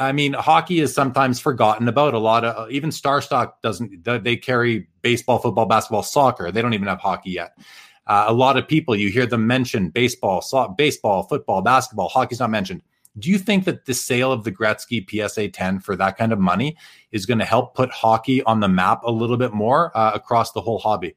I 0.00 0.12
mean, 0.12 0.32
hockey 0.32 0.80
is 0.80 0.94
sometimes 0.94 1.38
forgotten 1.38 1.88
about. 1.88 2.14
A 2.14 2.18
lot 2.18 2.44
of 2.44 2.70
even 2.70 2.90
Starstock 2.90 3.52
doesn't. 3.62 4.04
They 4.04 4.36
carry 4.36 4.88
baseball, 5.02 5.38
football, 5.38 5.66
basketball, 5.66 6.02
soccer. 6.02 6.50
They 6.50 6.62
don't 6.62 6.74
even 6.74 6.88
have 6.88 7.00
hockey 7.00 7.30
yet. 7.30 7.58
Uh, 8.06 8.24
a 8.28 8.32
lot 8.32 8.56
of 8.56 8.68
people 8.68 8.94
you 8.94 9.10
hear 9.10 9.26
them 9.26 9.46
mention 9.46 9.90
baseball, 9.90 10.40
so, 10.40 10.68
baseball, 10.68 11.24
football, 11.24 11.60
basketball. 11.60 12.08
Hockey's 12.08 12.40
not 12.40 12.50
mentioned. 12.50 12.82
Do 13.18 13.30
you 13.30 13.38
think 13.38 13.64
that 13.64 13.86
the 13.86 13.94
sale 13.94 14.30
of 14.30 14.44
the 14.44 14.52
Gretzky 14.52 15.04
PSA 15.08 15.48
10 15.48 15.80
for 15.80 15.96
that 15.96 16.16
kind 16.18 16.32
of 16.32 16.38
money 16.38 16.76
is 17.12 17.24
going 17.24 17.38
to 17.38 17.44
help 17.44 17.74
put 17.74 17.90
hockey 17.90 18.42
on 18.44 18.60
the 18.60 18.68
map 18.68 19.00
a 19.04 19.10
little 19.10 19.38
bit 19.38 19.54
more 19.54 19.96
uh, 19.96 20.12
across 20.14 20.52
the 20.52 20.60
whole 20.60 20.78
hobby? 20.78 21.16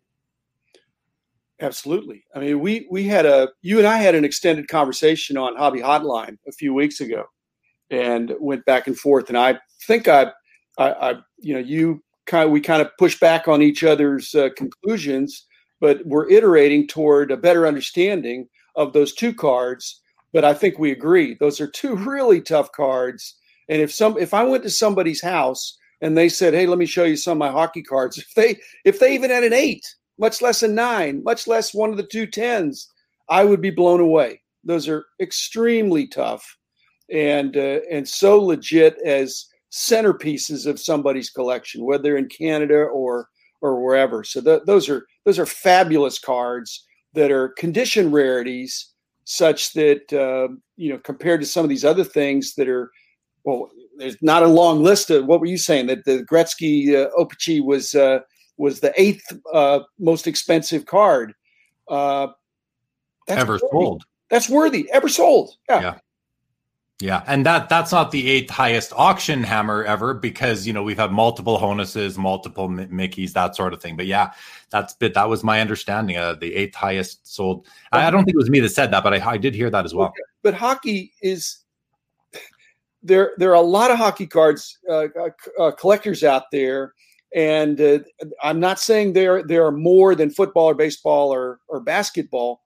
Absolutely. 1.62 2.24
I 2.34 2.40
mean, 2.40 2.60
we 2.62 2.88
we 2.90 3.04
had 3.04 3.26
a 3.26 3.50
you 3.62 3.80
and 3.80 3.88
I 3.88 3.98
had 3.98 4.16
an 4.16 4.24
extended 4.24 4.70
conversation 4.70 5.36
on 5.36 5.58
Hobby 5.58 5.82
Hotline 5.82 6.38
a 6.48 6.54
few 6.54 6.74
weeks 6.74 7.02
ago, 7.02 7.26
and 7.92 8.34
went 8.40 8.66
back 8.66 8.88
and 8.88 8.98
forth. 8.98 9.30
And 9.30 9.38
I 9.38 9.60
think 9.88 10.08
I, 10.08 10.32
I, 10.78 10.92
I 10.92 11.14
you 11.40 11.54
know, 11.54 11.60
you 11.60 12.04
kind 12.26 12.46
of 12.46 12.52
we 12.52 12.62
kind 12.62 12.82
of 12.82 12.90
push 12.98 13.20
back 13.20 13.48
on 13.48 13.62
each 13.62 13.84
other's 13.84 14.36
uh, 14.36 14.50
conclusions, 14.56 15.46
but 15.82 16.06
we're 16.06 16.30
iterating 16.30 16.88
toward 16.88 17.32
a 17.32 17.38
better 17.38 17.68
understanding 17.68 18.48
of 18.76 18.94
those 18.94 19.14
two 19.14 19.34
cards 19.34 20.02
but 20.34 20.46
I 20.46 20.54
think 20.54 20.78
we 20.78 20.92
agree 20.92 21.36
those 21.36 21.60
are 21.60 21.68
two 21.68 21.96
really 22.10 22.42
tough 22.42 22.72
cards. 22.72 23.36
And 23.68 23.82
if 23.82 23.94
some 23.94 24.18
if 24.18 24.34
I 24.34 24.44
went 24.44 24.64
to 24.64 24.70
somebody's 24.70 25.22
house 25.22 25.78
and 26.02 26.18
they 26.18 26.30
said, 26.30 26.54
"Hey, 26.54 26.66
let 26.66 26.80
me 26.80 26.86
show 26.86 27.04
you 27.04 27.16
some 27.16 27.34
of 27.34 27.38
my 27.38 27.52
hockey 27.52 27.84
cards," 27.84 28.18
if 28.18 28.34
they 28.36 28.60
if 28.86 29.00
they 29.00 29.14
even 29.14 29.30
had 29.30 29.44
an 29.44 29.54
eight, 29.54 29.86
much 30.18 30.42
less 30.42 30.64
a 30.64 30.68
nine, 30.68 31.24
much 31.24 31.48
less 31.48 31.74
one 31.74 31.90
of 31.92 31.98
the 31.98 32.08
two 32.08 32.26
tens, 32.26 32.90
I 33.30 33.44
would 33.44 33.62
be 33.62 33.72
blown 33.72 34.00
away. 34.00 34.42
Those 34.64 34.88
are 34.88 35.06
extremely 35.20 36.08
tough 36.08 36.58
and 37.14 37.58
uh, 37.58 37.80
and 37.92 38.08
so 38.08 38.42
legit 38.42 38.98
as 39.06 39.46
centerpieces 39.72 40.66
of 40.66 40.80
somebody's 40.80 41.30
collection, 41.30 41.86
whether 41.86 42.18
in 42.18 42.28
Canada 42.28 42.84
or 42.84 43.30
or 43.62 43.84
wherever. 43.84 44.24
So 44.24 44.42
th- 44.42 44.64
those 44.66 44.90
are 44.90 45.06
those 45.26 45.40
are 45.40 45.46
fabulous 45.46 46.20
cards 46.20 46.86
that 47.14 47.32
are 47.32 47.50
condition 47.50 48.12
rarities 48.12 48.94
such 49.26 49.74
that 49.74 50.12
uh, 50.14 50.54
you 50.78 50.92
know 50.92 51.00
compared 51.00 51.42
to 51.42 51.48
some 51.48 51.64
of 51.64 51.70
these 51.70 51.86
other 51.86 52.04
things 52.04 52.56
that 52.56 52.68
are 52.68 52.92
well 53.44 53.70
there's 53.98 54.22
not 54.22 54.44
a 54.44 54.48
long 54.48 54.82
list 54.84 55.10
of 55.10 55.26
what 55.26 55.40
were 55.40 55.46
you 55.46 55.58
saying 55.58 55.88
that 55.88 56.06
the 56.06 56.26
Gretzky 56.32 56.96
uh, 56.96 57.10
O-Pee-Chee 57.18 57.62
was 57.62 57.94
uh, 57.96 58.20
was 58.58 58.80
the 58.80 58.94
eighth 59.00 59.26
uh, 59.54 59.80
most 60.00 60.26
expensive 60.28 60.86
card 60.86 61.34
uh, 61.90 62.28
ever 63.28 63.54
worthy. 63.54 63.68
sold. 63.72 64.04
That's 64.30 64.50
worthy 64.50 64.90
ever 64.92 65.10
sold. 65.10 65.56
Yeah. 65.70 65.82
yeah. 65.82 65.98
Yeah, 67.02 67.24
and 67.28 67.46
that 67.46 67.70
that's 67.70 67.94
not 67.94 68.12
the 68.12 68.30
eighth 68.30 68.50
highest 68.50 68.92
auction 68.94 69.42
hammer 69.42 69.86
ever 69.86 70.14
because 70.14 70.68
you 70.68 70.74
know 70.74 70.84
we've 70.84 70.98
had 70.98 71.14
multiple 71.14 71.58
Honuses, 71.58 72.18
multiple 72.18 72.68
Mickeys, 72.68 73.32
that 73.34 73.56
sort 73.56 73.74
of 73.74 73.82
thing. 73.82 73.96
But 73.96 74.06
yeah, 74.06 74.34
that's 74.70 74.96
bit 74.96 75.14
that 75.14 75.30
was 75.30 75.42
my 75.42 75.62
understanding. 75.62 76.18
Uh, 76.18 76.34
the 76.34 76.54
eighth 76.54 76.76
highest 76.76 77.26
sold. 77.26 77.68
I, 77.94 78.08
I, 78.08 78.12
don't 78.12 78.26
think 78.26 78.36
it 78.36 78.38
was 78.38 78.50
me 78.50 78.60
that 78.60 78.70
said 78.70 78.92
that, 78.92 79.06
but 79.06 79.14
I, 79.14 79.32
I 79.32 79.38
did 79.38 79.56
hear 79.56 79.70
that 79.70 79.86
as 79.86 79.94
well. 79.94 80.08
Okay. 80.08 80.22
But 80.44 80.56
hockey 80.56 81.14
is 81.22 81.60
there. 83.02 83.32
There 83.38 83.52
are 83.52 83.54
a 83.54 83.62
lot 83.62 83.92
of 83.92 83.98
hockey 83.98 84.28
cards 84.28 84.78
uh, 84.90 85.08
uh, 85.18 85.30
uh 85.58 85.72
collectors 85.72 86.22
out 86.22 86.52
there, 86.52 86.96
and 87.34 87.80
uh, 87.80 88.00
I'm 88.44 88.60
not 88.60 88.78
saying 88.78 89.14
there 89.14 89.42
there 89.42 89.66
are 89.66 89.72
more 89.72 90.16
than 90.16 90.32
football 90.32 90.66
or 90.66 90.76
baseball 90.76 91.34
or 91.34 91.62
or 91.70 91.80
basketball, 91.80 92.62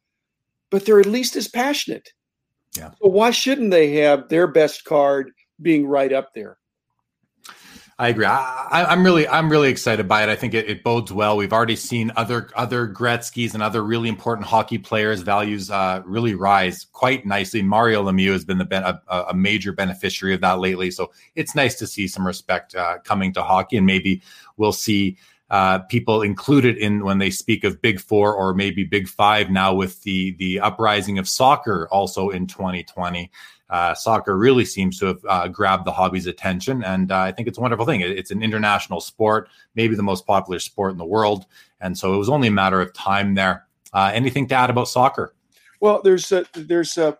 but 0.71 0.87
they're 0.87 0.99
at 0.99 1.05
least 1.05 1.35
as 1.35 1.47
passionate 1.47 2.13
yeah. 2.77 2.91
So 3.01 3.09
why 3.09 3.31
shouldn't 3.31 3.71
they 3.71 3.95
have 3.97 4.29
their 4.29 4.47
best 4.47 4.83
card 4.85 5.31
being 5.61 5.85
right 5.85 6.11
up 6.11 6.33
there? 6.33 6.57
I 7.99 8.09
agree. 8.09 8.25
I, 8.25 8.91
am 8.91 9.03
really, 9.03 9.27
I'm 9.27 9.51
really 9.51 9.69
excited 9.69 10.07
by 10.07 10.23
it. 10.23 10.29
I 10.29 10.35
think 10.35 10.55
it, 10.55 10.67
it, 10.67 10.83
bodes 10.83 11.13
well. 11.13 11.37
We've 11.37 11.53
already 11.53 11.75
seen 11.75 12.11
other 12.15 12.49
other 12.55 12.87
Gretzky's 12.87 13.53
and 13.53 13.61
other 13.61 13.83
really 13.83 14.09
important 14.09 14.47
hockey 14.47 14.79
players' 14.79 15.21
values 15.21 15.69
uh, 15.69 16.01
really 16.03 16.33
rise 16.33 16.87
quite 16.91 17.23
nicely. 17.25 17.61
Mario 17.61 18.03
Lemieux 18.03 18.31
has 18.31 18.45
been 18.45 18.57
the 18.57 18.65
ben, 18.65 18.83
a, 18.83 18.99
a, 19.07 19.33
major 19.35 19.71
beneficiary 19.71 20.33
of 20.33 20.41
that 20.41 20.59
lately. 20.59 20.89
So 20.89 21.11
it's 21.35 21.53
nice 21.53 21.75
to 21.75 21.87
see 21.87 22.07
some 22.07 22.25
respect 22.25 22.73
uh, 22.73 22.97
coming 23.03 23.31
to 23.33 23.43
hockey, 23.43 23.77
and 23.77 23.85
maybe 23.85 24.23
we'll 24.57 24.73
see 24.73 25.17
uh, 25.53 25.77
people 25.77 26.23
included 26.23 26.77
in 26.77 27.05
when 27.05 27.19
they 27.19 27.29
speak 27.29 27.63
of 27.63 27.79
Big 27.79 27.99
Four 27.99 28.33
or 28.33 28.55
maybe 28.55 28.83
Big 28.83 29.07
Five 29.07 29.51
now 29.51 29.71
with 29.71 30.01
the 30.01 30.31
the 30.37 30.59
uprising 30.59 31.19
of 31.19 31.29
soccer 31.29 31.87
also 31.91 32.31
in 32.31 32.47
2020. 32.47 33.29
Uh, 33.69 33.93
soccer 33.93 34.35
really 34.35 34.65
seems 34.65 34.97
to 34.97 35.05
have 35.05 35.19
uh, 35.29 35.47
grabbed 35.47 35.85
the 35.85 35.91
hobby's 35.91 36.25
attention, 36.25 36.83
and 36.83 37.11
uh, 37.11 37.19
I 37.19 37.31
think 37.31 37.47
it's 37.47 37.59
a 37.59 37.61
wonderful 37.61 37.85
thing. 37.85 38.01
It's 38.01 38.31
an 38.31 38.41
international 38.41 38.99
sport, 38.99 39.47
maybe 39.75 39.93
the 39.95 40.01
most 40.01 40.25
popular 40.25 40.57
sport 40.57 40.91
in 40.91 40.97
the 40.97 41.05
world, 41.05 41.45
and 41.79 41.95
so 41.95 42.15
it 42.15 42.17
was 42.17 42.29
only 42.29 42.47
a 42.47 42.51
matter 42.51 42.81
of 42.81 42.91
time 42.93 43.35
there. 43.35 43.67
Uh, 43.93 44.09
anything 44.11 44.47
to 44.47 44.55
add 44.55 44.71
about 44.71 44.87
soccer? 44.87 45.35
Well, 45.79 46.01
there's 46.01 46.31
a, 46.31 46.47
there's 46.55 46.97
a 46.97 47.19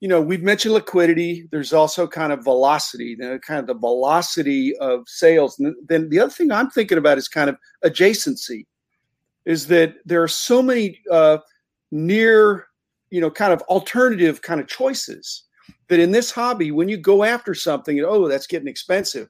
you 0.00 0.08
know, 0.08 0.20
we've 0.20 0.42
mentioned 0.42 0.74
liquidity. 0.74 1.46
There's 1.50 1.74
also 1.74 2.06
kind 2.06 2.32
of 2.32 2.42
velocity, 2.42 3.14
the 3.14 3.38
kind 3.46 3.60
of 3.60 3.66
the 3.66 3.74
velocity 3.74 4.74
of 4.78 5.06
sales. 5.06 5.58
And 5.58 5.74
then 5.86 6.08
the 6.08 6.20
other 6.20 6.30
thing 6.30 6.50
I'm 6.50 6.70
thinking 6.70 6.96
about 6.96 7.18
is 7.18 7.28
kind 7.28 7.50
of 7.50 7.58
adjacency, 7.84 8.66
is 9.44 9.66
that 9.66 9.96
there 10.06 10.22
are 10.22 10.28
so 10.28 10.62
many 10.62 10.98
uh, 11.10 11.38
near, 11.90 12.66
you 13.10 13.20
know, 13.20 13.30
kind 13.30 13.52
of 13.52 13.60
alternative 13.62 14.40
kind 14.40 14.58
of 14.58 14.68
choices 14.68 15.44
that 15.88 16.00
in 16.00 16.12
this 16.12 16.30
hobby, 16.30 16.70
when 16.70 16.88
you 16.88 16.96
go 16.96 17.22
after 17.22 17.54
something, 17.54 18.00
oh, 18.00 18.26
that's 18.26 18.46
getting 18.46 18.68
expensive. 18.68 19.28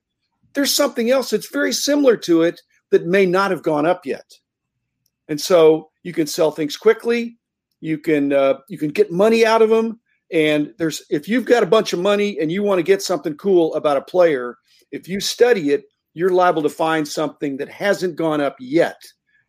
There's 0.55 0.73
something 0.73 1.11
else 1.11 1.31
that's 1.31 1.51
very 1.51 1.73
similar 1.73 2.17
to 2.19 2.43
it 2.43 2.61
that 2.91 3.07
may 3.07 3.27
not 3.27 3.51
have 3.51 3.63
gone 3.63 3.87
up 3.87 4.07
yet, 4.07 4.35
and 5.29 5.41
so 5.41 5.91
you 6.03 6.13
can 6.13 6.27
sell 6.27 6.51
things 6.51 6.77
quickly. 6.77 7.39
You 7.81 7.99
can 7.99 8.33
uh, 8.33 8.59
you 8.69 8.77
can 8.77 8.91
get 8.91 9.13
money 9.13 9.47
out 9.47 9.63
of 9.63 9.71
them 9.71 10.01
and 10.33 10.73
there's 10.79 11.03
if 11.11 11.29
you've 11.29 11.45
got 11.45 11.63
a 11.63 11.67
bunch 11.67 11.93
of 11.93 11.99
money 11.99 12.39
and 12.41 12.53
you 12.53 12.63
want 12.63 12.79
to 12.79 12.85
get 12.85 13.03
something 13.03 13.35
cool 13.37 13.75
about 13.75 13.97
a 13.97 14.03
player, 14.03 14.57
if 14.93 15.09
you 15.09 15.21
study 15.21 15.71
it, 15.71 15.85
you're 16.15 16.31
liable 16.31 16.63
to 16.63 16.69
find 16.69 17.07
something 17.07 17.57
that 17.59 17.69
hasn't 17.69 18.17
gone 18.17 18.41
up 18.41 18.57
yet 18.59 19.01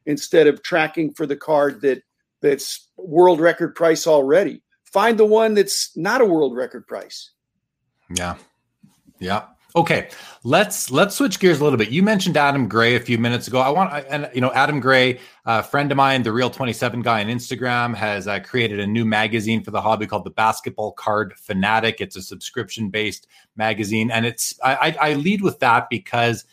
instead 0.05 0.47
of 0.47 0.63
tracking 0.63 1.13
for 1.13 1.25
the 1.25 1.35
card 1.35 1.81
that 1.81 2.01
that's 2.41 2.89
world 2.97 3.39
record 3.39 3.75
price 3.75 4.07
already. 4.07 4.61
Find 4.85 5.17
the 5.17 5.25
one 5.25 5.53
that's 5.53 5.95
not 5.95 6.21
a 6.21 6.25
world 6.25 6.55
record 6.55 6.87
price. 6.87 7.31
Yeah. 8.13 8.35
Yeah. 9.19 9.45
Okay, 9.73 10.09
let's 10.43 10.91
let's 10.91 11.15
switch 11.15 11.39
gears 11.39 11.61
a 11.61 11.63
little 11.63 11.77
bit. 11.77 11.89
You 11.89 12.03
mentioned 12.03 12.35
Adam 12.35 12.67
Gray 12.67 12.95
a 12.95 12.99
few 12.99 13.17
minutes 13.17 13.47
ago. 13.47 13.59
I 13.59 13.69
want 13.69 14.05
and 14.09 14.29
you 14.33 14.41
know 14.41 14.51
Adam 14.51 14.81
Gray, 14.81 15.19
a 15.45 15.63
friend 15.63 15.89
of 15.91 15.95
mine, 15.95 16.23
the 16.23 16.33
Real 16.33 16.49
Twenty 16.49 16.73
Seven 16.73 17.01
guy 17.01 17.21
on 17.21 17.27
Instagram, 17.27 17.95
has 17.95 18.27
uh, 18.27 18.39
created 18.41 18.81
a 18.81 18.87
new 18.87 19.05
magazine 19.05 19.63
for 19.63 19.71
the 19.71 19.79
hobby 19.81 20.07
called 20.07 20.25
the 20.25 20.31
Basketball 20.31 20.91
Card 20.91 21.33
Fanatic. 21.37 22.01
It's 22.01 22.17
a 22.17 22.21
subscription 22.21 22.89
based 22.89 23.27
magazine, 23.55 24.11
and 24.11 24.25
it's 24.25 24.59
I, 24.61 24.97
I 24.99 25.13
lead 25.13 25.41
with 25.41 25.59
that 25.59 25.89
because 25.89 26.43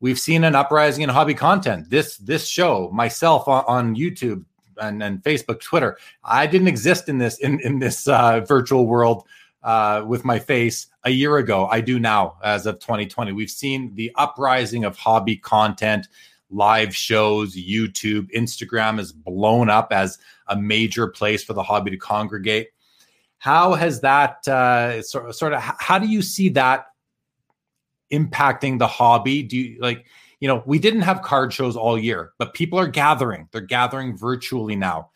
we've 0.00 0.18
seen 0.18 0.42
an 0.42 0.54
uprising 0.54 1.02
in 1.02 1.10
hobby 1.10 1.34
content. 1.34 1.90
This 1.90 2.16
this 2.16 2.46
show, 2.46 2.90
myself 2.94 3.46
on, 3.46 3.64
on 3.66 3.94
YouTube 3.94 4.42
and, 4.80 5.02
and 5.02 5.22
Facebook, 5.22 5.60
Twitter, 5.60 5.98
I 6.24 6.46
didn't 6.46 6.68
exist 6.68 7.10
in 7.10 7.18
this 7.18 7.38
in 7.40 7.60
in 7.60 7.78
this 7.78 8.08
uh, 8.08 8.40
virtual 8.40 8.86
world 8.86 9.26
uh, 9.62 10.02
with 10.06 10.24
my 10.24 10.38
face 10.38 10.86
a 11.04 11.10
year 11.10 11.36
ago. 11.36 11.66
I 11.70 11.80
do 11.80 11.98
now, 11.98 12.36
as 12.42 12.66
of 12.66 12.78
2020. 12.78 13.32
We've 13.32 13.50
seen 13.50 13.94
the 13.94 14.10
uprising 14.16 14.84
of 14.84 14.96
hobby 14.96 15.36
content, 15.36 16.08
live 16.50 16.94
shows, 16.94 17.56
YouTube, 17.56 18.30
Instagram 18.32 18.98
is 18.98 19.12
blown 19.12 19.68
up 19.68 19.92
as 19.92 20.18
a 20.48 20.56
major 20.56 21.08
place 21.08 21.44
for 21.44 21.52
the 21.52 21.62
hobby 21.62 21.90
to 21.90 21.96
congregate. 21.96 22.68
How 23.38 23.74
has 23.74 24.00
that 24.00 24.46
uh, 24.48 25.02
sort 25.02 25.34
sort 25.34 25.52
of? 25.52 25.60
How 25.60 25.98
do 25.98 26.06
you 26.06 26.22
see 26.22 26.48
that 26.50 26.86
impacting 28.10 28.78
the 28.78 28.86
hobby? 28.86 29.42
Do 29.42 29.58
you 29.58 29.80
like? 29.80 30.06
You 30.40 30.48
know, 30.48 30.62
we 30.66 30.78
didn't 30.78 31.02
have 31.02 31.22
card 31.22 31.52
shows 31.52 31.76
all 31.76 31.98
year, 31.98 32.32
but 32.38 32.54
people 32.54 32.78
are 32.78 32.88
gathering. 32.88 33.48
They're 33.52 33.60
gathering 33.60 34.16
virtually 34.16 34.76
now 34.76 35.10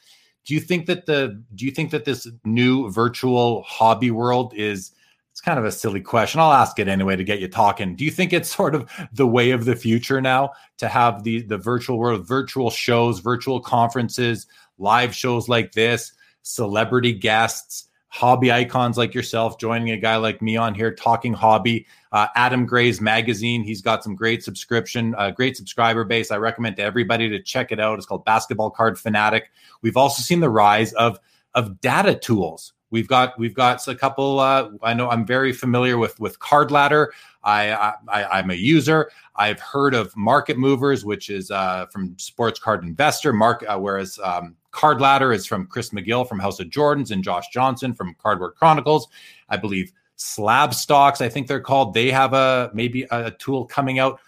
do 0.48 0.54
you 0.54 0.60
think 0.60 0.86
that 0.86 1.04
the 1.04 1.42
do 1.54 1.66
you 1.66 1.70
think 1.70 1.90
that 1.90 2.06
this 2.06 2.26
new 2.42 2.90
virtual 2.90 3.62
hobby 3.64 4.10
world 4.10 4.54
is 4.56 4.92
it's 5.38 5.44
kind 5.44 5.60
of 5.60 5.64
a 5.64 5.70
silly 5.70 6.00
question. 6.00 6.40
I'll 6.40 6.52
ask 6.52 6.80
it 6.80 6.88
anyway 6.88 7.14
to 7.14 7.22
get 7.22 7.38
you 7.38 7.46
talking. 7.46 7.94
Do 7.94 8.04
you 8.04 8.10
think 8.10 8.32
it's 8.32 8.50
sort 8.56 8.74
of 8.74 8.90
the 9.12 9.26
way 9.26 9.52
of 9.52 9.66
the 9.66 9.76
future 9.76 10.20
now 10.20 10.50
to 10.78 10.88
have 10.88 11.22
the 11.22 11.42
the 11.42 11.56
virtual 11.56 11.96
world, 11.96 12.26
virtual 12.26 12.70
shows, 12.70 13.20
virtual 13.20 13.60
conferences, 13.60 14.48
live 14.78 15.14
shows 15.14 15.48
like 15.48 15.70
this, 15.70 16.12
celebrity 16.42 17.12
guests, 17.12 17.86
hobby 18.08 18.50
icons 18.50 18.98
like 18.98 19.14
yourself 19.14 19.60
joining 19.60 19.92
a 19.92 19.96
guy 19.96 20.16
like 20.16 20.42
me 20.42 20.56
on 20.56 20.74
here 20.74 20.92
talking 20.92 21.34
hobby. 21.34 21.86
Uh, 22.10 22.26
Adam 22.34 22.66
Gray's 22.66 23.00
magazine, 23.00 23.62
he's 23.62 23.80
got 23.80 24.02
some 24.02 24.16
great 24.16 24.42
subscription, 24.42 25.14
uh, 25.18 25.30
great 25.30 25.56
subscriber 25.56 26.02
base. 26.02 26.32
I 26.32 26.38
recommend 26.38 26.74
to 26.78 26.82
everybody 26.82 27.28
to 27.28 27.40
check 27.40 27.70
it 27.70 27.78
out. 27.78 27.96
It's 27.96 28.06
called 28.06 28.24
Basketball 28.24 28.70
Card 28.70 28.98
Fanatic. 28.98 29.52
We've 29.82 29.96
also 29.96 30.20
seen 30.20 30.40
the 30.40 30.50
rise 30.50 30.92
of 30.94 31.20
of 31.54 31.80
data 31.80 32.16
tools. 32.16 32.72
We've 32.90 33.08
got 33.08 33.38
we've 33.38 33.54
got 33.54 33.86
a 33.86 33.94
couple. 33.94 34.40
Uh, 34.40 34.70
I 34.82 34.94
know 34.94 35.10
I'm 35.10 35.26
very 35.26 35.52
familiar 35.52 35.98
with 35.98 36.18
with 36.20 36.38
Card 36.38 36.70
Ladder. 36.70 37.12
I, 37.44 37.94
I 38.08 38.38
am 38.40 38.50
a 38.50 38.54
user. 38.54 39.10
I've 39.36 39.60
heard 39.60 39.94
of 39.94 40.14
Market 40.16 40.58
Movers, 40.58 41.04
which 41.04 41.30
is 41.30 41.50
uh, 41.50 41.86
from 41.86 42.18
Sports 42.18 42.58
Card 42.58 42.82
Investor. 42.82 43.32
Mark, 43.32 43.64
uh, 43.66 43.78
whereas 43.78 44.18
um, 44.22 44.56
Card 44.70 45.00
Ladder 45.00 45.32
is 45.32 45.46
from 45.46 45.66
Chris 45.66 45.90
McGill 45.90 46.28
from 46.28 46.38
House 46.38 46.60
of 46.60 46.68
Jordans 46.68 47.10
and 47.10 47.24
Josh 47.24 47.48
Johnson 47.48 47.94
from 47.94 48.14
Cardboard 48.20 48.54
Chronicles. 48.56 49.08
I 49.48 49.56
believe 49.56 49.92
Slab 50.16 50.74
Stocks, 50.74 51.20
I 51.20 51.28
think 51.28 51.46
they're 51.46 51.60
called. 51.60 51.94
They 51.94 52.10
have 52.10 52.32
a 52.34 52.70
maybe 52.74 53.06
a 53.10 53.30
tool 53.30 53.64
coming 53.64 53.98
out. 53.98 54.20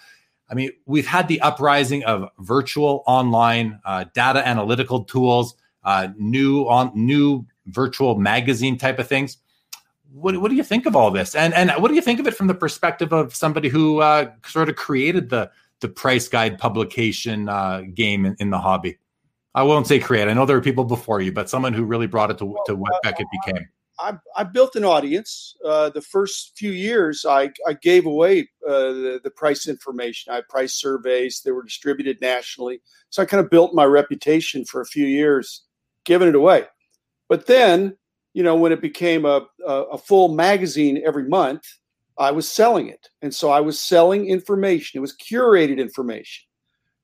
I 0.48 0.54
mean, 0.54 0.70
we've 0.86 1.06
had 1.06 1.28
the 1.28 1.40
uprising 1.40 2.04
of 2.04 2.28
virtual 2.38 3.02
online 3.06 3.80
uh, 3.84 4.04
data 4.14 4.46
analytical 4.46 5.04
tools, 5.04 5.54
uh, 5.84 6.08
new 6.16 6.62
on 6.68 6.92
new 6.94 7.46
virtual 7.66 8.18
magazine 8.18 8.78
type 8.78 8.98
of 8.98 9.08
things. 9.08 9.38
What, 10.12 10.40
what 10.40 10.50
do 10.50 10.56
you 10.56 10.64
think 10.64 10.86
of 10.86 10.96
all 10.96 11.10
this? 11.10 11.34
And 11.34 11.54
and 11.54 11.70
what 11.78 11.88
do 11.88 11.94
you 11.94 12.02
think 12.02 12.18
of 12.18 12.26
it 12.26 12.34
from 12.34 12.48
the 12.48 12.54
perspective 12.54 13.12
of 13.12 13.34
somebody 13.34 13.68
who 13.68 14.00
uh, 14.00 14.30
sort 14.46 14.68
of 14.68 14.76
created 14.76 15.30
the 15.30 15.50
the 15.80 15.88
price 15.88 16.28
guide 16.28 16.58
publication 16.58 17.48
uh, 17.48 17.82
game 17.94 18.26
in, 18.26 18.36
in 18.40 18.50
the 18.50 18.58
hobby? 18.58 18.98
I 19.54 19.62
won't 19.62 19.86
say 19.86 19.98
create. 19.98 20.28
I 20.28 20.34
know 20.34 20.46
there 20.46 20.56
were 20.56 20.62
people 20.62 20.84
before 20.84 21.20
you, 21.20 21.32
but 21.32 21.50
someone 21.50 21.72
who 21.72 21.84
really 21.84 22.06
brought 22.06 22.30
it 22.30 22.38
to, 22.38 22.56
to 22.66 22.76
what 22.76 22.92
Beckett 23.02 23.26
became. 23.44 23.66
I, 23.98 24.14
I 24.36 24.44
built 24.44 24.76
an 24.76 24.84
audience. 24.84 25.56
Uh, 25.64 25.90
the 25.90 26.00
first 26.00 26.52
few 26.56 26.70
years, 26.70 27.26
I, 27.28 27.50
I 27.66 27.74
gave 27.74 28.06
away 28.06 28.48
uh, 28.66 28.92
the, 28.92 29.20
the 29.22 29.30
price 29.30 29.68
information. 29.68 30.32
I 30.32 30.36
had 30.36 30.48
price 30.48 30.74
surveys. 30.74 31.42
They 31.44 31.50
were 31.50 31.62
distributed 31.62 32.20
nationally. 32.20 32.80
So 33.10 33.22
I 33.22 33.26
kind 33.26 33.44
of 33.44 33.50
built 33.50 33.74
my 33.74 33.84
reputation 33.84 34.64
for 34.64 34.80
a 34.80 34.86
few 34.86 35.04
years, 35.04 35.64
giving 36.04 36.28
it 36.28 36.34
away. 36.34 36.66
But 37.30 37.46
then, 37.46 37.96
you 38.34 38.42
know, 38.42 38.56
when 38.56 38.72
it 38.72 38.82
became 38.82 39.24
a, 39.24 39.46
a, 39.66 39.72
a 39.72 39.98
full 39.98 40.34
magazine 40.34 41.00
every 41.06 41.28
month, 41.28 41.62
I 42.18 42.32
was 42.32 42.46
selling 42.46 42.88
it. 42.88 43.08
And 43.22 43.32
so 43.32 43.50
I 43.50 43.60
was 43.60 43.80
selling 43.80 44.26
information. 44.26 44.98
It 44.98 45.00
was 45.00 45.16
curated 45.16 45.78
information. 45.78 46.44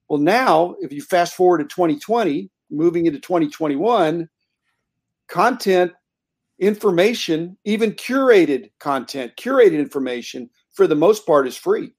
Well, 0.09 0.19
now, 0.19 0.75
if 0.81 0.93
you 0.93 1.01
fast 1.01 1.35
forward 1.35 1.59
to 1.59 1.65
2020, 1.65 2.51
moving 2.71 3.07
into 3.07 3.21
2021, 3.21 4.29
content, 5.29 5.93
information, 6.59 7.57
even 7.65 7.93
curated 7.93 8.71
content, 8.81 9.33
curated 9.37 9.79
information, 9.79 10.51
for 10.73 10.89
the 10.89 10.95
most 10.97 11.25
part, 11.25 11.47
is 11.47 11.57
free. 11.57 11.93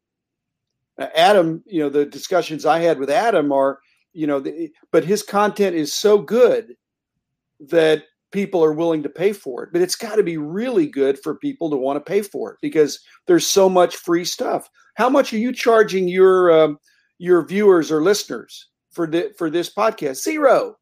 Adam, 0.99 1.63
you 1.65 1.79
know, 1.79 1.89
the 1.89 2.05
discussions 2.05 2.65
I 2.65 2.79
had 2.79 2.99
with 2.99 3.09
Adam 3.09 3.53
are, 3.53 3.79
you 4.11 4.27
know, 4.27 4.41
the, 4.41 4.69
but 4.91 5.05
his 5.05 5.23
content 5.23 5.75
is 5.77 5.93
so 5.93 6.17
good 6.17 6.75
that 7.59 8.03
people 8.37 8.63
are 8.63 8.71
willing 8.71 9.01
to 9.01 9.09
pay 9.09 9.33
for 9.33 9.63
it. 9.63 9.69
But 9.73 9.81
it's 9.81 9.95
got 9.95 10.17
to 10.17 10.23
be 10.23 10.37
really 10.37 10.85
good 10.85 11.17
for 11.23 11.33
people 11.33 11.71
to 11.71 11.75
want 11.75 11.97
to 11.97 12.11
pay 12.11 12.21
for 12.21 12.51
it 12.51 12.59
because 12.61 12.99
there's 13.25 13.47
so 13.47 13.67
much 13.67 13.95
free 13.95 14.23
stuff. 14.23 14.69
How 14.93 15.09
much 15.09 15.33
are 15.33 15.39
you 15.39 15.51
charging 15.51 16.07
your 16.07 16.51
um, 16.51 16.77
your 17.17 17.43
viewers 17.43 17.91
or 17.91 18.03
listeners 18.03 18.69
for 18.91 19.07
the, 19.07 19.33
for 19.39 19.49
this 19.49 19.73
podcast? 19.73 20.17
Zero. 20.17 20.75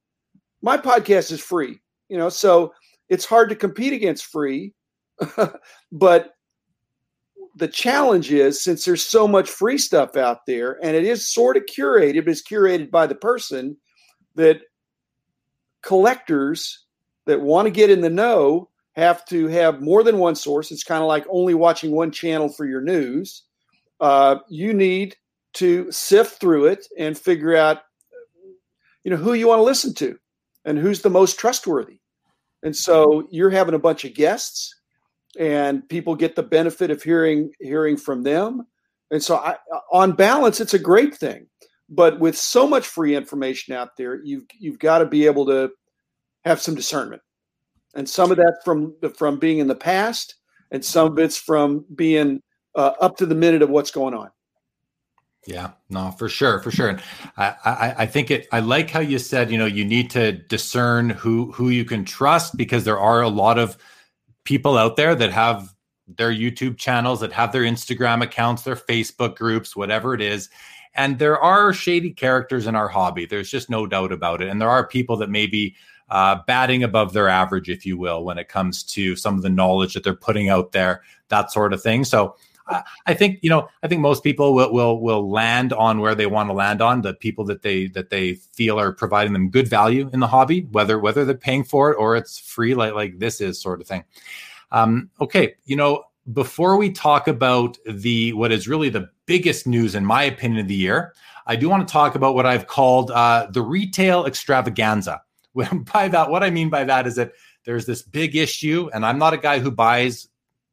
My 0.62 0.76
podcast 0.78 1.32
is 1.32 1.40
free, 1.40 1.80
you 2.10 2.18
know, 2.18 2.28
so 2.28 2.74
it's 3.08 3.24
hard 3.24 3.48
to 3.50 3.56
compete 3.56 3.94
against 3.94 4.26
free. 4.26 4.74
but 5.94 6.34
the 7.56 7.70
challenge 7.70 8.34
is 8.34 8.62
since 8.62 8.84
there's 8.84 9.06
so 9.06 9.30
much 9.30 9.50
free 9.50 9.78
stuff 9.78 10.18
out 10.18 10.40
there 10.46 10.78
and 10.84 10.94
it 10.94 11.06
is 11.06 11.32
sort 11.34 11.56
of 11.56 11.64
curated, 11.68 12.26
but 12.26 12.32
it's 12.32 12.44
curated 12.44 12.92
by 12.92 13.08
the 13.08 13.16
person 13.16 13.78
that 14.36 14.60
collectors 15.84 16.85
that 17.26 17.42
want 17.42 17.66
to 17.66 17.72
get 17.72 17.90
in 17.90 18.02
the 18.02 18.10
know 18.10 18.70
have 18.96 19.26
to 19.26 19.48
have 19.48 19.82
more 19.82 20.04
than 20.04 20.20
one 20.20 20.36
source. 20.36 20.72
It's 20.72 20.84
kind 20.84 21.02
of 21.02 21.08
like 21.08 21.26
only 21.30 21.54
watching 21.54 21.92
one 21.92 22.12
channel 22.12 22.50
for 22.50 22.66
your 22.66 22.82
news. 22.82 23.44
Uh, 24.00 24.38
you 24.50 24.74
need 24.74 25.16
to 25.56 25.90
sift 25.92 26.40
through 26.40 26.66
it 26.66 26.86
and 26.98 27.18
figure 27.18 27.56
out 27.56 27.80
you 29.04 29.12
know 29.12 29.18
who 29.18 29.34
you 29.34 29.48
want 29.48 29.60
to 29.60 29.64
listen 29.64 29.94
to 29.94 30.18
and 30.66 30.78
who's 30.78 31.02
the 31.02 31.10
most 31.10 31.40
trustworthy 31.40 32.00
and 32.64 32.76
so 32.76 33.28
you're 33.32 33.50
having 33.50 33.74
a 33.74 33.80
bunch 33.80 34.04
of 34.04 34.14
guests 34.14 34.74
and 35.40 35.88
people 35.88 36.16
get 36.16 36.36
the 36.36 36.44
benefit 36.44 36.92
of 36.92 37.02
hearing 37.02 37.52
hearing 37.62 37.96
from 37.96 38.24
them 38.24 38.68
and 39.12 39.24
so 39.24 39.38
I, 39.38 39.56
on 39.92 40.12
balance 40.12 40.60
it's 40.60 40.74
a 40.74 40.80
great 40.80 41.16
thing 41.16 41.48
but 41.88 42.20
with 42.20 42.38
so 42.38 42.68
much 42.68 42.88
free 42.88 43.16
information 43.16 43.74
out 43.74 43.96
there 43.98 44.22
you've 44.24 44.44
you've 44.60 44.80
got 44.80 45.00
to 45.00 45.06
be 45.06 45.26
able 45.26 45.46
to 45.46 45.70
have 46.46 46.62
some 46.62 46.76
discernment 46.76 47.22
and 47.96 48.08
some 48.08 48.32
of 48.32 48.38
that 48.38 48.58
from 48.64 48.96
from 49.18 49.38
being 49.38 49.60
in 49.60 49.68
the 49.68 49.76
past 49.76 50.36
and 50.72 50.84
some 50.84 51.12
of 51.12 51.20
it's 51.20 51.38
from 51.38 51.86
being 51.96 52.42
uh, 52.76 52.94
up 53.02 53.18
to 53.18 53.26
the 53.26 53.36
minute 53.36 53.62
of 53.62 53.70
what's 53.70 53.92
going 53.92 54.14
on 54.14 54.30
yeah, 55.48 55.72
no, 55.90 56.10
for 56.12 56.28
sure, 56.28 56.60
for 56.60 56.72
sure. 56.72 56.98
I, 57.38 57.54
I, 57.64 57.96
I 58.00 58.06
think 58.08 58.32
it. 58.32 58.48
I 58.52 58.62
like 58.62 58.90
how 58.90 59.00
you 59.00 59.20
said, 59.20 59.52
you 59.52 59.60
know, 59.60 59.68
you 59.68 59.86
need 59.86 60.10
to 60.12 60.32
discern 60.32 61.12
who 61.12 61.52
who 61.52 61.70
you 61.70 61.86
can 61.86 62.04
trust 62.04 62.58
because 62.58 62.84
there 62.84 63.00
are 63.00 63.22
a 63.22 63.30
lot 63.30 63.60
of 63.60 63.78
people 64.44 64.76
out 64.76 64.96
there 64.96 65.14
that 65.14 65.32
have 65.32 65.76
their 66.08 66.32
YouTube 66.32 66.78
channels, 66.78 67.20
that 67.20 67.32
have 67.32 67.52
their 67.52 67.62
Instagram 67.62 68.24
accounts, 68.24 68.64
their 68.64 68.76
Facebook 68.76 69.36
groups, 69.36 69.76
whatever 69.76 70.16
it 70.16 70.22
is, 70.22 70.50
and 70.96 71.20
there 71.20 71.40
are 71.40 71.74
shady 71.74 72.12
characters 72.12 72.66
in 72.66 72.76
our 72.76 72.88
hobby. 72.88 73.28
There's 73.28 73.50
just 73.50 73.70
no 73.70 73.86
doubt 73.86 74.12
about 74.12 74.42
it, 74.42 74.48
and 74.48 74.60
there 74.60 74.70
are 74.70 74.88
people 74.88 75.16
that 75.18 75.30
maybe 75.30 75.76
uh, 76.10 76.38
batting 76.48 76.84
above 76.84 77.14
their 77.14 77.28
average, 77.28 77.70
if 77.70 77.86
you 77.86 77.98
will, 77.98 78.24
when 78.24 78.38
it 78.38 78.48
comes 78.48 78.84
to 78.84 79.16
some 79.16 79.36
of 79.36 79.42
the 79.42 79.50
knowledge 79.50 79.94
that 79.94 80.04
they're 80.04 80.16
putting 80.16 80.50
out 80.50 80.72
there, 80.72 81.04
that 81.30 81.52
sort 81.52 81.74
of 81.74 81.82
thing. 81.82 82.04
So 82.04 82.36
I 83.06 83.14
think 83.14 83.40
you 83.44 83.50
know. 83.50 83.68
I 83.84 83.88
think 83.88 84.02
most 84.02 84.24
people 84.24 84.56
will 84.56 84.74
will 84.74 85.00
will 85.00 85.30
land 85.30 85.72
on 85.72 86.00
where 86.00 86.16
they 86.16 86.26
want 86.26 86.50
to 86.50 86.54
land 86.54 86.82
on. 86.82 87.02
The 87.02 87.14
people 87.14 87.46
that 87.46 87.62
they 87.62 87.88
that 87.90 88.10
they 88.10 88.36
feel 88.36 88.80
are 88.80 88.92
providing 88.92 89.34
them 89.34 89.52
good 89.52 89.68
value 89.68 90.10
in 90.12 90.20
the 90.20 90.28
hobby, 90.28 90.68
whether 90.72 90.98
whether 90.98 91.26
they're 91.26 91.36
paying 91.36 91.64
for 91.64 91.92
it 91.92 91.96
or 91.96 92.16
it's 92.16 92.40
free, 92.40 92.74
like 92.74 92.94
like 92.94 93.20
this 93.20 93.40
is 93.40 93.62
sort 93.62 93.82
of 93.82 93.88
thing. 93.88 94.04
Um, 94.72 95.12
okay, 95.22 95.54
you 95.66 95.76
know, 95.76 96.06
before 96.34 96.76
we 96.78 96.92
talk 96.92 97.28
about 97.28 97.78
the 97.88 98.34
what 98.34 98.52
is 98.52 98.68
really 98.68 98.90
the 98.90 99.10
biggest 99.28 99.68
news, 99.68 99.94
in 99.94 100.04
my 100.04 100.24
opinion, 100.24 100.62
of 100.62 100.68
the 100.68 100.74
year, 100.74 101.14
I 101.46 101.56
do 101.56 101.70
want 101.70 101.88
to 101.88 101.92
talk 101.92 102.16
about 102.16 102.34
what 102.34 102.48
I've 102.48 102.66
called 102.66 103.12
uh, 103.12 103.48
the 103.52 103.62
retail 103.62 104.26
extravaganza. 104.26 105.22
by 105.94 106.08
that, 106.10 106.30
what 106.30 106.44
I 106.44 106.50
mean 106.50 106.70
by 106.70 106.84
that 106.84 107.08
is 107.08 107.16
that 107.16 107.34
there's 107.66 107.86
this 107.86 108.02
big 108.02 108.36
issue, 108.36 108.90
and 108.94 109.06
I'm 109.06 109.18
not 109.18 109.34
a 109.34 109.38
guy 109.38 109.60
who 109.60 109.72
buys 109.72 110.28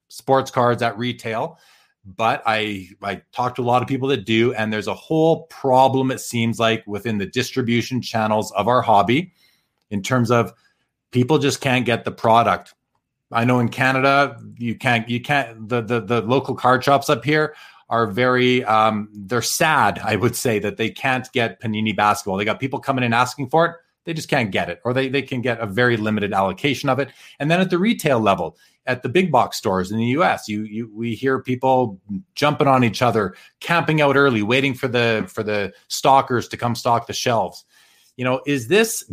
sports 0.09 0.51
cards 0.51 0.83
at 0.83 0.99
retail 0.99 1.59
but 2.05 2.43
I 2.47 2.89
I 3.03 3.23
talk 3.33 3.55
to 3.57 3.63
a 3.63 3.65
lot 3.65 3.83
of 3.83 3.89
people 3.89 4.09
that 4.09 4.25
do, 4.25 4.53
and 4.55 4.73
there's 4.73 4.89
a 4.89 4.95
whole 4.95 5.45
problem. 5.45 6.11
It 6.11 6.21
seems 6.21 6.59
like 6.59 6.85
within 6.87 7.19
the 7.19 7.27
distribution 7.27 8.03
channels 8.03 8.51
of 8.53 8.69
our 8.69 8.83
hobby, 8.83 9.33
in 9.91 10.03
terms 10.03 10.31
of 10.31 10.53
people 11.11 11.39
just 11.39 11.61
can't 11.61 11.87
get 11.87 12.05
the 12.05 12.11
product. 12.11 12.75
I 13.31 13.45
know 13.45 13.61
in 13.61 13.69
Canada 13.69 14.39
you 14.59 14.75
can't 14.75 15.09
you 15.09 15.21
can't 15.21 15.69
the 15.69 15.81
the, 15.81 16.01
the 16.01 16.23
local 16.23 16.55
card 16.55 16.83
shops 16.83 17.09
up 17.09 17.25
here 17.25 17.55
are 17.89 18.07
very 18.07 18.65
um, 18.65 19.09
they're 19.13 19.43
sad. 19.43 20.01
I 20.03 20.17
would 20.17 20.35
say 20.35 20.59
that 20.59 20.77
they 20.77 20.91
can't 20.91 21.31
get 21.33 21.61
Panini 21.61 21.95
basketball. 21.95 22.37
They 22.37 22.45
got 22.45 22.59
people 22.59 22.81
coming 22.81 23.05
in 23.05 23.13
asking 23.13 23.51
for 23.51 23.67
it 23.67 23.77
they 24.05 24.15
just 24.15 24.29
can't 24.29 24.51
get 24.51 24.69
it 24.69 24.81
or 24.85 24.93
they, 24.93 25.09
they 25.09 25.23
can 25.23 25.41
get 25.41 25.61
a 25.61 25.67
very 25.67 25.97
limited 25.97 26.33
allocation 26.33 26.89
of 26.89 26.99
it. 26.99 27.11
And 27.39 27.51
then 27.51 27.61
at 27.61 27.71
the 27.71 27.79
retail 27.79 28.21
level 28.21 28.57
at 28.87 29.03
the 29.03 29.09
big 29.09 29.31
box 29.31 29.57
stores 29.57 29.93
in 29.93 29.99
the 29.99 30.07
us 30.07 30.49
you, 30.49 30.65
you 30.65 30.91
we 30.95 31.15
hear 31.15 31.41
people 31.41 32.01
jumping 32.35 32.67
on 32.67 32.83
each 32.83 33.01
other 33.01 33.35
camping 33.61 34.01
out 34.01 34.17
early 34.17 34.43
waiting 34.43 34.75
for 34.75 34.89
the 34.89 35.25
for 35.29 35.43
the 35.43 35.73
stalkers 35.89 36.49
to 36.49 36.57
come 36.57 36.75
stock 36.75 37.07
the 37.07 37.13
shelves. 37.13 37.65
You 38.17 38.25
know 38.25 38.43
is 38.47 38.69
this 38.69 39.11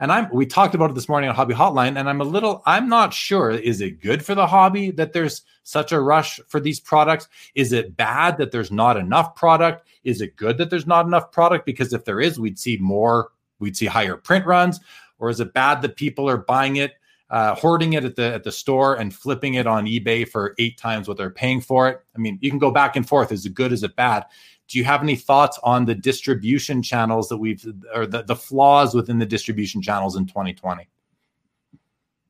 and 0.00 0.10
i'm 0.10 0.28
we 0.32 0.44
talked 0.44 0.74
about 0.74 0.90
it 0.90 0.94
this 0.94 1.08
morning 1.08 1.28
on 1.28 1.36
hobby 1.36 1.54
hotline 1.54 1.96
and 1.96 2.08
i'm 2.08 2.20
a 2.20 2.24
little 2.24 2.62
i'm 2.66 2.88
not 2.88 3.14
sure 3.14 3.50
is 3.50 3.80
it 3.80 4.00
good 4.00 4.24
for 4.24 4.34
the 4.34 4.46
hobby 4.46 4.90
that 4.90 5.12
there's 5.12 5.42
such 5.62 5.92
a 5.92 6.00
rush 6.00 6.40
for 6.48 6.60
these 6.60 6.80
products? 6.80 7.28
Is 7.54 7.72
it 7.72 7.96
bad 7.96 8.38
that 8.38 8.52
there's 8.52 8.72
not 8.72 8.96
enough 8.96 9.34
product? 9.34 9.86
Is 10.04 10.20
it 10.20 10.36
good 10.36 10.58
that 10.58 10.70
there's 10.70 10.86
not 10.86 11.06
enough 11.06 11.32
product? 11.32 11.66
Because 11.66 11.92
if 11.92 12.04
there 12.04 12.20
is 12.20 12.38
we'd 12.38 12.58
see 12.58 12.76
more 12.78 13.30
we'd 13.62 13.76
see 13.76 13.86
higher 13.86 14.16
print 14.16 14.44
runs, 14.44 14.80
or 15.18 15.30
is 15.30 15.40
it 15.40 15.54
bad 15.54 15.80
that 15.82 15.96
people 15.96 16.28
are 16.28 16.36
buying 16.36 16.76
it, 16.76 16.92
uh, 17.30 17.54
hoarding 17.54 17.94
it 17.94 18.04
at 18.04 18.16
the 18.16 18.34
at 18.34 18.44
the 18.44 18.52
store 18.52 18.96
and 18.96 19.14
flipping 19.14 19.54
it 19.54 19.66
on 19.66 19.86
eBay 19.86 20.28
for 20.28 20.54
eight 20.58 20.76
times 20.76 21.08
what 21.08 21.16
they're 21.16 21.30
paying 21.30 21.60
for 21.60 21.88
it? 21.88 22.00
I 22.14 22.18
mean, 22.18 22.38
you 22.42 22.50
can 22.50 22.58
go 22.58 22.70
back 22.70 22.96
and 22.96 23.08
forth. 23.08 23.32
Is 23.32 23.46
it 23.46 23.54
good? 23.54 23.72
Is 23.72 23.82
it 23.82 23.96
bad? 23.96 24.26
Do 24.68 24.78
you 24.78 24.84
have 24.84 25.02
any 25.02 25.16
thoughts 25.16 25.58
on 25.62 25.86
the 25.86 25.94
distribution 25.94 26.82
channels 26.82 27.28
that 27.30 27.38
we've 27.38 27.66
or 27.94 28.06
the, 28.06 28.22
the 28.22 28.36
flaws 28.36 28.94
within 28.94 29.18
the 29.18 29.26
distribution 29.26 29.80
channels 29.80 30.16
in 30.16 30.26
2020? 30.26 30.88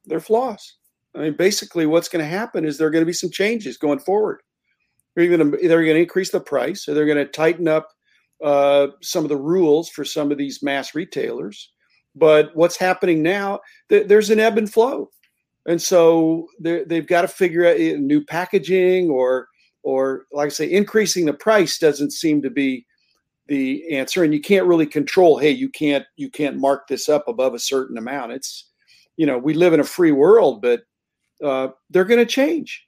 they're 0.07 0.20
flaws. 0.20 0.74
I 1.14 1.18
mean, 1.18 1.35
basically, 1.35 1.87
what's 1.87 2.09
going 2.09 2.24
to 2.24 2.28
happen 2.28 2.64
is 2.64 2.78
there 2.78 2.87
are 2.87 2.91
going 2.91 3.03
to 3.03 3.07
be 3.07 3.12
some 3.12 3.30
changes 3.30 3.76
going 3.76 3.99
forward. 3.99 4.43
They're 5.14 5.28
going 5.28 5.53
to 5.53 5.68
they're 5.68 5.85
going 5.85 5.97
to 5.97 6.03
increase 6.03 6.30
the 6.30 6.41
price, 6.41 6.89
or 6.89 6.95
they're 6.95 7.07
going 7.07 7.18
to 7.18 7.26
tighten 7.26 7.68
up 7.68 7.91
uh, 8.43 8.88
some 9.01 9.24
of 9.24 9.28
the 9.28 9.36
rules 9.36 9.88
for 9.88 10.05
some 10.05 10.32
of 10.32 10.38
these 10.38 10.62
mass 10.62 10.95
retailers. 10.95 11.70
But 12.14 12.55
what's 12.55 12.76
happening 12.76 13.22
now? 13.22 13.61
Th- 13.88 14.07
there's 14.07 14.30
an 14.30 14.40
ebb 14.40 14.59
and 14.59 14.70
flow, 14.70 15.11
and 15.66 15.80
so 15.80 16.49
they've 16.61 17.07
got 17.07 17.22
to 17.22 17.28
figure 17.28 17.66
out 17.66 17.78
new 17.78 18.24
packaging 18.24 19.09
or 19.09 19.49
or 19.82 20.26
like 20.32 20.47
I 20.47 20.51
say, 20.51 20.70
increasing 20.70 21.26
the 21.26 21.32
price 21.32 21.78
doesn't 21.78 22.12
seem 22.12 22.43
to 22.43 22.51
be 22.51 22.86
the 23.49 23.97
answer. 23.97 24.22
And 24.22 24.32
you 24.32 24.40
can't 24.40 24.66
really 24.66 24.86
control. 24.86 25.38
Hey, 25.38 25.51
you 25.51 25.68
can't 25.68 26.05
you 26.16 26.30
can't 26.30 26.59
mark 26.59 26.88
this 26.88 27.09
up 27.09 27.28
above 27.28 27.55
a 27.55 27.59
certain 27.59 27.97
amount. 27.97 28.32
It's 28.32 28.68
you 29.16 29.26
know 29.26 29.38
we 29.38 29.55
live 29.55 29.72
in 29.72 29.80
a 29.80 29.84
free 29.84 30.12
world, 30.12 30.61
but 30.61 30.82
uh, 31.43 31.68
they're 31.90 32.05
going 32.05 32.20
to 32.20 32.26
change. 32.26 32.84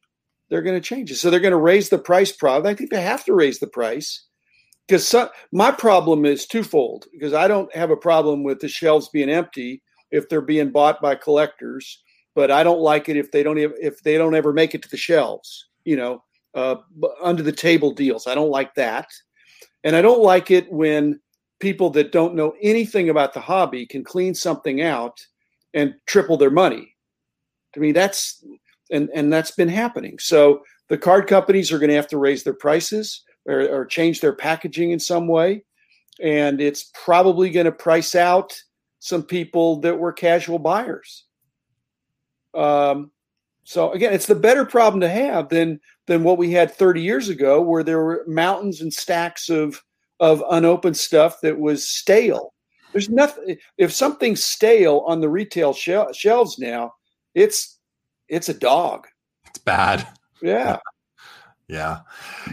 They're 0.50 0.62
going 0.62 0.80
to 0.80 0.86
change 0.86 1.10
it. 1.10 1.16
So 1.16 1.30
they're 1.30 1.40
going 1.40 1.52
to 1.52 1.56
raise 1.56 1.88
the 1.88 1.98
price. 1.98 2.30
Probably, 2.30 2.70
I 2.70 2.74
think 2.74 2.90
they 2.90 3.00
have 3.00 3.24
to 3.24 3.32
raise 3.32 3.58
the 3.58 3.66
price 3.66 4.26
because 4.86 5.06
so, 5.06 5.30
my 5.52 5.70
problem 5.70 6.24
is 6.24 6.46
twofold. 6.46 7.06
Because 7.12 7.32
I 7.32 7.48
don't 7.48 7.74
have 7.74 7.90
a 7.90 7.96
problem 7.96 8.42
with 8.42 8.60
the 8.60 8.68
shelves 8.68 9.08
being 9.08 9.30
empty 9.30 9.82
if 10.10 10.28
they're 10.28 10.40
being 10.40 10.70
bought 10.70 11.00
by 11.00 11.14
collectors, 11.14 12.02
but 12.34 12.50
I 12.50 12.62
don't 12.62 12.80
like 12.80 13.08
it 13.08 13.16
if 13.16 13.30
they 13.30 13.42
don't 13.42 13.58
if 13.58 14.02
they 14.02 14.16
don't 14.18 14.34
ever 14.34 14.52
make 14.52 14.74
it 14.74 14.82
to 14.82 14.88
the 14.88 14.96
shelves. 14.96 15.68
You 15.84 15.96
know, 15.96 16.24
uh, 16.54 16.76
under 17.22 17.42
the 17.42 17.52
table 17.52 17.92
deals. 17.92 18.26
I 18.26 18.34
don't 18.34 18.50
like 18.50 18.74
that, 18.74 19.08
and 19.82 19.96
I 19.96 20.02
don't 20.02 20.22
like 20.22 20.50
it 20.50 20.70
when 20.72 21.20
people 21.60 21.90
that 21.90 22.12
don't 22.12 22.34
know 22.34 22.54
anything 22.62 23.08
about 23.08 23.32
the 23.32 23.40
hobby 23.40 23.86
can 23.86 24.04
clean 24.04 24.34
something 24.34 24.82
out 24.82 25.18
and 25.72 25.94
triple 26.06 26.36
their 26.36 26.50
money 26.50 26.94
to 27.74 27.80
me, 27.80 27.92
that's 27.92 28.42
and 28.90 29.10
and 29.14 29.32
that's 29.32 29.50
been 29.50 29.68
happening. 29.68 30.18
So 30.18 30.62
the 30.88 30.96
card 30.96 31.26
companies 31.26 31.70
are 31.70 31.78
going 31.78 31.90
to 31.90 31.96
have 31.96 32.08
to 32.08 32.18
raise 32.18 32.42
their 32.42 32.54
prices 32.54 33.22
or, 33.46 33.68
or 33.68 33.86
change 33.86 34.20
their 34.20 34.34
packaging 34.34 34.90
in 34.92 35.00
some 35.00 35.26
way, 35.28 35.64
and 36.20 36.60
it's 36.60 36.90
probably 37.04 37.50
going 37.50 37.66
to 37.66 37.72
price 37.72 38.14
out 38.14 38.60
some 38.98 39.22
people 39.22 39.80
that 39.80 39.98
were 39.98 40.12
casual 40.12 40.58
buyers. 40.58 41.24
Um, 42.54 43.10
so 43.64 43.92
again, 43.92 44.12
it's 44.12 44.26
the 44.26 44.34
better 44.34 44.64
problem 44.64 45.00
to 45.00 45.08
have 45.08 45.48
than 45.48 45.80
than 46.06 46.22
what 46.22 46.38
we 46.38 46.50
had 46.50 46.72
30 46.72 47.02
years 47.02 47.28
ago, 47.28 47.60
where 47.62 47.82
there 47.82 48.02
were 48.02 48.24
mountains 48.26 48.80
and 48.80 48.92
stacks 48.92 49.48
of 49.48 49.82
of 50.20 50.42
unopened 50.50 50.96
stuff 50.96 51.40
that 51.40 51.58
was 51.58 51.88
stale. 51.88 52.54
There's 52.92 53.10
nothing. 53.10 53.56
If 53.76 53.92
something's 53.92 54.44
stale 54.44 55.02
on 55.06 55.20
the 55.20 55.28
retail 55.28 55.72
shelves 55.72 56.58
now, 56.58 56.94
it's 57.34 57.78
it's 58.28 58.48
a 58.48 58.54
dog. 58.54 59.06
It's 59.46 59.58
bad. 59.58 60.06
Yeah. 60.40 60.78
Yeah. 61.68 62.00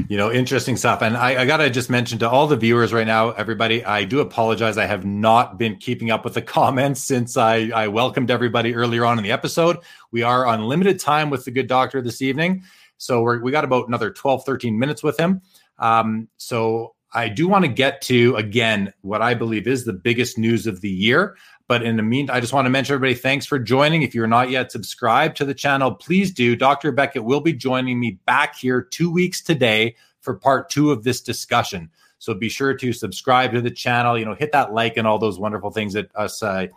You 0.07 0.16
know, 0.16 0.32
interesting 0.32 0.78
stuff. 0.78 1.01
And 1.01 1.18
I, 1.18 1.41
I 1.41 1.45
got 1.45 1.57
to 1.57 1.70
just 1.70 1.89
mention 1.89 2.20
to 2.20 2.30
all 2.30 2.47
the 2.47 2.55
viewers 2.55 2.93
right 2.93 3.05
now, 3.05 3.32
everybody, 3.32 3.84
I 3.84 4.05
do 4.05 4.22
apologize. 4.22 4.78
I 4.78 4.86
have 4.86 5.05
not 5.05 5.57
been 5.57 5.76
keeping 5.76 6.12
up 6.12 6.24
with 6.24 6.34
the 6.34 6.41
comments 6.41 7.03
since 7.03 7.36
I, 7.36 7.72
I 7.76 7.89
welcomed 7.89 8.32
everybody 8.32 8.74
earlier 8.74 9.05
on 9.05 9.18
in 9.18 9.24
the 9.24 9.32
episode. 9.32 9.78
We 10.12 10.24
are 10.24 10.45
on 10.45 10.64
limited 10.64 10.99
time 10.99 11.30
with 11.30 11.43
the 11.43 11.51
good 11.51 11.68
doctor 11.68 12.01
this 12.01 12.22
evening. 12.22 12.64
So 12.97 13.22
we're, 13.22 13.41
we 13.41 13.51
got 13.51 13.66
about 13.66 13.88
another 13.88 14.12
12, 14.12 14.45
13 14.45 14.80
minutes 14.80 15.03
with 15.03 15.20
him. 15.20 15.41
Um, 15.78 16.30
so 16.38 16.95
I 17.14 17.28
do 17.28 17.49
want 17.49 17.66
to 17.66 17.72
get 17.72 18.01
to, 18.03 18.36
again, 18.38 18.93
what 19.01 19.22
I 19.22 19.34
believe 19.34 19.68
is 19.68 19.84
the 19.84 19.93
biggest 19.93 20.38
news 20.38 20.68
of 20.68 20.80
the 20.80 20.89
year. 20.89 21.36
But 21.72 21.84
in 21.84 21.95
the 21.95 22.03
meantime, 22.03 22.36
I 22.36 22.41
just 22.41 22.51
want 22.51 22.65
to 22.65 22.69
mention 22.69 22.95
everybody, 22.95 23.17
thanks 23.17 23.45
for 23.45 23.57
joining. 23.57 24.01
If 24.01 24.13
you're 24.13 24.28
not 24.28 24.49
yet 24.49 24.74
subscribed 24.74 25.38
to 25.38 25.45
the 25.45 25.53
channel, 25.53 25.95
please 25.95 26.30
do. 26.30 26.53
Dr. 26.53 26.91
Beckett 26.91 27.24
will 27.24 27.39
be 27.39 27.53
joining 27.53 27.97
me 27.97 28.19
back 28.26 28.57
here 28.57 28.82
two 28.82 29.09
weeks 29.09 29.39
today 29.39 29.95
for 30.19 30.34
part 30.34 30.69
two 30.69 30.91
of 30.91 31.05
this 31.05 31.22
discussion. 31.22 31.89
So 32.19 32.34
be 32.34 32.49
sure 32.49 32.74
to 32.74 32.91
subscribe 32.91 33.53
to 33.53 33.61
the 33.61 33.72
channel, 33.72 34.19
you 34.19 34.26
know, 34.26 34.34
hit 34.34 34.51
that 34.51 34.74
like 34.74 34.97
and 34.97 35.07
all 35.07 35.17
those 35.17 35.39
wonderful 35.39 35.72
things 35.72 35.93
that 35.93 36.13
us 36.13 36.43
uh, 36.43 36.67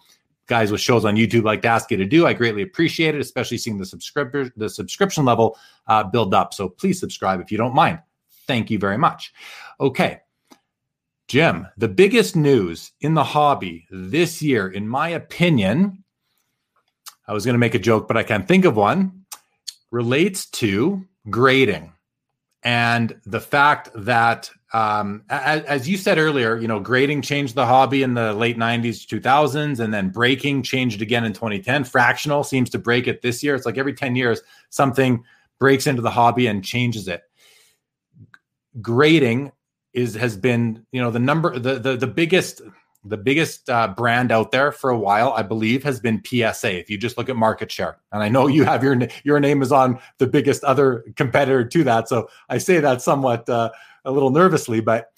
guys 0.46 0.70
with 0.70 0.80
shows 0.80 1.04
on 1.04 1.16
YouTube 1.16 1.42
like 1.42 1.62
to 1.62 1.68
ask 1.68 1.90
you 1.90 1.96
to 1.96 2.04
do. 2.04 2.28
I 2.28 2.32
greatly 2.32 2.62
appreciate 2.62 3.16
it, 3.16 3.20
especially 3.20 3.58
seeing 3.58 3.78
the 3.78 3.86
subscriber 3.86 4.48
the 4.56 4.70
subscription 4.70 5.24
level 5.24 5.58
uh, 5.88 6.04
build 6.04 6.34
up. 6.34 6.54
So 6.54 6.68
please 6.68 7.00
subscribe 7.00 7.40
if 7.40 7.50
you 7.50 7.58
don't 7.58 7.74
mind. 7.74 7.98
Thank 8.46 8.70
you 8.70 8.78
very 8.78 8.98
much. 8.98 9.32
Okay. 9.80 10.20
Jim, 11.34 11.66
the 11.76 11.88
biggest 11.88 12.36
news 12.36 12.92
in 13.00 13.14
the 13.14 13.24
hobby 13.24 13.88
this 13.90 14.40
year, 14.40 14.68
in 14.68 14.86
my 14.86 15.08
opinion, 15.08 16.04
I 17.26 17.32
was 17.32 17.44
going 17.44 17.54
to 17.54 17.58
make 17.58 17.74
a 17.74 17.80
joke, 17.80 18.06
but 18.06 18.16
I 18.16 18.22
can't 18.22 18.46
think 18.46 18.64
of 18.64 18.76
one, 18.76 19.24
relates 19.90 20.48
to 20.50 21.04
grading 21.30 21.92
and 22.62 23.20
the 23.26 23.40
fact 23.40 23.90
that, 23.96 24.48
um, 24.72 25.24
as, 25.28 25.64
as, 25.64 25.88
you 25.88 25.96
said 25.96 26.18
earlier, 26.18 26.56
you 26.56 26.68
know, 26.68 26.78
grading 26.78 27.22
changed 27.22 27.56
the 27.56 27.66
hobby 27.66 28.04
in 28.04 28.14
the 28.14 28.32
late 28.32 28.56
90s, 28.56 29.04
2000s, 29.04 29.80
and 29.80 29.92
then 29.92 30.10
breaking 30.10 30.62
changed 30.62 31.02
again 31.02 31.24
in 31.24 31.32
2010. 31.32 31.82
Fractional 31.82 32.44
seems 32.44 32.70
to 32.70 32.78
break 32.78 33.08
it 33.08 33.22
this 33.22 33.42
year. 33.42 33.56
It's 33.56 33.66
like 33.66 33.76
every 33.76 33.94
10 33.94 34.14
years, 34.14 34.40
something 34.70 35.24
breaks 35.58 35.88
into 35.88 36.00
the 36.00 36.12
hobby 36.12 36.46
and 36.46 36.64
changes 36.64 37.08
it. 37.08 37.22
Grading 38.80 39.50
is 39.94 40.14
has 40.14 40.36
been 40.36 40.84
you 40.92 41.00
know 41.00 41.10
the 41.10 41.18
number 41.18 41.58
the 41.58 41.78
the, 41.78 41.96
the 41.96 42.06
biggest 42.06 42.60
the 43.04 43.16
biggest 43.16 43.68
uh, 43.68 43.88
brand 43.88 44.32
out 44.32 44.50
there 44.50 44.72
for 44.72 44.88
a 44.88 44.98
while, 44.98 45.32
I 45.32 45.42
believe, 45.42 45.84
has 45.84 46.00
been 46.00 46.22
PSA. 46.24 46.78
If 46.78 46.88
you 46.88 46.96
just 46.96 47.18
look 47.18 47.28
at 47.28 47.36
market 47.36 47.70
share, 47.70 47.98
and 48.12 48.22
I 48.22 48.28
know 48.28 48.46
you 48.46 48.64
have 48.64 48.82
your 48.82 48.98
your 49.24 49.40
name 49.40 49.62
is 49.62 49.72
on 49.72 50.00
the 50.18 50.26
biggest 50.26 50.64
other 50.64 51.04
competitor 51.16 51.64
to 51.64 51.84
that, 51.84 52.08
so 52.08 52.28
I 52.48 52.58
say 52.58 52.80
that 52.80 53.02
somewhat 53.02 53.48
uh, 53.48 53.70
a 54.04 54.10
little 54.10 54.30
nervously, 54.30 54.80
but 54.80 55.12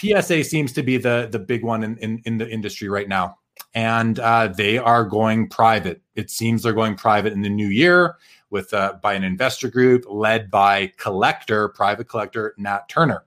PSA 0.00 0.44
seems 0.44 0.72
to 0.72 0.82
be 0.82 0.96
the 0.96 1.28
the 1.30 1.38
big 1.38 1.62
one 1.62 1.82
in 1.82 1.98
in, 1.98 2.22
in 2.24 2.38
the 2.38 2.48
industry 2.48 2.88
right 2.88 3.08
now, 3.08 3.38
and 3.74 4.18
uh, 4.20 4.48
they 4.48 4.78
are 4.78 5.04
going 5.04 5.48
private. 5.48 6.00
It 6.14 6.30
seems 6.30 6.62
they're 6.62 6.72
going 6.72 6.96
private 6.96 7.32
in 7.32 7.42
the 7.42 7.50
new 7.50 7.68
year 7.68 8.16
with 8.50 8.72
uh, 8.72 8.94
by 9.02 9.12
an 9.12 9.24
investor 9.24 9.68
group 9.68 10.04
led 10.08 10.50
by 10.50 10.92
collector, 10.96 11.68
private 11.68 12.08
collector 12.08 12.54
Nat 12.56 12.88
Turner 12.88 13.24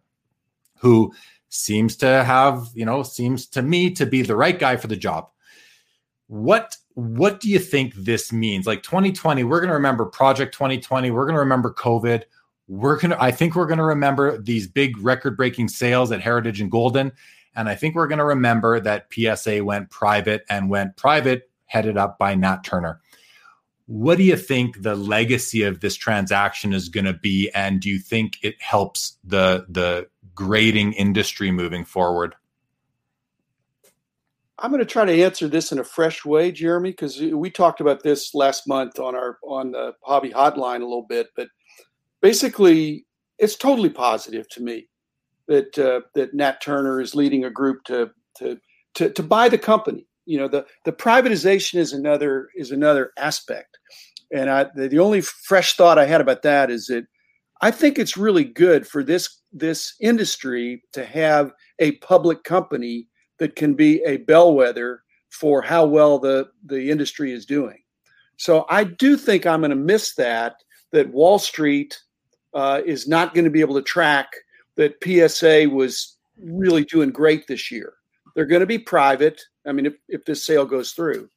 who 0.82 1.14
seems 1.50 1.96
to 1.98 2.24
have, 2.24 2.70
you 2.74 2.86
know, 2.86 3.04
seems 3.04 3.46
to 3.46 3.62
me 3.62 3.92
to 3.92 4.06
be 4.06 4.22
the 4.24 4.36
right 4.36 4.58
guy 4.58 4.78
for 4.78 4.88
the 4.88 4.96
job. 4.96 5.30
What 6.28 6.78
what 6.94 7.40
do 7.40 7.50
you 7.50 7.60
think 7.60 7.94
this 7.96 8.32
means? 8.34 8.66
Like 8.66 8.84
2020, 8.84 9.44
we're 9.44 9.60
going 9.60 9.70
to 9.70 9.76
remember 9.76 10.06
Project 10.06 10.54
2020, 10.54 11.12
we're 11.12 11.26
going 11.26 11.36
to 11.36 11.40
remember 11.40 11.74
COVID. 11.74 12.24
We're 12.68 12.98
going 13.00 13.12
to 13.12 13.22
I 13.22 13.32
think 13.32 13.56
we're 13.56 13.66
going 13.66 13.78
to 13.80 13.84
remember 13.84 14.38
these 14.38 14.68
big 14.68 14.98
record-breaking 14.98 15.68
sales 15.68 16.12
at 16.12 16.22
Heritage 16.22 16.62
and 16.62 16.72
Goldin, 16.72 17.12
and 17.56 17.70
I 17.70 17.76
think 17.76 17.96
we're 17.96 18.08
going 18.08 18.20
to 18.20 18.26
remember 18.26 18.80
that 18.80 19.08
PSA 19.14 19.64
went 19.64 19.90
private 19.90 20.44
and 20.50 20.70
went 20.70 20.96
private 20.98 21.50
headed 21.66 21.98
up 21.98 22.18
by 22.18 22.34
Nat 22.34 22.64
Turner. 22.64 23.02
What 23.88 24.18
do 24.18 24.24
you 24.24 24.38
think 24.38 24.82
the 24.82 24.96
legacy 24.96 25.64
of 25.64 25.82
this 25.82 25.96
transaction 25.96 26.72
is 26.72 26.88
going 26.88 27.06
to 27.06 27.14
be 27.14 27.52
and 27.54 27.82
do 27.82 27.90
you 27.90 28.00
think 28.00 28.38
it 28.42 28.56
helps 28.62 29.18
the 29.26 29.66
the 29.68 30.08
grading 30.36 30.94
industry 30.94 31.52
moving 31.52 31.86
forward? 31.86 32.36
I'm 34.62 34.70
going 34.70 34.80
to 34.80 34.86
try 34.86 35.06
to 35.06 35.24
answer 35.24 35.48
this 35.48 35.72
in 35.72 35.80
a 35.80 35.84
fresh 35.84 36.24
way, 36.24 36.52
Jeremy, 36.52 36.92
because 36.92 37.20
we 37.20 37.50
talked 37.50 37.82
about 37.82 38.04
this 38.04 38.36
last 38.36 38.68
month 38.68 39.00
on 39.00 39.16
our 39.16 39.40
on 39.44 39.72
the 39.72 39.94
hobby 40.04 40.30
hotline 40.30 40.82
a 40.82 40.86
little 40.86 41.06
bit. 41.08 41.30
But 41.36 41.48
basically, 42.22 43.06
it's 43.40 43.56
totally 43.56 43.90
positive 43.90 44.48
to 44.50 44.62
me 44.62 44.88
that 45.48 45.78
uh, 45.80 46.02
that 46.14 46.36
Nat 46.36 46.62
Turner 46.62 47.02
is 47.02 47.16
leading 47.16 47.46
a 47.46 47.50
group 47.50 47.84
to 47.86 48.12
to 48.38 48.60
to 48.96 49.10
to 49.10 49.24
buy 49.24 49.50
the 49.50 49.58
company. 49.58 50.06
You 50.26 50.38
know, 50.38 50.48
the 50.48 50.66
the 50.86 50.94
privatization 50.94 51.80
is 51.80 51.94
another 51.94 52.50
is 52.56 52.70
another 52.70 53.14
aspect, 53.18 53.80
and 54.32 54.48
I 54.48 54.68
the, 54.76 54.88
the 54.88 55.00
only 55.00 55.22
fresh 55.22 55.74
thought 55.74 55.98
I 55.98 56.06
had 56.06 56.22
about 56.22 56.44
that 56.44 56.70
is 56.70 56.86
that 56.86 57.06
I 57.62 57.72
think 57.72 58.00
it's 58.00 58.18
really 58.18 58.44
good 58.44 58.88
for 58.88 59.04
this 59.04 59.38
this 59.54 59.94
industry 60.00 60.84
to 60.94 61.06
have 61.06 61.52
a 61.80 61.94
public 61.98 62.44
company 62.44 63.08
that 63.38 63.56
can 63.56 63.74
be 63.74 64.02
a 64.04 64.18
bellwether 64.18 65.04
for 65.30 65.62
how 65.62 65.86
well 65.86 66.20
the 66.20 66.50
the 66.66 66.90
industry 66.90 67.32
is 67.32 67.46
doing. 67.46 67.78
So 68.38 68.66
I 68.70 68.84
do 68.86 69.18
think 69.18 69.46
I'm 69.46 69.62
going 69.62 69.70
to 69.70 69.76
miss 69.76 70.16
that. 70.16 70.56
That 70.92 71.14
Wall 71.14 71.40
Street 71.40 71.98
uh, 72.54 72.82
is 72.86 73.08
not 73.08 73.34
going 73.34 73.46
to 73.46 73.52
be 73.52 73.62
able 73.62 73.76
to 73.76 73.82
track 73.82 74.28
that 74.76 75.02
PSA 75.02 75.70
was 75.70 76.18
really 76.38 76.84
doing 76.84 77.12
great 77.12 77.48
this 77.48 77.72
year. 77.72 77.94
They're 78.36 78.46
going 78.46 78.60
to 78.60 78.66
be 78.66 78.78
private. 78.78 79.42
I 79.66 79.72
mean, 79.72 79.86
if, 79.86 79.94
if 80.10 80.26
this 80.26 80.46
sale 80.46 80.66
goes 80.66 80.92
through, 80.92 81.30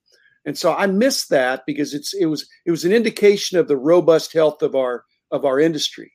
and 0.44 0.58
so 0.58 0.74
I 0.74 0.86
miss 0.86 1.26
that 1.28 1.64
because 1.66 1.94
it's 1.94 2.14
it 2.14 2.26
was 2.26 2.48
it 2.64 2.70
was 2.70 2.84
an 2.84 2.92
indication 2.92 3.58
of 3.58 3.68
the 3.68 3.76
robust 3.76 4.32
health 4.32 4.62
of 4.62 4.74
our 4.74 5.04
of 5.35 5.45
our 5.45 5.61
industry. 5.61 6.12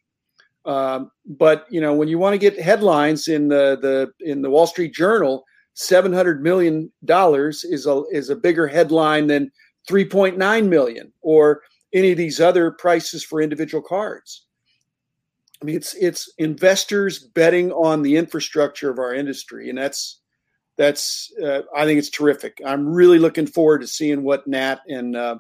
Um, 0.66 1.12
but 1.26 1.66
you 1.70 1.82
know, 1.82 1.94
when 1.94 2.08
you 2.08 2.18
want 2.18 2.34
to 2.34 2.38
get 2.38 2.60
headlines 2.60 3.28
in 3.28 3.48
the 3.50 3.78
the 3.82 4.12
in 4.22 4.42
the 4.42 4.50
Wall 4.50 4.68
Street 4.68 4.94
Journal, 4.94 5.44
seven 5.74 6.14
hundred 6.14 6.42
million 6.42 6.92
dollars 7.06 7.64
is 7.64 7.86
a 7.86 8.04
is 8.12 8.30
a 8.30 8.36
bigger 8.36 8.68
headline 8.68 9.28
than 9.28 9.52
3.9 9.90 10.68
million 10.68 11.12
or 11.22 11.62
any 11.94 12.12
of 12.12 12.18
these 12.18 12.40
other 12.40 12.72
prices 12.72 13.24
for 13.24 13.42
individual 13.42 13.82
cards. 13.82 14.46
I 15.62 15.66
mean, 15.66 15.76
it's 15.76 15.94
it's 15.96 16.32
investors 16.38 17.20
betting 17.20 17.72
on 17.72 18.02
the 18.02 18.16
infrastructure 18.16 18.90
of 18.90 19.00
our 19.00 19.14
industry, 19.14 19.70
and 19.70 19.78
that's 19.78 20.22
that's 20.78 21.34
uh, 21.44 21.64
I 21.76 21.86
think 21.86 22.00
it's 22.00 22.10
terrific. 22.10 22.62
I'm 22.66 22.88
really 22.88 23.20
looking 23.20 23.48
forward 23.48 23.82
to 23.82 23.88
seeing 23.88 24.24
what 24.24 24.48
Nat 24.48 24.80
and 24.88 25.16
uh, 25.18 25.40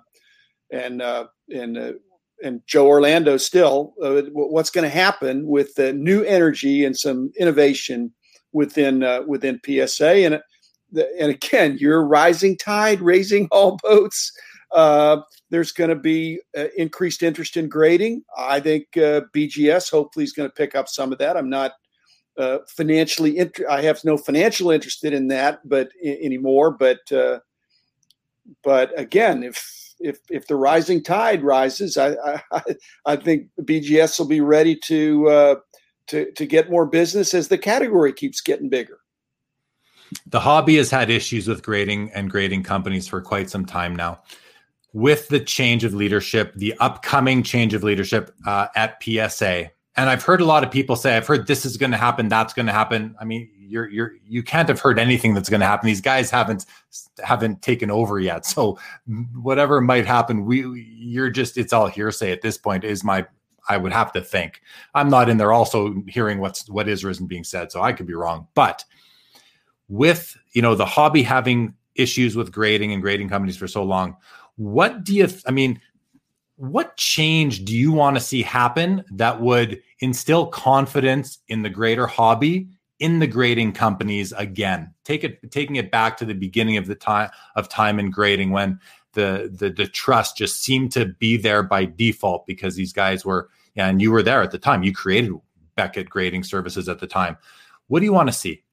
and 0.72 1.02
uh, 1.02 1.28
and 1.54 1.78
uh, 1.78 1.94
and 2.44 2.62
Joe 2.66 2.88
Orlando 2.88 3.38
still 3.38 3.94
uh, 4.04 4.22
what's 4.32 4.70
going 4.70 4.84
to 4.90 4.96
happen 4.96 5.48
with 5.48 5.76
the 5.76 5.94
new 5.94 6.24
energy 6.24 6.86
and 6.86 6.98
some 6.98 7.32
innovation 7.40 8.14
within 8.52 9.04
uh, 9.04 9.22
within 9.28 9.60
PSA 9.66 10.26
and 10.26 10.42
and 11.20 11.32
again, 11.32 11.78
you're 11.80 12.04
rising 12.06 12.58
tide 12.58 13.02
raising 13.02 13.48
all 13.52 13.78
boats. 13.84 14.32
Uh, 14.72 15.22
there's 15.50 15.72
going 15.72 15.90
to 15.90 15.96
be 15.96 16.40
uh, 16.58 16.68
increased 16.78 17.24
interest 17.24 17.58
in 17.58 17.68
grading. 17.68 18.24
I 18.38 18.60
think 18.60 18.86
uh, 18.98 19.22
BGS 19.36 19.90
hopefully 19.90 20.24
is 20.24 20.34
going 20.34 20.48
to 20.48 20.54
pick 20.54 20.76
up 20.76 20.88
some 20.88 21.12
of 21.12 21.18
that. 21.18 21.36
I'm 21.38 21.50
not 21.50 21.74
uh, 22.38 22.60
financially, 22.68 23.38
int- 23.38 23.62
I 23.70 23.82
have 23.82 24.04
no 24.06 24.16
financial 24.16 24.70
interest 24.70 25.04
in 25.04 25.28
that, 25.30 25.60
but 25.68 25.90
anymore. 26.04 26.72
But 26.72 27.00
but 28.64 28.98
again, 29.00 29.44
if 29.44 29.79
if 30.00 30.20
if 30.30 30.47
the 30.47 30.56
rising 30.56 31.04
tide 31.04 31.43
rises, 31.43 31.97
I 31.97 32.16
I, 32.52 32.64
I 33.06 33.16
think 33.16 33.47
BGS 33.62 34.20
will 34.20 34.28
be 34.28 34.41
ready 34.41 34.76
to 34.86 35.30
uh, 35.30 35.56
to 36.08 36.32
to 36.32 36.45
get 36.45 36.70
more 36.70 36.86
business 36.86 37.34
as 37.34 37.47
the 37.47 37.58
category 37.58 38.14
keeps 38.14 38.41
getting 38.41 38.70
bigger. 38.70 39.00
The 40.26 40.39
hobby 40.39 40.78
has 40.78 40.89
had 40.89 41.12
issues 41.12 41.47
with 41.47 41.62
grading 41.62 42.12
and 42.12 42.32
grading 42.32 42.64
companies 42.64 43.08
for 43.08 43.22
quite 43.22 43.50
some 43.50 43.66
time 43.66 43.95
now 43.95 44.20
with 44.93 45.28
the 45.28 45.39
change 45.39 45.84
of 45.84 45.93
leadership, 45.93 46.54
the 46.56 46.74
upcoming 46.80 47.43
change 47.43 47.74
of 47.74 47.84
leadership 47.84 48.34
uh, 48.45 48.68
at 48.76 49.02
PSA, 49.04 49.72
and 50.00 50.10
I've 50.10 50.24
heard 50.24 50.39
a 50.39 50.45
lot 50.45 50.64
of 50.64 50.72
people 50.72 50.95
say, 50.95 51.18
"I've 51.18 51.28
heard 51.28 51.47
this 51.47 51.66
is 51.66 51.76
going 51.76 51.91
to 51.91 51.97
happen, 51.97 52.30
that's 52.30 52.54
going 52.54 52.68
to 52.68 52.72
happen." 52.72 53.16
I 53.20 53.26
mean, 53.26 53.50
you're 53.60 53.89
you're 53.89 54.14
you 54.26 54.41
can't 54.41 54.70
have 54.70 54.80
heard 54.80 54.97
anything 54.97 55.34
that's 55.34 55.50
going 55.50 55.60
to 55.60 55.66
happen. 55.66 55.88
These 55.88 56.02
guys 56.02 56.32
haven't 56.32 56.66
haven't 57.24 57.62
taken 57.62 57.91
over 57.91 58.20
yet, 58.20 58.45
so 58.45 58.80
whatever 59.36 59.82
might 59.82 60.06
happen, 60.06 60.45
we 60.45 60.66
you're 60.97 61.30
just 61.30 61.58
it's 61.58 61.74
all 61.74 61.88
hearsay 61.88 62.32
at 62.32 62.41
this 62.41 62.58
point. 62.58 62.84
Is 62.84 63.04
my 63.04 63.26
I 63.68 63.78
would 63.78 63.91
have 63.91 64.12
to 64.14 64.22
think. 64.22 64.62
I'm 64.95 65.10
not 65.10 65.28
in 65.28 65.38
there 65.38 65.52
also 65.52 66.02
hearing 66.08 66.39
what's 66.39 66.70
what 66.70 66.88
is 66.88 67.04
or 67.04 67.10
isn't 67.10 67.28
being 67.28 67.43
said, 67.43 67.72
so 67.72 67.82
I 67.82 67.91
could 67.91 68.08
be 68.08 68.16
wrong. 68.16 68.47
But 68.56 68.86
with 69.89 70.38
you 70.54 70.62
know 70.62 70.76
the 70.76 70.86
hobby 70.86 71.24
having 71.24 71.74
issues 71.95 72.38
with 72.38 72.52
grading 72.52 72.93
and 72.93 73.02
grading 73.02 73.28
companies 73.28 73.58
for 73.58 73.68
so 73.68 73.84
long 73.84 74.16
what 74.60 75.06
do 75.06 75.16
you, 75.16 75.28
I 75.47 75.52
mean, 75.52 75.80
what 76.58 76.97
change 76.97 77.64
do 77.64 77.74
you 77.74 77.93
want 77.93 78.18
to 78.18 78.20
see 78.20 78.41
happen 78.41 79.06
that 79.12 79.39
would 79.39 79.82
instill 80.00 80.47
confidence 80.47 81.39
in 81.47 81.62
the 81.62 81.70
greater 81.70 82.08
hobby 82.08 82.68
in 83.00 83.20
the 83.20 83.28
grading 83.28 83.72
companies 83.72 84.34
again 84.34 84.93
take 85.06 85.24
it 85.24 85.39
taking 85.52 85.78
it 85.78 85.91
back 85.91 86.18
to 86.18 86.26
the 86.26 86.34
beginning 86.34 86.78
of 86.78 86.88
the 86.88 86.95
time 86.95 87.30
of 87.56 87.70
time 87.70 88.00
in 88.00 88.12
grading 88.12 88.52
when 88.52 88.80
the, 89.14 89.50
the 89.54 89.70
the 89.70 89.88
trust 89.88 90.38
just 90.38 90.62
seemed 90.62 90.91
to 90.91 91.06
be 91.06 91.38
there 91.38 91.64
by 91.64 91.86
default 91.86 92.45
because 92.45 92.76
these 92.76 92.93
guys 92.93 93.26
were 93.26 93.50
and 93.76 94.02
you 94.02 94.12
were 94.12 94.24
there 94.24 94.41
at 94.41 94.52
the 94.52 94.60
time 94.60 94.84
you 94.84 94.93
created 94.93 95.32
beckett 95.76 96.10
grading 96.10 96.43
services 96.43 96.89
at 96.89 97.00
the 97.00 97.08
time 97.08 97.38
what 97.88 98.00
do 98.00 98.06
you 98.06 98.14
want 98.14 98.28
to 98.28 98.34
see 98.34 98.64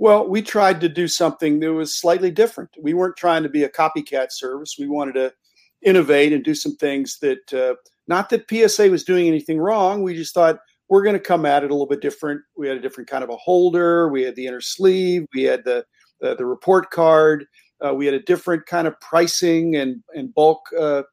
well, 0.00 0.26
we 0.26 0.40
tried 0.40 0.80
to 0.80 0.88
do 0.88 1.06
something 1.06 1.60
that 1.60 1.74
was 1.74 1.94
slightly 1.94 2.30
different. 2.30 2.70
We 2.80 2.94
weren't 2.94 3.18
trying 3.18 3.42
to 3.42 3.50
be 3.50 3.64
a 3.64 3.68
copycat 3.68 4.32
service. 4.32 4.76
We 4.78 4.88
wanted 4.88 5.12
to 5.16 5.34
innovate 5.82 6.32
and 6.32 6.42
do 6.42 6.54
some 6.54 6.74
things 6.76 7.18
that, 7.18 7.52
uh, 7.52 7.74
not 8.10 8.28
that 8.28 8.50
PSA 8.50 8.90
was 8.90 9.04
doing 9.04 9.26
anything 9.26 9.58
wrong. 9.58 10.02
We 10.02 10.14
just 10.14 10.34
thought 10.34 10.58
we're 10.88 11.02
going 11.02 11.14
to 11.14 11.20
come 11.20 11.46
at 11.46 11.64
it 11.64 11.70
a 11.70 11.74
little 11.74 11.86
bit 11.86 12.02
different. 12.02 12.42
We 12.56 12.68
had 12.68 12.76
a 12.76 12.80
different 12.80 13.08
kind 13.08 13.24
of 13.24 13.30
a 13.30 13.36
holder. 13.36 14.08
We 14.08 14.22
had 14.22 14.36
the 14.36 14.46
inner 14.46 14.60
sleeve. 14.60 15.26
We 15.34 15.44
had 15.44 15.64
the 15.64 15.84
uh, 16.22 16.34
the 16.34 16.44
report 16.44 16.90
card. 16.90 17.46
Uh, 17.82 17.94
we 17.94 18.04
had 18.04 18.14
a 18.14 18.22
different 18.22 18.66
kind 18.66 18.86
of 18.86 19.00
pricing 19.00 19.76
and 19.76 20.02
and 20.14 20.34
bulk 20.34 20.60
uh, 20.78 21.04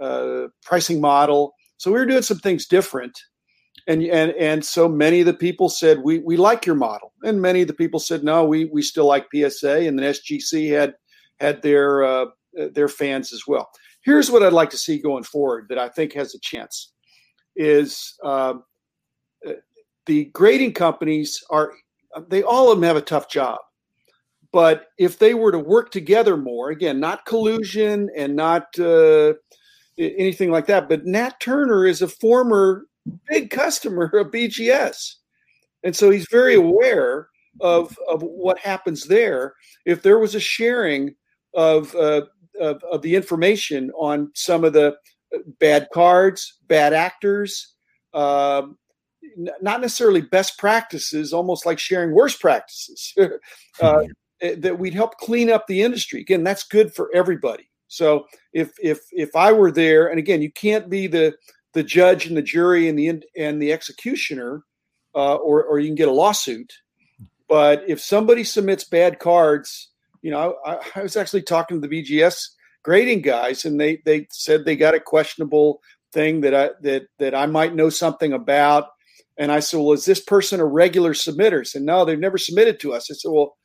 uh, 0.00 0.48
pricing 0.62 1.00
model. 1.00 1.54
So 1.78 1.90
we 1.90 1.98
were 1.98 2.06
doing 2.06 2.22
some 2.22 2.38
things 2.38 2.66
different 2.66 3.18
and 3.86 4.02
and 4.02 4.32
and 4.32 4.64
so 4.64 4.88
many 4.88 5.20
of 5.20 5.26
the 5.26 5.34
people 5.34 5.68
said 5.68 6.00
we 6.02 6.18
we 6.20 6.36
like 6.36 6.66
your 6.66 6.76
model, 6.76 7.12
and 7.24 7.40
many 7.40 7.62
of 7.62 7.68
the 7.68 7.74
people 7.74 8.00
said 8.00 8.22
no, 8.22 8.44
we 8.44 8.66
we 8.66 8.82
still 8.82 9.06
like 9.06 9.26
PSA, 9.34 9.86
and 9.86 9.98
then 9.98 10.12
SGC 10.12 10.70
had 10.70 10.94
had 11.40 11.62
their 11.62 12.04
uh, 12.04 12.26
their 12.54 12.88
fans 12.88 13.32
as 13.32 13.46
well. 13.46 13.70
Here's 14.04 14.30
what 14.30 14.42
I'd 14.42 14.52
like 14.52 14.70
to 14.70 14.76
see 14.76 14.98
going 14.98 15.24
forward 15.24 15.66
that 15.68 15.78
I 15.78 15.88
think 15.88 16.12
has 16.14 16.34
a 16.34 16.40
chance 16.40 16.92
is 17.54 18.14
uh, 18.24 18.54
the 20.06 20.24
grading 20.26 20.72
companies 20.72 21.42
are 21.50 21.72
they 22.28 22.42
all 22.42 22.70
of 22.70 22.78
them 22.78 22.86
have 22.86 22.96
a 22.96 23.02
tough 23.02 23.28
job, 23.28 23.58
but 24.52 24.88
if 24.98 25.18
they 25.18 25.34
were 25.34 25.52
to 25.52 25.58
work 25.58 25.90
together 25.90 26.36
more, 26.36 26.70
again, 26.70 27.00
not 27.00 27.24
collusion 27.24 28.10
and 28.16 28.36
not 28.36 28.78
uh, 28.78 29.32
anything 29.98 30.50
like 30.50 30.66
that, 30.66 30.88
but 30.88 31.06
Nat 31.06 31.40
Turner 31.40 31.86
is 31.86 32.02
a 32.02 32.08
former 32.08 32.84
big 33.28 33.50
customer 33.50 34.06
of 34.14 34.30
BGS. 34.30 35.14
And 35.84 35.96
so 35.96 36.10
he's 36.10 36.26
very 36.30 36.54
aware 36.54 37.28
of, 37.60 37.96
of 38.08 38.22
what 38.22 38.58
happens 38.58 39.04
there. 39.04 39.54
If 39.84 40.02
there 40.02 40.18
was 40.18 40.34
a 40.34 40.40
sharing 40.40 41.14
of, 41.54 41.94
uh, 41.94 42.22
of, 42.60 42.82
of, 42.84 43.02
the 43.02 43.16
information 43.16 43.90
on 43.98 44.30
some 44.34 44.64
of 44.64 44.72
the 44.72 44.94
uh, 45.34 45.38
bad 45.58 45.88
cards, 45.92 46.58
bad 46.68 46.92
actors, 46.92 47.74
uh, 48.14 48.62
not 49.60 49.80
necessarily 49.80 50.20
best 50.20 50.58
practices, 50.58 51.32
almost 51.32 51.64
like 51.64 51.78
sharing 51.78 52.12
worst 52.12 52.40
practices, 52.40 53.14
uh, 53.82 54.04
eh, 54.40 54.54
that 54.58 54.78
we'd 54.78 54.94
help 54.94 55.16
clean 55.18 55.50
up 55.50 55.66
the 55.66 55.82
industry. 55.82 56.20
Again, 56.20 56.44
that's 56.44 56.64
good 56.64 56.94
for 56.94 57.10
everybody. 57.14 57.68
So 57.88 58.26
if 58.52 58.72
if 58.80 59.00
if 59.12 59.36
I 59.36 59.52
were 59.52 59.70
there, 59.70 60.06
and 60.06 60.18
again, 60.18 60.40
you 60.40 60.50
can't 60.50 60.88
be 60.88 61.06
the 61.06 61.34
the 61.74 61.82
judge 61.82 62.26
and 62.26 62.36
the 62.36 62.42
jury 62.42 62.88
and 62.88 62.98
the 62.98 63.22
and 63.36 63.60
the 63.60 63.72
executioner, 63.72 64.64
uh, 65.14 65.36
or 65.36 65.64
or 65.64 65.78
you 65.78 65.88
can 65.88 65.94
get 65.94 66.08
a 66.08 66.12
lawsuit. 66.12 66.72
But 67.48 67.84
if 67.86 68.00
somebody 68.00 68.44
submits 68.44 68.84
bad 68.84 69.18
cards, 69.18 69.91
you 70.22 70.30
know, 70.30 70.56
I, 70.64 70.78
I 70.96 71.02
was 71.02 71.16
actually 71.16 71.42
talking 71.42 71.80
to 71.80 71.86
the 71.86 72.02
BGS 72.02 72.48
grading 72.84 73.22
guys, 73.22 73.64
and 73.64 73.80
they 73.80 74.00
they 74.04 74.26
said 74.30 74.64
they 74.64 74.76
got 74.76 74.94
a 74.94 75.00
questionable 75.00 75.80
thing 76.12 76.40
that 76.42 76.54
I 76.54 76.70
that 76.82 77.02
that 77.18 77.34
I 77.34 77.46
might 77.46 77.74
know 77.74 77.90
something 77.90 78.32
about. 78.32 78.86
And 79.38 79.50
I 79.50 79.60
said, 79.60 79.78
well, 79.78 79.92
is 79.92 80.04
this 80.04 80.20
person 80.20 80.60
a 80.60 80.64
regular 80.64 81.14
submitter? 81.14 81.74
And 81.74 81.86
no, 81.86 82.04
they've 82.04 82.18
never 82.18 82.38
submitted 82.38 82.78
to 82.80 82.92
us. 82.92 83.10
I 83.10 83.14
said, 83.14 83.30
well, 83.32 83.56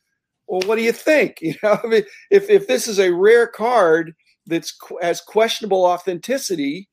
well, 0.48 0.62
what 0.66 0.78
do 0.78 0.82
you 0.82 0.94
think? 0.94 1.38
You 1.42 1.56
know, 1.62 1.80
I 1.84 1.88
mean, 1.88 2.04
if 2.32 2.50
if 2.50 2.68
this 2.68 2.88
is 2.88 3.00
a 3.00 3.14
rare 3.14 3.48
card 3.48 4.14
that's 4.46 4.76
has 5.02 5.22
questionable 5.22 5.86
authenticity, 5.86 6.90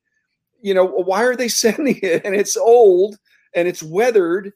you 0.61 0.73
know, 0.73 0.85
why 0.85 1.23
are 1.23 1.35
they 1.35 1.47
sending 1.63 1.99
it? 2.01 2.23
And 2.25 2.35
it's 2.35 2.57
old 2.57 3.17
and 3.55 3.67
it's 3.67 3.83
weathered. 3.83 4.51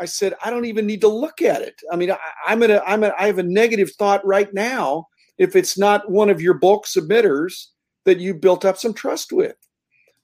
I 0.00 0.06
said, 0.06 0.34
I 0.42 0.50
don't 0.50 0.64
even 0.64 0.86
need 0.86 1.02
to 1.02 1.08
look 1.08 1.42
at 1.42 1.60
it. 1.60 1.80
I 1.92 1.96
mean, 1.96 2.10
I, 2.10 2.18
I'm 2.46 2.62
in 2.62 2.70
a, 2.70 2.82
I'm 2.86 3.04
I 3.04 3.26
have 3.26 3.38
a 3.38 3.42
negative 3.42 3.92
thought 3.92 4.24
right 4.24 4.52
now 4.54 5.06
if 5.36 5.54
it's 5.54 5.78
not 5.78 6.10
one 6.10 6.30
of 6.30 6.40
your 6.40 6.54
bulk 6.54 6.86
submitters 6.86 7.66
that 8.06 8.18
you 8.18 8.34
built 8.34 8.64
up 8.64 8.78
some 8.78 8.94
trust 8.94 9.30
with. 9.32 9.56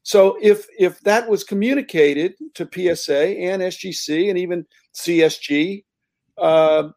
So 0.02 0.38
if 0.40 0.66
if 0.78 1.00
that 1.00 1.28
was 1.28 1.44
communicated 1.44 2.34
to 2.54 2.68
PSA 2.72 3.38
and 3.38 3.60
SGC 3.60 4.30
and 4.30 4.38
even 4.38 4.64
CSG, 4.94 5.84
uh, 6.38 6.88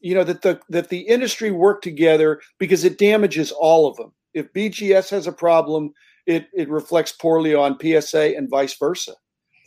you 0.00 0.14
know 0.14 0.24
that 0.24 0.42
the 0.42 0.60
that 0.68 0.88
the 0.88 1.00
industry 1.00 1.50
work 1.50 1.82
together 1.82 2.40
because 2.58 2.84
it 2.84 2.98
damages 2.98 3.50
all 3.50 3.88
of 3.88 3.96
them. 3.96 4.12
If 4.34 4.52
BGS 4.52 5.10
has 5.10 5.26
a 5.26 5.32
problem, 5.32 5.92
it 6.26 6.46
it 6.52 6.68
reflects 6.68 7.12
poorly 7.12 7.54
on 7.54 7.78
PSA 7.80 8.36
and 8.36 8.50
vice 8.50 8.76
versa. 8.78 9.14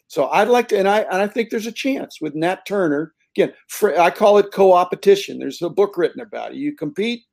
So 0.08 0.28
I'd 0.30 0.48
like 0.48 0.70
to, 0.70 0.80
and 0.80 0.88
I 0.88 1.00
and 1.00 1.22
I 1.22 1.28
think 1.28 1.50
there's 1.50 1.68
a 1.68 1.72
chance 1.72 2.20
with 2.22 2.36
Nat 2.36 2.66
Turner. 2.66 3.14
Again, 3.36 3.54
I 4.00 4.10
call 4.10 4.38
it 4.40 4.52
co-opetition. 4.52 5.38
There's 5.38 5.62
a 5.62 5.70
book 5.70 5.98
written 5.98 6.22
about 6.22 6.52
it. 6.52 6.58
You 6.58 6.76
compete 6.76 7.24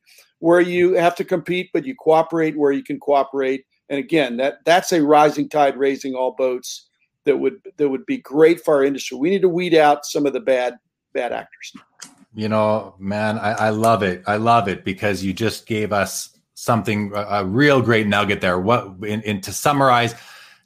where 0.40 0.60
you 0.60 0.94
have 0.94 1.14
to 1.16 1.24
compete, 1.24 1.70
but 1.72 1.86
you 1.86 1.94
cooperate 1.94 2.58
where 2.58 2.72
you 2.72 2.82
can 2.82 3.00
cooperate. 3.00 3.64
And 3.88 3.98
again, 3.98 4.36
that 4.38 4.56
that's 4.64 4.92
a 4.92 5.02
rising 5.02 5.48
tide 5.48 5.76
raising 5.76 6.14
all 6.14 6.32
boats 6.32 6.88
that 7.24 7.38
would 7.38 7.60
that 7.76 7.88
would 7.88 8.06
be 8.06 8.18
great 8.18 8.62
for 8.62 8.74
our 8.74 8.84
industry. 8.84 9.16
We 9.16 9.30
need 9.30 9.42
to 9.42 9.48
weed 9.48 9.74
out 9.74 10.04
some 10.04 10.26
of 10.26 10.32
the 10.32 10.40
bad 10.40 10.76
bad 11.12 11.32
actors. 11.32 11.72
You 12.34 12.48
know, 12.48 12.94
man, 12.98 13.38
I, 13.38 13.52
I 13.52 13.70
love 13.70 14.02
it. 14.02 14.24
I 14.26 14.36
love 14.36 14.68
it 14.68 14.84
because 14.84 15.22
you 15.22 15.32
just 15.32 15.66
gave 15.66 15.92
us 15.92 16.36
something 16.54 17.12
a, 17.14 17.44
real 17.44 17.80
great 17.80 18.06
nugget 18.06 18.40
there. 18.40 18.58
What 18.58 18.96
and 19.06 19.42
to 19.42 19.52
summarize, 19.52 20.14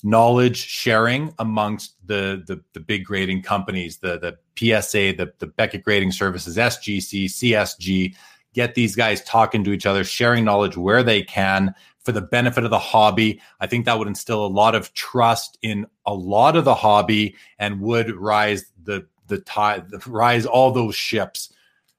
knowledge 0.03 0.57
sharing 0.57 1.35
amongst 1.39 1.95
the 2.07 2.43
the, 2.47 2.63
the 2.73 2.81
big 2.81 3.05
grading 3.05 3.43
companies, 3.43 3.99
the 3.99 4.19
the 4.19 4.37
PSA, 4.57 5.15
the 5.17 5.33
the 5.39 5.47
Beckett 5.47 5.85
Grading 5.85 6.13
Services, 6.13 6.57
SGC, 6.57 7.27
CSG, 7.27 8.15
get 8.55 8.75
these 8.75 8.97
guys 8.97 9.23
talking 9.23 9.65
to 9.65 9.73
each 9.73 9.87
other, 9.87 10.05
sharing 10.05 10.45
knowledge 10.45 10.77
where 10.77 11.03
they 11.03 11.23
can 11.23 11.75
for 12.01 12.13
the 12.13 12.23
benefit 12.23 12.65
of 12.65 12.71
the 12.71 12.79
hobby. 12.79 13.41
I 13.61 13.67
think 13.67 13.85
that 13.85 13.99
would 13.99 14.09
instill 14.09 14.45
a 14.45 14.49
lot 14.49 14.75
of 14.75 14.95
trust 14.95 15.59
in 15.63 15.87
a 16.07 16.15
lot 16.15 16.57
of 16.57 16.65
the 16.65 16.75
hobby 16.75 17.37
and 17.59 17.81
would 17.81 18.15
rise 18.15 18.65
the 18.83 19.07
the 19.27 19.39
tide, 19.39 19.85
rise 20.07 20.47
all 20.47 20.71
those 20.71 20.95
ships. 20.95 21.53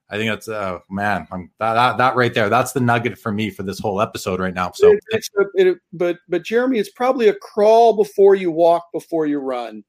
I 0.09 0.17
think 0.17 0.31
that's 0.31 0.47
uh 0.47 0.79
man, 0.89 1.27
I'm, 1.31 1.51
that, 1.59 1.73
that 1.73 1.97
that 1.97 2.15
right 2.15 2.33
there. 2.33 2.49
That's 2.49 2.71
the 2.71 2.79
nugget 2.79 3.17
for 3.17 3.31
me 3.31 3.49
for 3.49 3.63
this 3.63 3.79
whole 3.79 4.01
episode 4.01 4.39
right 4.39 4.53
now. 4.53 4.71
So, 4.73 4.95
it, 5.09 5.23
it, 5.53 5.77
but 5.93 6.17
but 6.27 6.43
Jeremy, 6.43 6.79
it's 6.79 6.91
probably 6.91 7.27
a 7.27 7.35
crawl 7.35 7.95
before 7.95 8.35
you 8.35 8.51
walk, 8.51 8.87
before 8.91 9.27
you 9.27 9.39
run. 9.39 9.83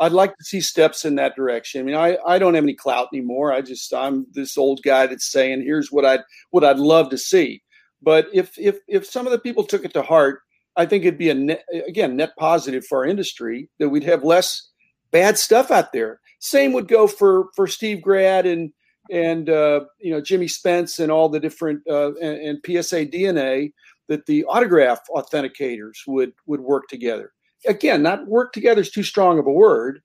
I'd 0.00 0.12
like 0.12 0.30
to 0.36 0.44
see 0.44 0.60
steps 0.60 1.04
in 1.04 1.16
that 1.16 1.34
direction. 1.34 1.80
I 1.80 1.84
mean, 1.84 1.96
I, 1.96 2.18
I 2.24 2.38
don't 2.38 2.54
have 2.54 2.62
any 2.62 2.74
clout 2.74 3.08
anymore. 3.12 3.52
I 3.52 3.60
just 3.60 3.92
I'm 3.92 4.26
this 4.32 4.56
old 4.56 4.80
guy 4.82 5.06
that's 5.06 5.30
saying 5.30 5.62
here's 5.62 5.90
what 5.90 6.04
I'd 6.04 6.20
what 6.50 6.64
I'd 6.64 6.78
love 6.78 7.10
to 7.10 7.18
see. 7.18 7.62
But 8.00 8.28
if 8.32 8.56
if 8.58 8.78
if 8.86 9.06
some 9.06 9.26
of 9.26 9.32
the 9.32 9.38
people 9.38 9.64
took 9.64 9.84
it 9.84 9.92
to 9.94 10.02
heart, 10.02 10.40
I 10.76 10.86
think 10.86 11.04
it'd 11.04 11.18
be 11.18 11.30
a 11.30 11.34
net, 11.34 11.64
again 11.86 12.16
net 12.16 12.30
positive 12.38 12.86
for 12.86 12.98
our 12.98 13.04
industry 13.04 13.68
that 13.78 13.88
we'd 13.88 14.04
have 14.04 14.24
less 14.24 14.70
bad 15.10 15.36
stuff 15.36 15.70
out 15.70 15.92
there. 15.92 16.20
Same 16.38 16.72
would 16.72 16.88
go 16.88 17.06
for 17.06 17.48
for 17.56 17.66
Steve 17.66 18.00
Grad 18.00 18.46
and 18.46 18.72
and 19.10 19.50
uh, 19.50 19.80
you 19.98 20.10
know 20.10 20.20
Jimmy 20.20 20.48
Spence 20.48 20.98
and 20.98 21.10
all 21.10 21.28
the 21.28 21.40
different 21.40 21.82
uh, 21.88 22.14
and, 22.16 22.40
and 22.40 22.58
PSA 22.64 23.06
DNA 23.06 23.72
that 24.08 24.26
the 24.26 24.44
autograph 24.44 25.00
authenticators 25.14 25.98
would 26.06 26.32
would 26.46 26.60
work 26.60 26.88
together 26.88 27.32
again, 27.66 28.02
not 28.02 28.26
work 28.26 28.52
together 28.52 28.80
is 28.80 28.90
too 28.90 29.02
strong 29.02 29.38
of 29.38 29.46
a 29.46 29.52
word, 29.52 30.02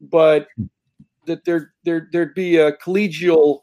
but 0.00 0.48
that 1.26 1.44
there 1.44 1.72
there 1.84 2.08
there'd 2.12 2.34
be 2.34 2.56
a 2.56 2.72
collegial, 2.72 3.60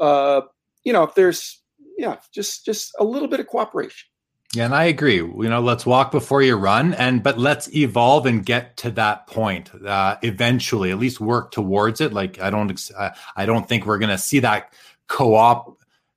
uh, 0.00 0.42
you 0.84 0.92
know, 0.92 1.02
if 1.02 1.14
there's 1.14 1.62
yeah, 1.96 2.16
just 2.32 2.64
just 2.64 2.92
a 2.98 3.04
little 3.04 3.28
bit 3.28 3.40
of 3.40 3.46
cooperation. 3.46 4.08
Yeah, 4.54 4.64
and 4.64 4.74
I 4.74 4.84
agree. 4.84 5.16
You 5.16 5.48
know, 5.48 5.60
let's 5.60 5.84
walk 5.84 6.10
before 6.10 6.40
you 6.40 6.56
run, 6.56 6.94
and 6.94 7.22
but 7.22 7.36
let's 7.38 7.72
evolve 7.74 8.24
and 8.24 8.44
get 8.44 8.78
to 8.78 8.90
that 8.92 9.26
point 9.26 9.70
uh, 9.84 10.16
eventually. 10.22 10.90
At 10.90 10.98
least 10.98 11.20
work 11.20 11.50
towards 11.50 12.00
it. 12.00 12.14
Like 12.14 12.40
I 12.40 12.48
don't, 12.48 12.90
I 13.36 13.44
don't 13.44 13.68
think 13.68 13.84
we're 13.84 13.98
going 13.98 14.08
to 14.08 14.16
see 14.16 14.38
that 14.40 14.72
co-op 15.06 15.76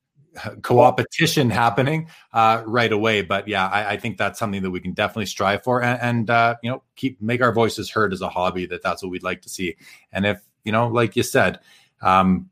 co-opetition 0.62 1.50
happening 1.50 2.08
uh, 2.32 2.64
right 2.66 2.92
away. 2.94 3.22
But 3.22 3.50
yeah, 3.50 3.68
I, 3.68 3.92
I, 3.92 3.98
think 3.98 4.18
that's 4.18 4.40
something 4.40 4.62
that 4.64 4.72
we 4.72 4.80
can 4.80 4.94
definitely 4.94 5.26
strive 5.26 5.64
for, 5.64 5.84
and, 5.84 6.02
and 6.02 6.30
uh, 6.30 6.56
you 6.64 6.72
know, 6.72 6.84
keep 6.96 7.22
make 7.22 7.42
our 7.42 7.52
voices 7.52 7.90
heard 7.90 8.14
as 8.14 8.22
a 8.22 8.30
hobby. 8.30 8.66
That 8.66 8.82
that's 8.82 9.04
what 9.04 9.12
we'd 9.12 9.24
like 9.24 9.42
to 9.42 9.50
see. 9.50 9.76
And 10.14 10.26
if 10.26 10.42
you 10.64 10.72
know, 10.72 10.88
like 10.88 11.18
you 11.18 11.24
said, 11.24 11.60
um, 12.02 12.50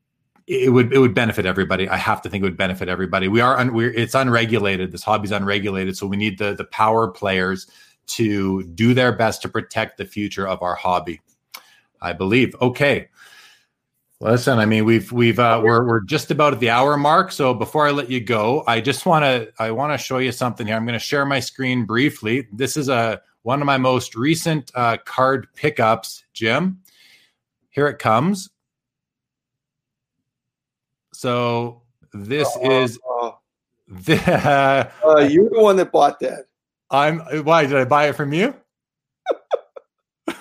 it 0.49 0.73
would 0.73 0.91
it 0.91 0.97
would 0.97 1.13
benefit 1.13 1.45
everybody. 1.45 1.87
I 1.87 1.97
have 1.97 2.23
to 2.23 2.29
think 2.29 2.41
it 2.41 2.45
would 2.45 2.57
benefit 2.57 2.89
everybody. 2.89 3.27
We 3.27 3.39
are 3.39 3.57
un, 3.57 3.71
we're 3.71 3.93
it's 3.93 4.15
unregulated. 4.15 4.91
This 4.91 5.03
hobby's 5.03 5.31
unregulated, 5.31 5.95
so 5.95 6.07
we 6.07 6.17
need 6.17 6.39
the 6.39 6.55
the 6.55 6.65
power 6.65 7.07
players 7.07 7.67
to 8.07 8.63
do 8.63 8.95
their 8.95 9.11
best 9.11 9.43
to 9.43 9.49
protect 9.49 9.99
the 9.99 10.05
future 10.05 10.47
of 10.47 10.63
our 10.63 10.73
hobby. 10.73 11.21
I 12.01 12.13
believe. 12.13 12.55
Okay. 12.61 13.09
Listen, 14.21 14.57
I 14.57 14.65
mean, 14.65 14.85
we've 14.85 15.11
we've 15.11 15.37
uh, 15.37 15.61
we're 15.63 15.85
we're 15.85 16.01
just 16.01 16.31
about 16.31 16.53
at 16.53 16.59
the 16.59 16.71
hour 16.71 16.97
mark. 16.97 17.31
So 17.31 17.53
before 17.53 17.87
I 17.87 17.91
let 17.91 18.09
you 18.09 18.19
go, 18.19 18.63
I 18.65 18.81
just 18.81 19.05
want 19.05 19.23
to 19.23 19.51
I 19.59 19.69
want 19.69 19.93
to 19.93 20.03
show 20.03 20.17
you 20.17 20.31
something 20.31 20.65
here. 20.65 20.75
I'm 20.75 20.85
going 20.85 20.97
to 20.97 20.99
share 20.99 21.25
my 21.25 21.39
screen 21.39 21.85
briefly. 21.85 22.47
This 22.51 22.75
is 22.75 22.89
a 22.89 23.21
one 23.43 23.61
of 23.61 23.67
my 23.67 23.77
most 23.77 24.15
recent 24.15 24.71
uh, 24.73 24.97
card 25.05 25.47
pickups, 25.53 26.25
Jim. 26.33 26.79
Here 27.69 27.87
it 27.87 27.99
comes. 27.99 28.49
So 31.19 31.81
this 32.13 32.47
uh, 32.55 32.71
is 32.71 32.97
the. 33.89 34.89
Uh, 35.03 35.27
you're 35.29 35.49
the 35.49 35.59
one 35.59 35.75
that 35.75 35.91
bought 35.91 36.17
that. 36.21 36.45
I'm. 36.91 37.19
Why 37.43 37.65
did 37.65 37.75
I 37.75 37.83
buy 37.83 38.07
it 38.07 38.15
from 38.15 38.31
you? 38.31 38.55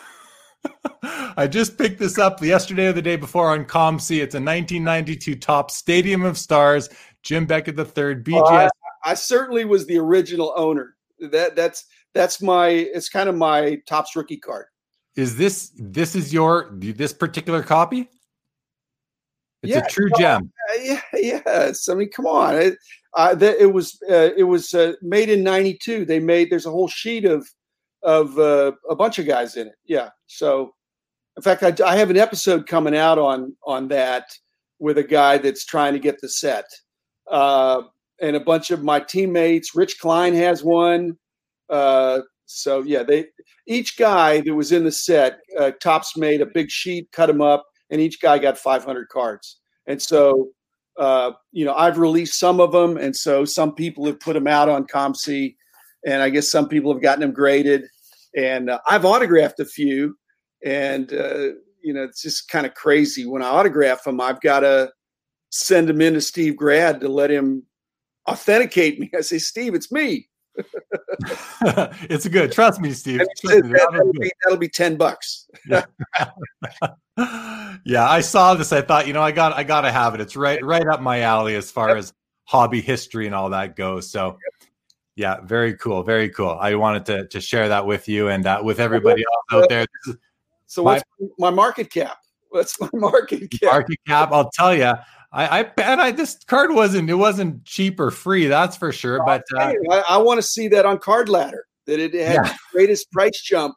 I 1.02 1.48
just 1.48 1.78
picked 1.78 1.98
this 1.98 2.16
up 2.16 2.40
yesterday 2.40 2.86
or 2.86 2.92
the 2.92 3.02
day 3.02 3.16
before 3.16 3.50
on 3.50 3.64
COMC. 3.64 4.22
It's 4.22 4.36
a 4.36 4.38
1992 4.38 5.34
Topps 5.34 5.74
Stadium 5.74 6.22
of 6.22 6.38
Stars, 6.38 6.88
Jim 7.24 7.44
Beckett 7.44 7.76
III, 7.76 7.84
BGS. 7.84 8.40
Oh, 8.40 8.46
I, 8.46 8.68
I, 9.04 9.14
certainly 9.14 9.64
was 9.64 9.84
the 9.86 9.98
original 9.98 10.52
owner. 10.56 10.94
That 11.18 11.56
that's 11.56 11.86
that's 12.14 12.40
my 12.40 12.68
it's 12.68 13.08
kind 13.08 13.28
of 13.28 13.34
my 13.34 13.80
Topps 13.86 14.14
rookie 14.14 14.36
card. 14.36 14.66
Is 15.16 15.36
this 15.36 15.72
this 15.76 16.14
is 16.14 16.32
your 16.32 16.70
this 16.72 17.12
particular 17.12 17.64
copy? 17.64 18.08
It's 19.62 19.72
yeah, 19.72 19.84
a 19.84 19.88
true 19.88 20.10
gem. 20.16 20.52
Yeah, 20.76 21.00
yes. 21.14 21.88
I 21.88 21.94
mean, 21.94 22.10
come 22.10 22.26
on. 22.26 22.56
It, 22.56 22.78
uh, 23.14 23.36
it 23.40 23.72
was 23.72 23.98
uh, 24.10 24.30
it 24.36 24.44
was 24.44 24.74
uh, 24.74 24.92
made 25.02 25.30
in 25.30 25.42
'92. 25.42 26.04
They 26.04 26.20
made 26.20 26.50
there's 26.50 26.66
a 26.66 26.70
whole 26.70 26.88
sheet 26.88 27.24
of 27.24 27.48
of 28.02 28.38
uh, 28.38 28.72
a 28.88 28.94
bunch 28.94 29.18
of 29.18 29.26
guys 29.26 29.56
in 29.56 29.68
it. 29.68 29.74
Yeah. 29.86 30.10
So 30.26 30.74
in 31.36 31.42
fact, 31.42 31.62
I, 31.62 31.74
I, 31.84 31.96
have 31.96 32.10
an 32.10 32.16
episode 32.16 32.66
coming 32.66 32.96
out 32.96 33.18
on 33.18 33.56
on 33.64 33.88
that 33.88 34.26
with 34.78 34.98
a 34.98 35.02
guy 35.02 35.38
that's 35.38 35.64
trying 35.64 35.94
to 35.94 35.98
get 35.98 36.20
the 36.20 36.28
set, 36.28 36.66
uh, 37.30 37.82
and 38.20 38.36
a 38.36 38.40
bunch 38.40 38.70
of 38.70 38.82
my 38.82 39.00
teammates. 39.00 39.74
Rich 39.74 39.98
Klein 39.98 40.34
has 40.34 40.62
one. 40.62 41.16
Uh, 41.70 42.20
so 42.46 42.82
yeah, 42.82 43.02
they 43.02 43.26
each 43.66 43.96
guy 43.96 44.40
that 44.42 44.54
was 44.54 44.72
in 44.72 44.84
the 44.84 44.92
set, 44.92 45.40
Topps 45.80 46.16
made 46.16 46.40
a 46.40 46.46
big 46.46 46.70
sheet, 46.70 47.10
cut 47.12 47.26
them 47.26 47.40
up, 47.40 47.66
and 47.90 48.00
each 48.00 48.20
guy 48.20 48.38
got 48.38 48.58
500 48.58 49.08
cards. 49.08 49.58
And 49.86 50.00
so, 50.00 50.48
uh, 50.98 51.32
you 51.52 51.64
know, 51.64 51.74
I've 51.74 51.98
released 51.98 52.38
some 52.38 52.60
of 52.60 52.72
them, 52.72 52.96
and 52.96 53.16
so 53.16 53.44
some 53.44 53.74
people 53.74 54.04
have 54.06 54.20
put 54.20 54.34
them 54.34 54.46
out 54.46 54.68
on 54.68 54.86
COMC, 54.86 55.54
and 56.06 56.22
I 56.22 56.30
guess 56.30 56.50
some 56.50 56.68
people 56.68 56.92
have 56.92 57.02
gotten 57.02 57.20
them 57.20 57.32
graded. 57.32 57.84
And 58.36 58.70
uh, 58.70 58.80
I've 58.88 59.04
autographed 59.04 59.60
a 59.60 59.64
few, 59.64 60.16
and 60.64 61.12
uh, 61.12 61.52
you 61.82 61.94
know 61.94 62.02
it's 62.02 62.22
just 62.22 62.48
kind 62.48 62.66
of 62.66 62.74
crazy 62.74 63.26
when 63.26 63.42
I 63.42 63.48
autograph 63.48 64.04
them. 64.04 64.20
I've 64.20 64.40
got 64.40 64.60
to 64.60 64.90
send 65.50 65.88
them 65.88 66.00
in 66.00 66.14
to 66.14 66.20
Steve 66.20 66.56
Grad 66.56 67.00
to 67.00 67.08
let 67.08 67.30
him 67.30 67.64
authenticate 68.28 68.98
me. 68.98 69.10
I 69.16 69.22
say, 69.22 69.38
Steve, 69.38 69.74
it's 69.74 69.92
me. 69.92 70.27
it's 72.08 72.26
good. 72.28 72.52
Trust 72.52 72.80
me, 72.80 72.92
Steve. 72.92 73.22
Trust 73.40 73.64
me, 73.64 73.72
that'll, 73.72 74.12
be, 74.12 74.32
that'll, 74.44 74.58
be, 74.58 74.68
ten 74.68 74.96
bucks. 74.96 75.48
yeah. 75.66 75.84
yeah, 77.84 78.08
I 78.08 78.20
saw 78.20 78.54
this. 78.54 78.72
I 78.72 78.82
thought, 78.82 79.06
you 79.06 79.12
know, 79.12 79.22
I 79.22 79.32
got, 79.32 79.52
I 79.52 79.64
got 79.64 79.82
to 79.82 79.92
have 79.92 80.14
it. 80.14 80.20
It's 80.20 80.36
right, 80.36 80.62
right 80.64 80.86
up 80.86 81.00
my 81.00 81.20
alley 81.20 81.54
as 81.56 81.70
far 81.70 81.88
yep. 81.88 81.98
as 81.98 82.12
hobby 82.44 82.80
history 82.80 83.26
and 83.26 83.34
all 83.34 83.50
that 83.50 83.76
goes. 83.76 84.10
So, 84.10 84.38
yeah, 85.16 85.40
very 85.40 85.74
cool, 85.74 86.02
very 86.04 86.30
cool. 86.30 86.56
I 86.60 86.76
wanted 86.76 87.04
to 87.06 87.26
to 87.28 87.40
share 87.40 87.68
that 87.68 87.84
with 87.84 88.08
you 88.08 88.28
and 88.28 88.46
uh, 88.46 88.60
with 88.62 88.78
everybody 88.78 89.22
else 89.22 89.62
out 89.62 89.68
there. 89.68 89.80
This 89.80 90.14
is, 90.14 90.20
so 90.66 90.84
what's 90.84 91.02
my, 91.18 91.50
my 91.50 91.50
market 91.50 91.90
cap? 91.90 92.18
What's 92.50 92.80
my 92.80 92.88
market 92.94 93.50
cap? 93.50 93.72
Market 93.72 93.98
cap, 94.06 94.30
I'll 94.32 94.50
tell 94.50 94.74
you. 94.74 94.92
I, 95.30 95.60
I 95.60 95.62
bet 95.64 96.00
I 96.00 96.10
this 96.10 96.38
card 96.46 96.72
wasn't 96.72 97.10
it 97.10 97.14
wasn't 97.14 97.64
cheap 97.64 98.00
or 98.00 98.10
free, 98.10 98.46
that's 98.46 98.76
for 98.76 98.92
sure. 98.92 99.22
But 99.24 99.44
uh, 99.54 99.74
I, 99.90 100.04
I 100.10 100.16
want 100.18 100.38
to 100.38 100.42
see 100.42 100.68
that 100.68 100.86
on 100.86 100.98
Card 100.98 101.28
Ladder 101.28 101.66
that 101.86 102.00
it 102.00 102.14
had 102.14 102.34
yeah. 102.34 102.42
the 102.42 102.58
greatest 102.72 103.10
price 103.12 103.40
jump 103.42 103.74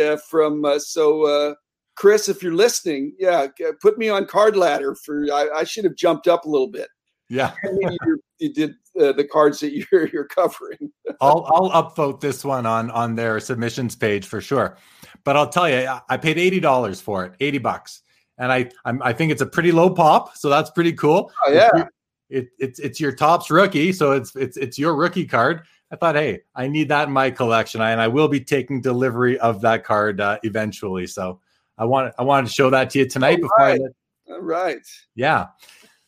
uh, 0.00 0.16
from. 0.28 0.64
Uh, 0.64 0.78
so, 0.78 1.26
uh, 1.26 1.54
Chris, 1.96 2.28
if 2.28 2.42
you're 2.42 2.54
listening, 2.54 3.14
yeah, 3.18 3.46
put 3.80 3.98
me 3.98 4.08
on 4.08 4.26
Card 4.26 4.56
Ladder 4.56 4.96
for. 5.04 5.24
I, 5.32 5.48
I 5.58 5.64
should 5.64 5.84
have 5.84 5.96
jumped 5.96 6.26
up 6.26 6.44
a 6.44 6.48
little 6.48 6.70
bit. 6.70 6.88
Yeah, 7.28 7.54
you 8.38 8.52
did 8.52 8.74
uh, 9.00 9.12
the 9.12 9.24
cards 9.24 9.60
that 9.60 9.72
you're 9.72 10.08
you're 10.08 10.26
covering. 10.26 10.90
I'll 11.20 11.46
I'll 11.52 11.70
upvote 11.70 12.20
this 12.20 12.44
one 12.44 12.66
on 12.66 12.90
on 12.90 13.14
their 13.14 13.38
submissions 13.38 13.94
page 13.94 14.26
for 14.26 14.40
sure. 14.40 14.76
But 15.22 15.36
I'll 15.36 15.48
tell 15.48 15.68
you, 15.68 15.88
I 16.08 16.16
paid 16.16 16.38
eighty 16.38 16.58
dollars 16.58 17.00
for 17.00 17.26
it, 17.26 17.34
eighty 17.40 17.58
bucks, 17.58 18.02
and 18.40 18.50
I 18.50 18.70
I'm, 18.84 19.00
i 19.02 19.12
think 19.12 19.30
it's 19.30 19.42
a 19.42 19.46
pretty 19.46 19.70
low 19.70 19.90
pop, 19.90 20.36
so 20.36 20.48
that's 20.48 20.70
pretty 20.70 20.92
cool. 20.94 21.30
Oh 21.46 21.52
yeah, 21.52 21.84
it, 22.30 22.48
it's 22.58 22.80
it's 22.80 22.98
your 22.98 23.12
Topps 23.12 23.50
rookie, 23.50 23.92
so 23.92 24.12
it's 24.12 24.34
it's 24.34 24.56
it's 24.56 24.78
your 24.78 24.96
rookie 24.96 25.26
card. 25.26 25.62
I 25.92 25.96
thought, 25.96 26.14
hey, 26.14 26.40
I 26.54 26.68
need 26.68 26.88
that 26.88 27.08
in 27.08 27.12
my 27.12 27.30
collection, 27.30 27.80
and 27.80 28.00
I 28.00 28.08
will 28.08 28.28
be 28.28 28.40
taking 28.40 28.80
delivery 28.80 29.38
of 29.40 29.60
that 29.60 29.84
card 29.84 30.20
uh, 30.20 30.38
eventually. 30.42 31.06
So 31.06 31.40
I 31.76 31.84
want 31.84 32.14
I 32.18 32.22
wanted 32.22 32.48
to 32.48 32.52
show 32.52 32.70
that 32.70 32.90
to 32.90 33.00
you 33.00 33.08
tonight 33.08 33.38
All 33.42 33.48
before 33.48 33.56
right. 33.58 33.80
I. 34.28 34.32
All 34.32 34.40
right. 34.40 34.86
Yeah. 35.14 35.48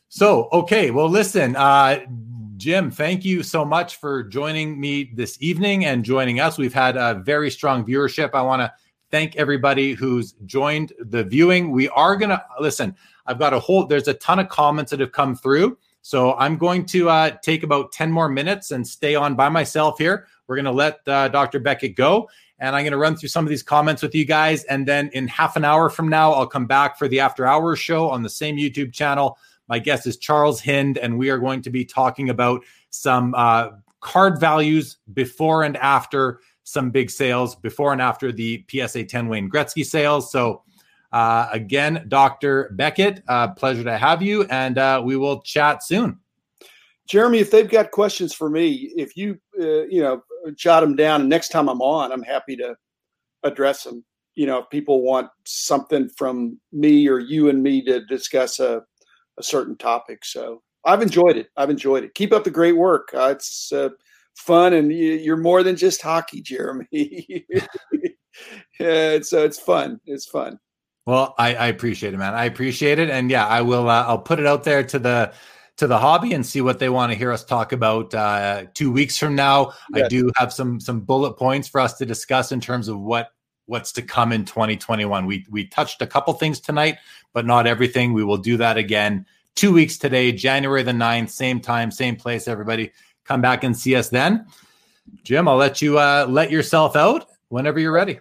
So 0.08 0.48
okay, 0.52 0.90
well, 0.90 1.08
listen, 1.08 1.54
uh, 1.56 2.00
Jim, 2.56 2.90
thank 2.90 3.24
you 3.24 3.42
so 3.42 3.64
much 3.64 3.96
for 3.96 4.22
joining 4.22 4.80
me 4.80 5.10
this 5.14 5.36
evening 5.40 5.84
and 5.84 6.04
joining 6.04 6.38
us. 6.38 6.58
We've 6.58 6.72
had 6.72 6.96
a 6.96 7.20
very 7.24 7.50
strong 7.50 7.84
viewership. 7.84 8.30
I 8.34 8.42
want 8.42 8.60
to 8.60 8.72
thank 9.12 9.36
everybody 9.36 9.92
who's 9.92 10.32
joined 10.46 10.92
the 10.98 11.22
viewing. 11.22 11.70
We 11.70 11.88
are 11.90 12.16
going 12.16 12.30
to 12.30 12.42
listen. 12.58 12.96
I've 13.26 13.38
got 13.38 13.52
a 13.52 13.60
whole, 13.60 13.86
there's 13.86 14.08
a 14.08 14.14
ton 14.14 14.40
of 14.40 14.48
comments 14.48 14.90
that 14.90 15.00
have 15.00 15.12
come 15.12 15.36
through. 15.36 15.78
So 16.00 16.34
I'm 16.34 16.56
going 16.56 16.86
to 16.86 17.10
uh, 17.10 17.30
take 17.42 17.62
about 17.62 17.92
10 17.92 18.10
more 18.10 18.28
minutes 18.28 18.72
and 18.72 18.84
stay 18.84 19.14
on 19.14 19.36
by 19.36 19.50
myself 19.50 19.98
here. 19.98 20.26
We're 20.48 20.56
going 20.56 20.64
to 20.64 20.72
let 20.72 21.06
uh, 21.06 21.28
Dr. 21.28 21.60
Beckett 21.60 21.94
go. 21.94 22.28
And 22.58 22.74
I'm 22.74 22.82
going 22.82 22.92
to 22.92 22.98
run 22.98 23.16
through 23.16 23.28
some 23.28 23.44
of 23.44 23.50
these 23.50 23.62
comments 23.62 24.02
with 24.02 24.14
you 24.14 24.24
guys. 24.24 24.64
And 24.64 24.88
then 24.88 25.10
in 25.12 25.28
half 25.28 25.56
an 25.56 25.64
hour 25.64 25.90
from 25.90 26.08
now, 26.08 26.32
I'll 26.32 26.46
come 26.46 26.66
back 26.66 26.98
for 26.98 27.06
the 27.06 27.20
after 27.20 27.46
hours 27.46 27.78
show 27.78 28.08
on 28.08 28.22
the 28.22 28.30
same 28.30 28.56
YouTube 28.56 28.92
channel 28.92 29.36
My 29.68 29.78
guest 29.78 30.06
is 30.06 30.16
Charles 30.16 30.60
Hinde, 30.60 30.96
and 30.98 31.18
we 31.18 31.28
are 31.30 31.38
going 31.38 31.62
to 31.62 31.70
be 31.70 31.84
talking 31.84 32.30
about 32.30 32.64
some 32.90 33.34
uh, 33.36 33.70
card 34.00 34.40
values 34.40 34.96
before 35.12 35.64
and 35.64 35.76
after 35.76 36.40
some 36.64 36.90
big 36.90 37.10
sales, 37.10 37.54
before 37.54 37.92
and 37.92 38.00
after 38.00 38.32
the 38.32 38.64
PSA 38.70 39.04
10 39.04 39.28
Wayne 39.28 39.50
Gretzky 39.50 39.84
sales. 39.84 40.30
So, 40.30 40.62
uh, 41.12 41.48
again, 41.52 42.04
Dr. 42.08 42.70
Beckett, 42.72 43.22
uh, 43.28 43.48
pleasure 43.48 43.84
to 43.84 43.98
have 43.98 44.22
you, 44.22 44.44
and 44.44 44.78
uh, 44.78 45.02
we 45.04 45.16
will 45.16 45.42
chat 45.42 45.82
soon. 45.82 46.18
Jeremy, 47.06 47.38
if 47.38 47.50
they've 47.50 47.68
got 47.68 47.90
questions 47.90 48.32
for 48.32 48.48
me, 48.48 48.92
if 48.96 49.16
you 49.16 49.38
uh, 49.60 49.82
you 49.82 50.00
know 50.00 50.22
jot 50.54 50.80
them 50.80 50.96
down, 50.96 51.20
and 51.20 51.28
next 51.28 51.48
time 51.48 51.68
I'm 51.68 51.82
on, 51.82 52.12
I'm 52.12 52.22
happy 52.22 52.56
to 52.56 52.74
address 53.42 53.84
them. 53.84 54.04
You 54.34 54.46
know, 54.46 54.60
if 54.60 54.70
people 54.70 55.02
want 55.02 55.28
something 55.44 56.08
from 56.16 56.58
me 56.72 57.08
or 57.08 57.18
you 57.18 57.50
and 57.50 57.62
me 57.62 57.84
to 57.84 58.04
discuss 58.06 58.60
a, 58.60 58.82
a 59.38 59.42
certain 59.42 59.76
topic. 59.76 60.24
So 60.24 60.62
I've 60.84 61.02
enjoyed 61.02 61.36
it. 61.36 61.48
I've 61.56 61.70
enjoyed 61.70 62.04
it. 62.04 62.14
Keep 62.14 62.32
up 62.32 62.44
the 62.44 62.50
great 62.50 62.76
work. 62.76 63.10
Uh, 63.14 63.28
it's 63.36 63.72
uh, 63.72 63.90
fun, 64.36 64.72
and 64.72 64.92
you're 64.92 65.36
more 65.36 65.62
than 65.62 65.76
just 65.76 66.02
hockey, 66.02 66.40
Jeremy. 66.40 66.86
yeah, 66.92 67.68
it's 68.78 69.32
uh, 69.32 69.40
it's 69.40 69.58
fun. 69.58 70.00
It's 70.06 70.26
fun. 70.26 70.58
Well, 71.06 71.34
I, 71.36 71.54
I, 71.54 71.66
appreciate 71.66 72.14
it, 72.14 72.18
man. 72.18 72.34
I 72.34 72.44
appreciate 72.44 73.00
it, 73.00 73.10
and 73.10 73.30
yeah, 73.30 73.46
I 73.46 73.62
will. 73.62 73.88
Uh, 73.88 74.04
I'll 74.04 74.20
put 74.20 74.38
it 74.38 74.46
out 74.46 74.64
there 74.64 74.84
to 74.84 74.98
the 74.98 75.32
to 75.78 75.86
the 75.86 75.98
hobby 75.98 76.32
and 76.32 76.44
see 76.46 76.60
what 76.60 76.78
they 76.78 76.88
want 76.88 77.10
to 77.10 77.18
hear 77.18 77.32
us 77.32 77.44
talk 77.44 77.72
about 77.72 78.14
uh, 78.14 78.66
two 78.74 78.92
weeks 78.92 79.18
from 79.18 79.34
now. 79.34 79.72
Yes. 79.94 80.04
I 80.04 80.08
do 80.08 80.30
have 80.36 80.52
some 80.52 80.78
some 80.78 81.00
bullet 81.00 81.34
points 81.34 81.68
for 81.68 81.80
us 81.80 81.94
to 81.98 82.06
discuss 82.06 82.52
in 82.52 82.60
terms 82.60 82.88
of 82.88 83.00
what 83.00 83.30
what's 83.66 83.92
to 83.92 84.02
come 84.02 84.32
in 84.32 84.44
2021. 84.44 85.26
We 85.26 85.46
we 85.50 85.66
touched 85.66 86.02
a 86.02 86.06
couple 86.06 86.32
things 86.34 86.60
tonight, 86.60 86.98
but 87.32 87.46
not 87.46 87.66
everything. 87.66 88.12
We 88.12 88.24
will 88.24 88.38
do 88.38 88.56
that 88.58 88.76
again 88.76 89.26
two 89.54 89.72
weeks 89.72 89.98
today, 89.98 90.32
January 90.32 90.82
the 90.82 90.92
9th, 90.92 91.30
same 91.30 91.60
time, 91.60 91.90
same 91.90 92.16
place. 92.16 92.48
Everybody 92.48 92.92
come 93.24 93.40
back 93.40 93.64
and 93.64 93.76
see 93.76 93.94
us 93.94 94.08
then. 94.08 94.46
Jim, 95.24 95.48
I'll 95.48 95.56
let 95.56 95.82
you 95.82 95.98
uh, 95.98 96.26
let 96.28 96.50
yourself 96.50 96.96
out 96.96 97.26
whenever 97.48 97.78
you're 97.78 97.92
ready. 97.92 98.20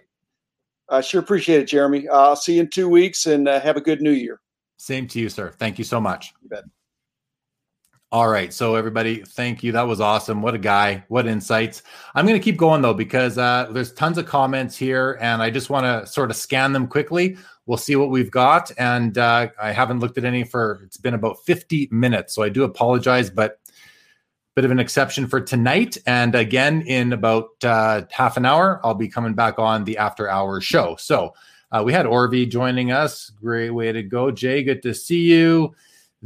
I 0.88 1.00
sure 1.00 1.20
appreciate 1.20 1.60
it, 1.60 1.68
Jeremy. 1.68 2.08
Uh, 2.08 2.28
I'll 2.28 2.36
see 2.36 2.56
you 2.56 2.60
in 2.60 2.68
two 2.68 2.88
weeks 2.88 3.26
and 3.26 3.48
uh, 3.48 3.60
have 3.60 3.76
a 3.76 3.80
good 3.80 4.02
new 4.02 4.10
year. 4.10 4.40
Same 4.76 5.06
to 5.08 5.20
you, 5.20 5.28
sir. 5.28 5.52
Thank 5.58 5.78
you 5.78 5.84
so 5.84 6.00
much. 6.00 6.34
You 6.42 6.58
all 8.12 8.28
right. 8.28 8.52
So, 8.52 8.74
everybody, 8.74 9.22
thank 9.22 9.62
you. 9.62 9.72
That 9.72 9.88
was 9.88 9.98
awesome. 9.98 10.42
What 10.42 10.54
a 10.54 10.58
guy. 10.58 11.02
What 11.08 11.26
insights. 11.26 11.82
I'm 12.14 12.26
going 12.26 12.38
to 12.38 12.44
keep 12.44 12.58
going, 12.58 12.82
though, 12.82 12.92
because 12.92 13.38
uh, 13.38 13.68
there's 13.72 13.90
tons 13.94 14.18
of 14.18 14.26
comments 14.26 14.76
here, 14.76 15.16
and 15.18 15.42
I 15.42 15.48
just 15.48 15.70
want 15.70 15.86
to 15.86 16.06
sort 16.06 16.28
of 16.30 16.36
scan 16.36 16.74
them 16.74 16.86
quickly. 16.88 17.38
We'll 17.64 17.78
see 17.78 17.96
what 17.96 18.10
we've 18.10 18.30
got. 18.30 18.70
And 18.76 19.16
uh, 19.16 19.48
I 19.58 19.72
haven't 19.72 20.00
looked 20.00 20.18
at 20.18 20.26
any 20.26 20.44
for, 20.44 20.82
it's 20.84 20.98
been 20.98 21.14
about 21.14 21.38
50 21.46 21.88
minutes. 21.90 22.34
So, 22.34 22.42
I 22.42 22.50
do 22.50 22.64
apologize, 22.64 23.30
but 23.30 23.58
bit 24.54 24.64
of 24.64 24.70
an 24.70 24.78
exception 24.78 25.26
for 25.26 25.40
tonight. 25.40 25.96
And 26.06 26.34
again, 26.34 26.82
in 26.82 27.12
about 27.12 27.50
uh, 27.64 28.02
half 28.10 28.36
an 28.36 28.44
hour, 28.44 28.80
I'll 28.84 28.94
be 28.94 29.08
coming 29.08 29.34
back 29.34 29.58
on 29.58 29.84
the 29.84 29.98
after 29.98 30.28
hour 30.28 30.60
show. 30.60 30.96
So, 30.98 31.34
uh, 31.72 31.82
we 31.82 31.92
had 31.92 32.04
Orvi 32.04 32.48
joining 32.48 32.92
us. 32.92 33.30
Great 33.40 33.70
way 33.70 33.92
to 33.92 34.02
go. 34.02 34.30
Jay, 34.30 34.62
good 34.62 34.82
to 34.82 34.94
see 34.94 35.20
you. 35.20 35.74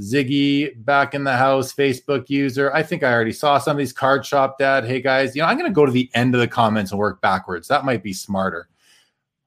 Ziggy 0.01 0.85
back 0.85 1.15
in 1.15 1.25
the 1.25 1.37
house, 1.37 1.73
Facebook 1.73 2.29
user. 2.29 2.73
I 2.75 2.83
think 2.83 3.03
I 3.03 3.13
already 3.13 3.33
saw 3.33 3.57
some 3.59 3.73
of 3.73 3.79
these 3.79 3.93
card 3.93 4.27
shop 4.27 4.59
dad. 4.59 4.85
Hey 4.85 5.01
guys, 5.01 5.35
you 5.35 5.41
know, 5.41 5.49
I'm 5.49 5.57
going 5.57 5.71
to 5.71 5.75
go 5.75 5.87
to 5.87 5.93
the 5.93 6.11
end 6.15 6.35
of 6.35 6.41
the 6.41 6.49
comments 6.49 6.91
and 6.91 6.99
work 6.99 7.21
backwards. 7.23 7.69
That 7.69 7.85
might 7.85 8.03
be 8.03 8.13
smarter. 8.13 8.69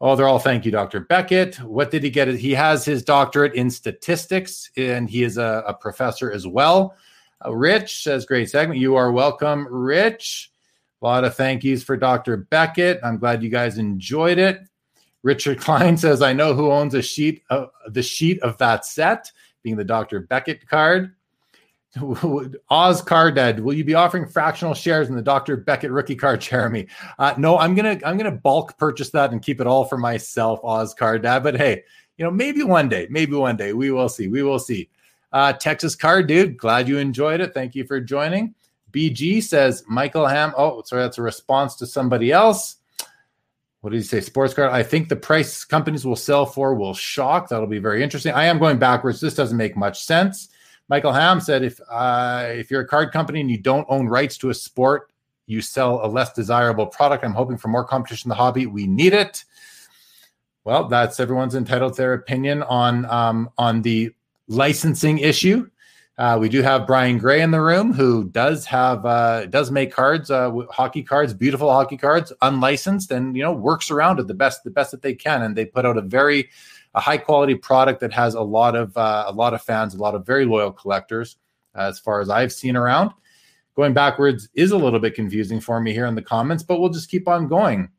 Oh, 0.02 0.16
they're 0.16 0.28
all 0.28 0.40
thank 0.40 0.66
you, 0.66 0.72
Dr. 0.72 1.02
Beckett. 1.02 1.58
What 1.58 1.92
did 1.92 2.04
he 2.04 2.10
get? 2.10 2.30
He 2.30 2.54
has 2.54 2.86
his 2.86 3.04
doctorate 3.04 3.54
in 3.54 3.70
statistics 3.70 4.72
and 4.78 5.10
he 5.10 5.24
is 5.24 5.38
a, 5.38 5.64
a 5.68 5.74
professor 5.74 6.32
as 6.32 6.48
well. 6.48 6.96
Uh, 7.46 7.56
Rich 7.56 8.04
says, 8.04 8.26
great 8.26 8.50
segment. 8.50 8.80
You 8.80 8.96
are 8.96 9.12
welcome, 9.12 9.68
Rich. 9.70 10.52
A 11.02 11.06
lot 11.06 11.24
of 11.24 11.36
thank 11.36 11.64
yous 11.64 11.84
for 11.84 11.96
Dr. 11.96 12.38
Beckett. 12.38 13.00
I'm 13.04 13.18
glad 13.18 13.42
you 13.42 13.50
guys 13.50 13.78
enjoyed 13.78 14.38
it. 14.38 14.62
Richard 15.24 15.60
Klein 15.62 15.98
says, 15.98 16.22
I 16.22 16.34
know 16.34 16.54
who 16.54 16.72
owns 16.72 16.94
a 16.94 17.02
sheet 17.02 17.44
of 17.50 17.70
the 17.88 18.04
sheet 18.04 18.42
of 18.42 18.58
that 18.58 18.86
set 18.86 19.32
being 19.64 19.78
the 19.78 19.84
Dr. 19.84 20.22
Beckett 20.22 20.68
card. 20.68 21.16
Oz 22.70 23.02
Card 23.02 23.36
Dead, 23.36 23.60
will 23.60 23.74
you 23.74 23.84
be 23.84 23.96
offering 23.96 24.28
fractional 24.28 24.76
shares 24.76 25.10
in 25.10 25.16
the 25.16 25.22
Dr. 25.22 25.58
Beckett 25.58 25.92
rookie 25.92 26.16
card, 26.16 26.40
Jeremy? 26.42 26.88
Uh, 27.18 27.34
no, 27.38 27.58
I'm 27.58 27.74
gonna 27.74 28.00
I'm 28.06 28.16
gonna 28.16 28.32
bulk 28.32 28.78
purchase 28.78 29.10
that 29.12 29.32
and 29.32 29.42
keep 29.42 29.60
it 29.60 29.66
all 29.66 29.86
for 29.86 29.98
myself, 29.98 30.60
Oz 30.64 30.94
Card 30.94 31.24
Dad. 31.24 31.42
But 31.42 31.58
hey, 31.58 31.84
you 32.18 32.26
know, 32.26 32.32
maybe 32.32 32.64
one 32.64 32.90
day, 32.90 33.08
maybe 33.10 33.34
one 33.34 33.58
day 33.58 33.74
we 33.74 33.90
will 33.90 34.10
see. 34.10 34.28
We 34.28 34.44
will 34.44 34.60
see. 34.60 34.90
Uh, 35.32 35.54
Texas 35.54 35.96
Card 35.96 36.28
Dude, 36.28 36.58
glad 36.58 36.88
you 36.88 36.98
enjoyed 36.98 37.42
it. 37.42 37.54
Thank 37.54 37.76
you 37.76 37.86
for 37.86 38.00
joining. 38.02 38.56
BG 38.92 39.44
says 39.44 39.84
Michael 39.88 40.26
Ham. 40.26 40.54
Oh, 40.58 40.82
sorry, 40.84 41.04
that's 41.04 41.20
a 41.20 41.22
response 41.22 41.76
to 41.76 41.86
somebody 41.86 42.32
else 42.32 42.78
what 43.82 43.92
did 43.92 43.98
he 43.98 44.04
say? 44.04 44.20
Sports 44.20 44.54
card. 44.54 44.72
I 44.72 44.84
think 44.84 45.08
the 45.08 45.16
price 45.16 45.64
companies 45.64 46.06
will 46.06 46.16
sell 46.16 46.46
for 46.46 46.76
will 46.76 46.94
shock. 46.94 47.48
That'll 47.48 47.68
be 47.68 47.80
very 47.80 48.04
interesting. 48.04 48.34
I 48.34 48.46
am 48.46 48.60
going 48.60 48.78
backwards. 48.78 49.22
This 49.22 49.36
doesn't 49.36 49.58
make 49.58 49.78
much 49.78 50.04
sense. 50.04 50.50
Michael 50.90 51.14
Ham 51.14 51.40
said, 51.40 51.64
if 51.64 51.80
uh, 51.90 52.48
if 52.50 52.70
you're 52.70 52.82
a 52.82 52.88
card 52.88 53.12
company 53.12 53.40
and 53.40 53.50
you 53.50 53.58
don't 53.58 53.86
own 53.90 54.08
rights 54.08 54.38
to 54.40 54.50
a 54.50 54.54
sport, 54.54 55.12
you 55.46 55.62
sell 55.62 56.06
a 56.06 56.08
less 56.08 56.34
desirable 56.34 56.88
product. 56.88 57.24
I'm 57.24 57.34
hoping 57.34 57.58
for 57.58 57.70
more 57.70 57.86
competition 57.86 58.28
in 58.28 58.30
the 58.30 58.36
hobby. 58.36 58.66
We 58.66 58.86
need 58.86 59.14
it. 59.14 59.46
Well, 60.66 60.88
that's 60.88 61.20
everyone's 61.20 61.56
entitled 61.56 61.94
to 61.94 62.02
their 62.02 62.14
opinion 62.14 62.64
on 62.64 63.06
um, 63.06 63.50
on 63.58 63.82
the 63.82 64.14
licensing 64.50 65.20
issue. 65.20 65.70
Uh, 66.18 66.38
we 66.38 66.50
do 66.50 66.62
have 66.62 66.86
Brian 66.86 67.18
Gray 67.18 67.42
in 67.42 67.52
the 67.52 67.62
room, 67.62 67.94
who 67.94 68.26
does 68.26 68.66
have 68.66 69.06
uh, 69.06 69.46
does 69.46 69.72
make 69.72 69.94
cards, 69.94 70.30
uh, 70.30 70.52
hockey 70.70 71.02
cards, 71.02 71.34
beautiful 71.34 71.72
hockey 71.72 71.96
cards, 71.96 72.34
unlicensed, 72.42 73.10
and 73.12 73.38
you 73.38 73.42
know 73.42 73.54
works 73.54 73.90
around 73.90 74.20
it 74.20 74.28
the 74.28 74.34
best 74.34 74.66
the 74.66 74.70
best 74.70 74.92
that 74.92 75.02
they 75.02 75.14
can. 75.14 75.42
And 75.44 75.56
they 75.56 75.64
put 75.64 75.86
out 75.86 75.98
a 75.98 76.02
very 76.02 76.50
a 76.94 77.00
high 77.00 77.18
quality 77.18 77.56
product 77.56 78.02
that 78.02 78.12
has 78.12 78.34
a 78.34 78.42
lot 78.42 78.76
of 78.76 78.98
uh, 78.98 79.26
a 79.28 79.32
lot 79.32 79.54
of 79.54 79.62
fans, 79.62 79.96
a 79.96 79.98
lot 79.98 80.14
of 80.14 80.26
very 80.26 80.44
loyal 80.44 80.74
collectors, 80.74 81.38
as 81.74 82.00
far 82.00 82.20
as 82.20 82.30
I've 82.30 82.52
seen 82.52 82.76
around. 82.76 83.12
Going 83.78 83.94
backwards 83.94 84.50
is 84.56 84.72
a 84.72 84.78
little 84.78 85.00
bit 85.00 85.16
confusing 85.16 85.62
for 85.62 85.80
me 85.80 85.94
here 85.94 86.06
in 86.06 86.16
the 86.16 86.22
comments, 86.22 86.64
but 86.64 86.82
we'll 86.82 86.90
just 86.90 87.10
keep 87.10 87.30
on 87.30 87.48
going. 87.48 87.90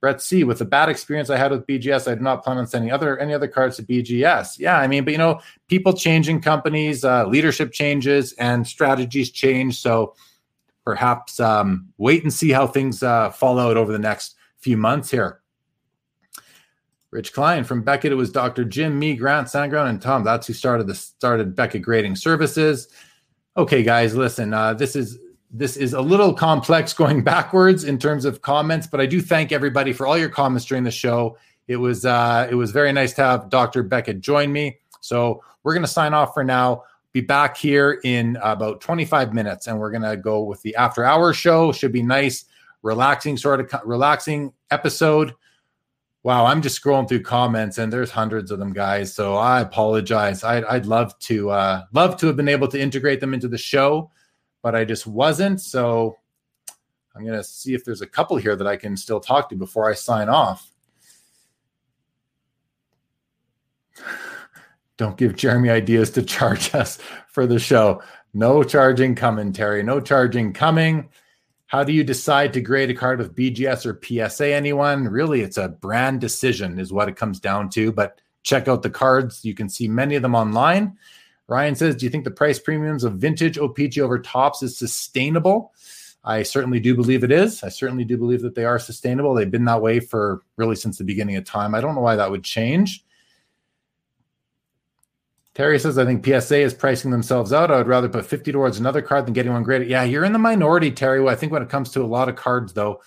Brett 0.00 0.22
C. 0.22 0.44
With 0.44 0.58
the 0.58 0.64
bad 0.64 0.88
experience 0.88 1.28
I 1.28 1.36
had 1.36 1.50
with 1.50 1.66
BGS, 1.66 2.10
I 2.10 2.14
do 2.14 2.22
not 2.22 2.42
plan 2.42 2.56
on 2.56 2.66
sending 2.66 2.90
other 2.90 3.18
any 3.18 3.34
other 3.34 3.48
cards 3.48 3.76
to 3.76 3.82
BGS. 3.82 4.58
Yeah, 4.58 4.78
I 4.78 4.86
mean, 4.86 5.04
but 5.04 5.12
you 5.12 5.18
know, 5.18 5.40
people 5.68 5.92
changing 5.92 6.40
companies, 6.40 7.04
uh, 7.04 7.26
leadership 7.26 7.72
changes, 7.72 8.32
and 8.34 8.66
strategies 8.66 9.30
change. 9.30 9.80
So 9.80 10.14
perhaps 10.84 11.38
um, 11.38 11.88
wait 11.98 12.22
and 12.22 12.32
see 12.32 12.50
how 12.50 12.66
things 12.66 13.02
uh, 13.02 13.30
fall 13.30 13.58
out 13.58 13.76
over 13.76 13.92
the 13.92 13.98
next 13.98 14.36
few 14.58 14.76
months 14.76 15.10
here. 15.10 15.40
Rich 17.10 17.32
Klein 17.32 17.64
from 17.64 17.82
Beckett. 17.82 18.12
It 18.12 18.16
was 18.16 18.30
Dr. 18.30 18.64
Jim, 18.64 18.98
me, 18.98 19.16
Grant, 19.16 19.48
Sandground, 19.48 19.90
and 19.90 20.00
Tom. 20.00 20.22
That's 20.22 20.46
who 20.46 20.52
started 20.52 20.86
the 20.86 20.94
started 20.94 21.56
Beckett 21.56 21.82
Grading 21.82 22.16
Services. 22.16 22.88
Okay, 23.56 23.82
guys, 23.82 24.14
listen. 24.14 24.54
Uh, 24.54 24.74
this 24.74 24.94
is 24.96 25.18
this 25.50 25.76
is 25.76 25.92
a 25.92 26.00
little 26.00 26.32
complex 26.32 26.92
going 26.94 27.22
backwards 27.22 27.84
in 27.84 27.98
terms 27.98 28.24
of 28.24 28.42
comments, 28.42 28.86
but 28.86 29.00
I 29.00 29.06
do 29.06 29.20
thank 29.20 29.52
everybody 29.52 29.92
for 29.92 30.06
all 30.06 30.16
your 30.16 30.28
comments 30.28 30.64
during 30.64 30.84
the 30.84 30.90
show. 30.90 31.36
It 31.66 31.76
was 31.76 32.04
uh, 32.04 32.48
it 32.50 32.54
was 32.54 32.70
very 32.72 32.92
nice 32.92 33.12
to 33.14 33.22
have 33.22 33.50
Dr. 33.50 33.82
Beckett 33.82 34.20
join 34.20 34.52
me. 34.52 34.78
So 35.00 35.42
we're 35.62 35.72
going 35.72 35.84
to 35.84 35.88
sign 35.88 36.14
off 36.14 36.34
for 36.34 36.44
now. 36.44 36.84
Be 37.12 37.20
back 37.20 37.56
here 37.56 38.00
in 38.04 38.38
about 38.42 38.80
25 38.80 39.34
minutes, 39.34 39.66
and 39.66 39.78
we're 39.78 39.90
going 39.90 40.02
to 40.02 40.16
go 40.16 40.42
with 40.42 40.62
the 40.62 40.74
after 40.76 41.04
hour 41.04 41.32
show. 41.32 41.72
Should 41.72 41.92
be 41.92 42.02
nice, 42.02 42.44
relaxing 42.82 43.36
sort 43.36 43.60
of 43.60 43.80
relaxing 43.84 44.52
episode. 44.70 45.34
Wow, 46.22 46.44
I'm 46.44 46.60
just 46.60 46.80
scrolling 46.80 47.08
through 47.08 47.22
comments, 47.22 47.78
and 47.78 47.92
there's 47.92 48.10
hundreds 48.10 48.50
of 48.50 48.58
them, 48.58 48.72
guys. 48.72 49.14
So 49.14 49.36
I 49.36 49.60
apologize. 49.60 50.44
I'd, 50.44 50.64
I'd 50.64 50.86
love 50.86 51.18
to 51.20 51.50
uh, 51.50 51.82
love 51.92 52.16
to 52.18 52.26
have 52.26 52.36
been 52.36 52.48
able 52.48 52.68
to 52.68 52.80
integrate 52.80 53.20
them 53.20 53.32
into 53.32 53.48
the 53.48 53.58
show 53.58 54.10
but 54.62 54.74
I 54.74 54.84
just 54.84 55.06
wasn't. 55.06 55.60
So 55.60 56.16
I'm 57.14 57.24
going 57.24 57.36
to 57.36 57.44
see 57.44 57.74
if 57.74 57.84
there's 57.84 58.02
a 58.02 58.06
couple 58.06 58.36
here 58.36 58.56
that 58.56 58.66
I 58.66 58.76
can 58.76 58.96
still 58.96 59.20
talk 59.20 59.48
to 59.50 59.56
before 59.56 59.90
I 59.90 59.94
sign 59.94 60.28
off. 60.28 60.70
Don't 64.96 65.16
give 65.16 65.34
Jeremy 65.34 65.70
ideas 65.70 66.10
to 66.10 66.22
charge 66.22 66.74
us 66.74 66.98
for 67.28 67.46
the 67.46 67.58
show. 67.58 68.02
No 68.32 68.62
charging 68.62 69.14
coming, 69.14 69.52
Terry. 69.52 69.82
No 69.82 70.00
charging 70.00 70.52
coming. 70.52 71.08
How 71.66 71.84
do 71.84 71.92
you 71.92 72.04
decide 72.04 72.52
to 72.52 72.60
grade 72.60 72.90
a 72.90 72.94
card 72.94 73.18
with 73.18 73.34
BGS 73.34 73.86
or 73.86 74.00
PSA? 74.28 74.52
Anyone? 74.52 75.04
Really, 75.04 75.40
it's 75.40 75.56
a 75.56 75.68
brand 75.68 76.20
decision, 76.20 76.78
is 76.78 76.92
what 76.92 77.08
it 77.08 77.16
comes 77.16 77.38
down 77.40 77.70
to. 77.70 77.92
But 77.92 78.20
check 78.42 78.68
out 78.68 78.82
the 78.82 78.90
cards. 78.90 79.44
You 79.44 79.54
can 79.54 79.68
see 79.68 79.88
many 79.88 80.16
of 80.16 80.22
them 80.22 80.34
online. 80.34 80.96
Ryan 81.50 81.74
says, 81.74 81.96
Do 81.96 82.06
you 82.06 82.10
think 82.10 82.22
the 82.24 82.30
price 82.30 82.60
premiums 82.60 83.02
of 83.02 83.14
vintage 83.14 83.58
OPC 83.58 83.98
over 83.98 84.20
Topps 84.20 84.62
is 84.62 84.76
sustainable? 84.76 85.74
I 86.22 86.44
certainly 86.44 86.78
do 86.78 86.94
believe 86.94 87.24
it 87.24 87.32
is. 87.32 87.64
I 87.64 87.70
certainly 87.70 88.04
do 88.04 88.16
believe 88.16 88.42
that 88.42 88.54
they 88.54 88.64
are 88.64 88.78
sustainable. 88.78 89.34
They've 89.34 89.50
been 89.50 89.64
that 89.64 89.82
way 89.82 89.98
for 89.98 90.42
really 90.56 90.76
since 90.76 90.98
the 90.98 91.04
beginning 91.04 91.34
of 91.36 91.44
time. 91.44 91.74
I 91.74 91.80
don't 91.80 91.96
know 91.96 92.02
why 92.02 92.14
that 92.14 92.30
would 92.30 92.44
change. 92.44 93.04
Terry 95.54 95.80
says, 95.80 95.98
I 95.98 96.04
think 96.04 96.24
PSA 96.24 96.58
is 96.58 96.72
pricing 96.72 97.10
themselves 97.10 97.52
out. 97.52 97.72
I 97.72 97.78
would 97.78 97.88
rather 97.88 98.08
put 98.08 98.26
50 98.26 98.52
towards 98.52 98.78
another 98.78 99.02
card 99.02 99.26
than 99.26 99.34
getting 99.34 99.52
one 99.52 99.64
graded. 99.64 99.88
Yeah, 99.88 100.04
you're 100.04 100.24
in 100.24 100.32
the 100.32 100.38
minority, 100.38 100.92
Terry. 100.92 101.26
I 101.26 101.34
think 101.34 101.50
when 101.50 101.62
it 101.62 101.68
comes 101.68 101.90
to 101.92 102.02
a 102.02 102.06
lot 102.06 102.28
of 102.28 102.36
cards, 102.36 102.74
though, 102.74 103.02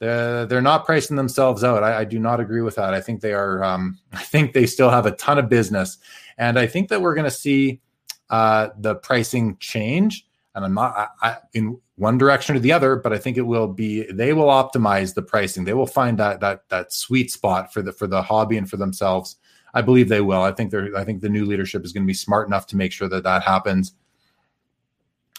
they're, 0.00 0.46
they're 0.46 0.60
not 0.60 0.84
pricing 0.84 1.16
themselves 1.16 1.62
out. 1.62 1.84
I, 1.84 2.00
I, 2.00 2.04
do 2.04 2.18
not 2.18 2.40
agree 2.40 2.62
with 2.62 2.74
that. 2.74 2.92
I 2.92 3.00
think 3.00 3.20
they 3.20 3.32
are, 3.32 3.62
um, 3.62 4.00
I 4.12 4.22
think 4.22 4.52
they 4.52 4.66
still 4.66 4.90
have 4.90 5.06
a 5.06 5.12
ton 5.12 5.38
of 5.38 5.48
business. 5.48 5.98
And 6.36 6.58
I 6.58 6.66
think 6.66 6.88
that 6.88 7.00
we're 7.00 7.14
going 7.14 7.24
to 7.26 7.30
see 7.30 7.80
uh, 8.34 8.70
the 8.78 8.96
pricing 8.96 9.56
change. 9.60 10.26
And 10.54 10.64
I'm 10.64 10.74
not 10.74 10.94
I, 10.96 11.28
I, 11.28 11.36
in 11.52 11.80
one 11.96 12.18
direction 12.18 12.56
or 12.56 12.60
the 12.60 12.72
other, 12.72 12.96
but 12.96 13.12
I 13.12 13.18
think 13.18 13.36
it 13.36 13.42
will 13.42 13.68
be, 13.68 14.10
they 14.12 14.32
will 14.32 14.46
optimize 14.46 15.14
the 15.14 15.22
pricing. 15.22 15.64
They 15.64 15.74
will 15.74 15.86
find 15.86 16.18
that, 16.18 16.40
that, 16.40 16.68
that 16.68 16.92
sweet 16.92 17.30
spot 17.30 17.72
for 17.72 17.82
the, 17.82 17.92
for 17.92 18.06
the 18.06 18.22
hobby 18.22 18.56
and 18.56 18.68
for 18.68 18.76
themselves 18.76 19.36
I 19.74 19.82
believe 19.82 20.08
they 20.08 20.20
will. 20.20 20.40
I 20.40 20.52
think 20.52 20.70
they're. 20.70 20.96
I 20.96 21.04
think 21.04 21.20
the 21.20 21.28
new 21.28 21.44
leadership 21.44 21.84
is 21.84 21.92
going 21.92 22.04
to 22.04 22.06
be 22.06 22.14
smart 22.14 22.46
enough 22.46 22.66
to 22.68 22.76
make 22.76 22.92
sure 22.92 23.08
that 23.08 23.24
that 23.24 23.42
happens. 23.42 23.92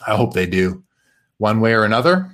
I 0.06 0.16
hope 0.16 0.34
they 0.34 0.46
do, 0.46 0.84
one 1.38 1.62
way 1.62 1.74
or 1.74 1.86
another. 1.86 2.30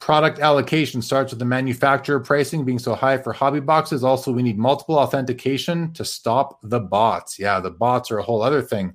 Product 0.00 0.38
allocation 0.38 1.02
starts 1.02 1.32
with 1.32 1.38
the 1.38 1.44
manufacturer 1.44 2.20
pricing 2.20 2.64
being 2.64 2.78
so 2.78 2.94
high 2.94 3.18
for 3.18 3.32
hobby 3.32 3.60
boxes. 3.60 4.02
Also, 4.02 4.32
we 4.32 4.42
need 4.42 4.58
multiple 4.58 4.98
authentication 4.98 5.92
to 5.92 6.04
stop 6.04 6.58
the 6.62 6.80
bots. 6.80 7.38
Yeah, 7.38 7.60
the 7.60 7.70
bots 7.70 8.10
are 8.10 8.18
a 8.18 8.22
whole 8.22 8.42
other 8.42 8.62
thing 8.62 8.94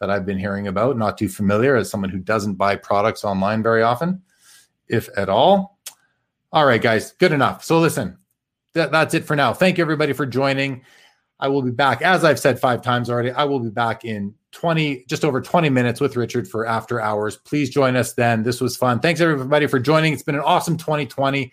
that 0.00 0.10
I've 0.10 0.26
been 0.26 0.38
hearing 0.38 0.66
about. 0.66 0.96
Not 0.98 1.18
too 1.18 1.28
familiar 1.28 1.76
as 1.76 1.90
someone 1.90 2.10
who 2.10 2.18
doesn't 2.18 2.54
buy 2.54 2.76
products 2.76 3.24
online 3.24 3.62
very 3.62 3.82
often, 3.82 4.22
if 4.88 5.08
at 5.16 5.28
all. 5.28 5.78
All 6.52 6.66
right, 6.66 6.82
guys, 6.82 7.12
good 7.12 7.32
enough. 7.32 7.62
So, 7.62 7.78
listen, 7.78 8.18
that, 8.74 8.90
that's 8.90 9.14
it 9.14 9.24
for 9.24 9.36
now. 9.36 9.52
Thank 9.52 9.78
you, 9.78 9.82
everybody, 9.82 10.12
for 10.12 10.26
joining. 10.26 10.82
I 11.38 11.48
will 11.48 11.62
be 11.62 11.70
back, 11.70 12.02
as 12.02 12.24
I've 12.24 12.40
said 12.40 12.58
five 12.58 12.82
times 12.82 13.08
already. 13.08 13.30
I 13.30 13.44
will 13.44 13.60
be 13.60 13.70
back 13.70 14.04
in 14.04 14.34
20, 14.52 15.04
just 15.08 15.24
over 15.24 15.40
20 15.40 15.68
minutes 15.70 16.00
with 16.00 16.16
Richard 16.16 16.48
for 16.48 16.66
after 16.66 17.00
hours. 17.00 17.36
Please 17.36 17.70
join 17.70 17.96
us 17.96 18.14
then. 18.14 18.42
This 18.42 18.60
was 18.60 18.76
fun. 18.76 19.00
Thanks 19.00 19.20
everybody 19.20 19.66
for 19.66 19.78
joining. 19.78 20.12
It's 20.12 20.22
been 20.22 20.34
an 20.34 20.42
awesome 20.42 20.76
2020. 20.76 21.52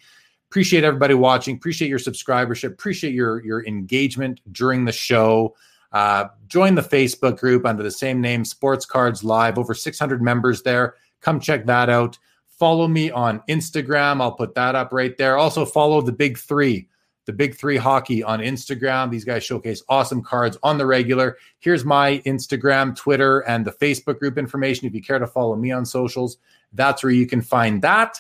Appreciate 0.49 0.83
everybody 0.83 1.13
watching. 1.13 1.55
Appreciate 1.55 1.89
your 1.89 1.99
subscribership. 1.99 2.71
Appreciate 2.71 3.13
your 3.13 3.43
your 3.45 3.65
engagement 3.65 4.39
during 4.51 4.85
the 4.85 4.91
show. 4.91 5.55
Uh, 5.91 6.25
join 6.47 6.75
the 6.75 6.81
Facebook 6.81 7.39
group 7.39 7.65
under 7.65 7.83
the 7.83 7.91
same 7.91 8.21
name, 8.21 8.45
Sports 8.45 8.85
Cards 8.85 9.23
Live. 9.23 9.57
Over 9.57 9.73
600 9.73 10.21
members 10.21 10.61
there. 10.61 10.95
Come 11.21 11.39
check 11.39 11.65
that 11.65 11.89
out. 11.89 12.17
Follow 12.47 12.87
me 12.87 13.11
on 13.11 13.41
Instagram. 13.49 14.21
I'll 14.21 14.31
put 14.31 14.55
that 14.55 14.75
up 14.75 14.91
right 14.91 15.15
there. 15.17 15.37
Also 15.37 15.65
follow 15.65 16.01
the 16.01 16.11
Big 16.11 16.37
Three 16.37 16.87
the 17.27 17.33
Big 17.33 17.55
Three 17.55 17.77
Hockey 17.77 18.23
on 18.23 18.39
Instagram. 18.39 19.11
These 19.11 19.25
guys 19.25 19.43
showcase 19.43 19.83
awesome 19.89 20.23
cards 20.23 20.57
on 20.63 20.77
the 20.77 20.85
regular. 20.85 21.37
Here's 21.59 21.85
my 21.85 22.19
Instagram, 22.25 22.95
Twitter, 22.95 23.41
and 23.41 23.65
the 23.65 23.73
Facebook 23.73 24.17
group 24.17 24.37
information. 24.37 24.87
If 24.87 24.95
you 24.95 25.03
care 25.03 25.19
to 25.19 25.27
follow 25.27 25.55
me 25.55 25.71
on 25.71 25.85
socials, 25.85 26.37
that's 26.73 27.03
where 27.03 27.11
you 27.11 27.27
can 27.27 27.41
find 27.41 27.81
that. 27.81 28.19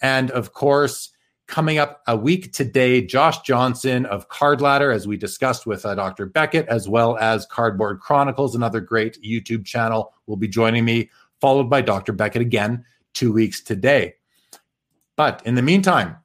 And 0.00 0.30
of 0.30 0.52
course, 0.54 1.10
coming 1.46 1.78
up 1.78 2.02
a 2.06 2.16
week 2.16 2.52
today, 2.52 3.02
Josh 3.02 3.40
Johnson 3.42 4.06
of 4.06 4.28
Card 4.28 4.60
Ladder, 4.60 4.90
as 4.90 5.06
we 5.06 5.16
discussed 5.16 5.66
with 5.66 5.86
uh, 5.86 5.94
Dr. 5.94 6.26
Beckett, 6.26 6.66
as 6.68 6.88
well 6.88 7.16
as 7.18 7.46
Cardboard 7.46 8.00
Chronicles, 8.00 8.54
another 8.54 8.80
great 8.80 9.22
YouTube 9.22 9.64
channel, 9.64 10.12
will 10.26 10.36
be 10.36 10.48
joining 10.48 10.84
me, 10.84 11.10
followed 11.40 11.70
by 11.70 11.80
Dr. 11.80 12.12
Beckett 12.12 12.42
again 12.42 12.84
two 13.14 13.32
weeks 13.32 13.62
today. 13.62 14.14
But 15.16 15.42
in 15.46 15.54
the 15.54 15.62
meantime, 15.62 16.16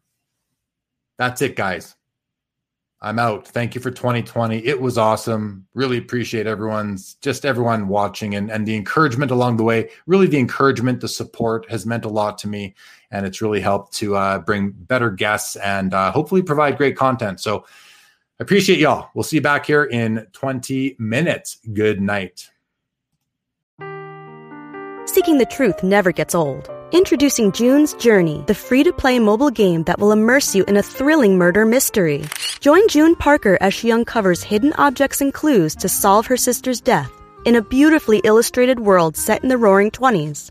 that's 1.17 1.41
it, 1.41 1.55
guys. 1.55 1.95
I'm 3.03 3.17
out. 3.17 3.47
Thank 3.47 3.73
you 3.73 3.81
for 3.81 3.89
2020. 3.89 4.63
It 4.63 4.79
was 4.79 4.97
awesome. 4.97 5.65
Really 5.73 5.97
appreciate 5.97 6.45
everyone's 6.45 7.15
just 7.15 7.45
everyone 7.45 7.87
watching 7.87 8.35
and, 8.35 8.51
and 8.51 8.67
the 8.67 8.75
encouragement 8.75 9.31
along 9.31 9.57
the 9.57 9.63
way. 9.63 9.89
Really, 10.05 10.27
the 10.27 10.37
encouragement, 10.37 11.01
the 11.01 11.07
support 11.07 11.69
has 11.71 11.85
meant 11.85 12.05
a 12.05 12.09
lot 12.09 12.37
to 12.39 12.47
me. 12.47 12.75
And 13.11 13.25
it's 13.25 13.41
really 13.41 13.59
helped 13.59 13.93
to 13.95 14.15
uh, 14.15 14.39
bring 14.39 14.71
better 14.71 15.09
guests 15.09 15.55
and 15.57 15.93
uh, 15.93 16.11
hopefully 16.11 16.41
provide 16.41 16.77
great 16.77 16.95
content. 16.95 17.39
So 17.39 17.65
I 18.39 18.43
appreciate 18.43 18.79
y'all. 18.79 19.09
We'll 19.13 19.23
see 19.23 19.37
you 19.37 19.41
back 19.41 19.65
here 19.65 19.83
in 19.83 20.27
20 20.31 20.95
minutes. 20.97 21.59
Good 21.73 22.01
night. 22.01 22.49
Seeking 25.05 25.39
the 25.39 25.47
truth 25.49 25.83
never 25.83 26.11
gets 26.11 26.33
old. 26.33 26.69
Introducing 26.91 27.53
June's 27.53 27.93
Journey, 27.93 28.43
the 28.47 28.53
free 28.53 28.83
to 28.83 28.91
play 28.91 29.17
mobile 29.17 29.49
game 29.49 29.83
that 29.83 29.97
will 29.97 30.11
immerse 30.11 30.53
you 30.53 30.65
in 30.65 30.75
a 30.75 30.83
thrilling 30.83 31.37
murder 31.37 31.65
mystery. 31.65 32.25
Join 32.59 32.85
June 32.89 33.15
Parker 33.15 33.57
as 33.61 33.73
she 33.73 33.91
uncovers 33.93 34.43
hidden 34.43 34.73
objects 34.73 35.21
and 35.21 35.33
clues 35.33 35.73
to 35.75 35.87
solve 35.87 36.27
her 36.27 36.35
sister's 36.35 36.81
death 36.81 37.11
in 37.45 37.55
a 37.55 37.61
beautifully 37.61 38.21
illustrated 38.23 38.79
world 38.79 39.15
set 39.15 39.41
in 39.41 39.49
the 39.49 39.57
roaring 39.57 39.89
20s. 39.89 40.50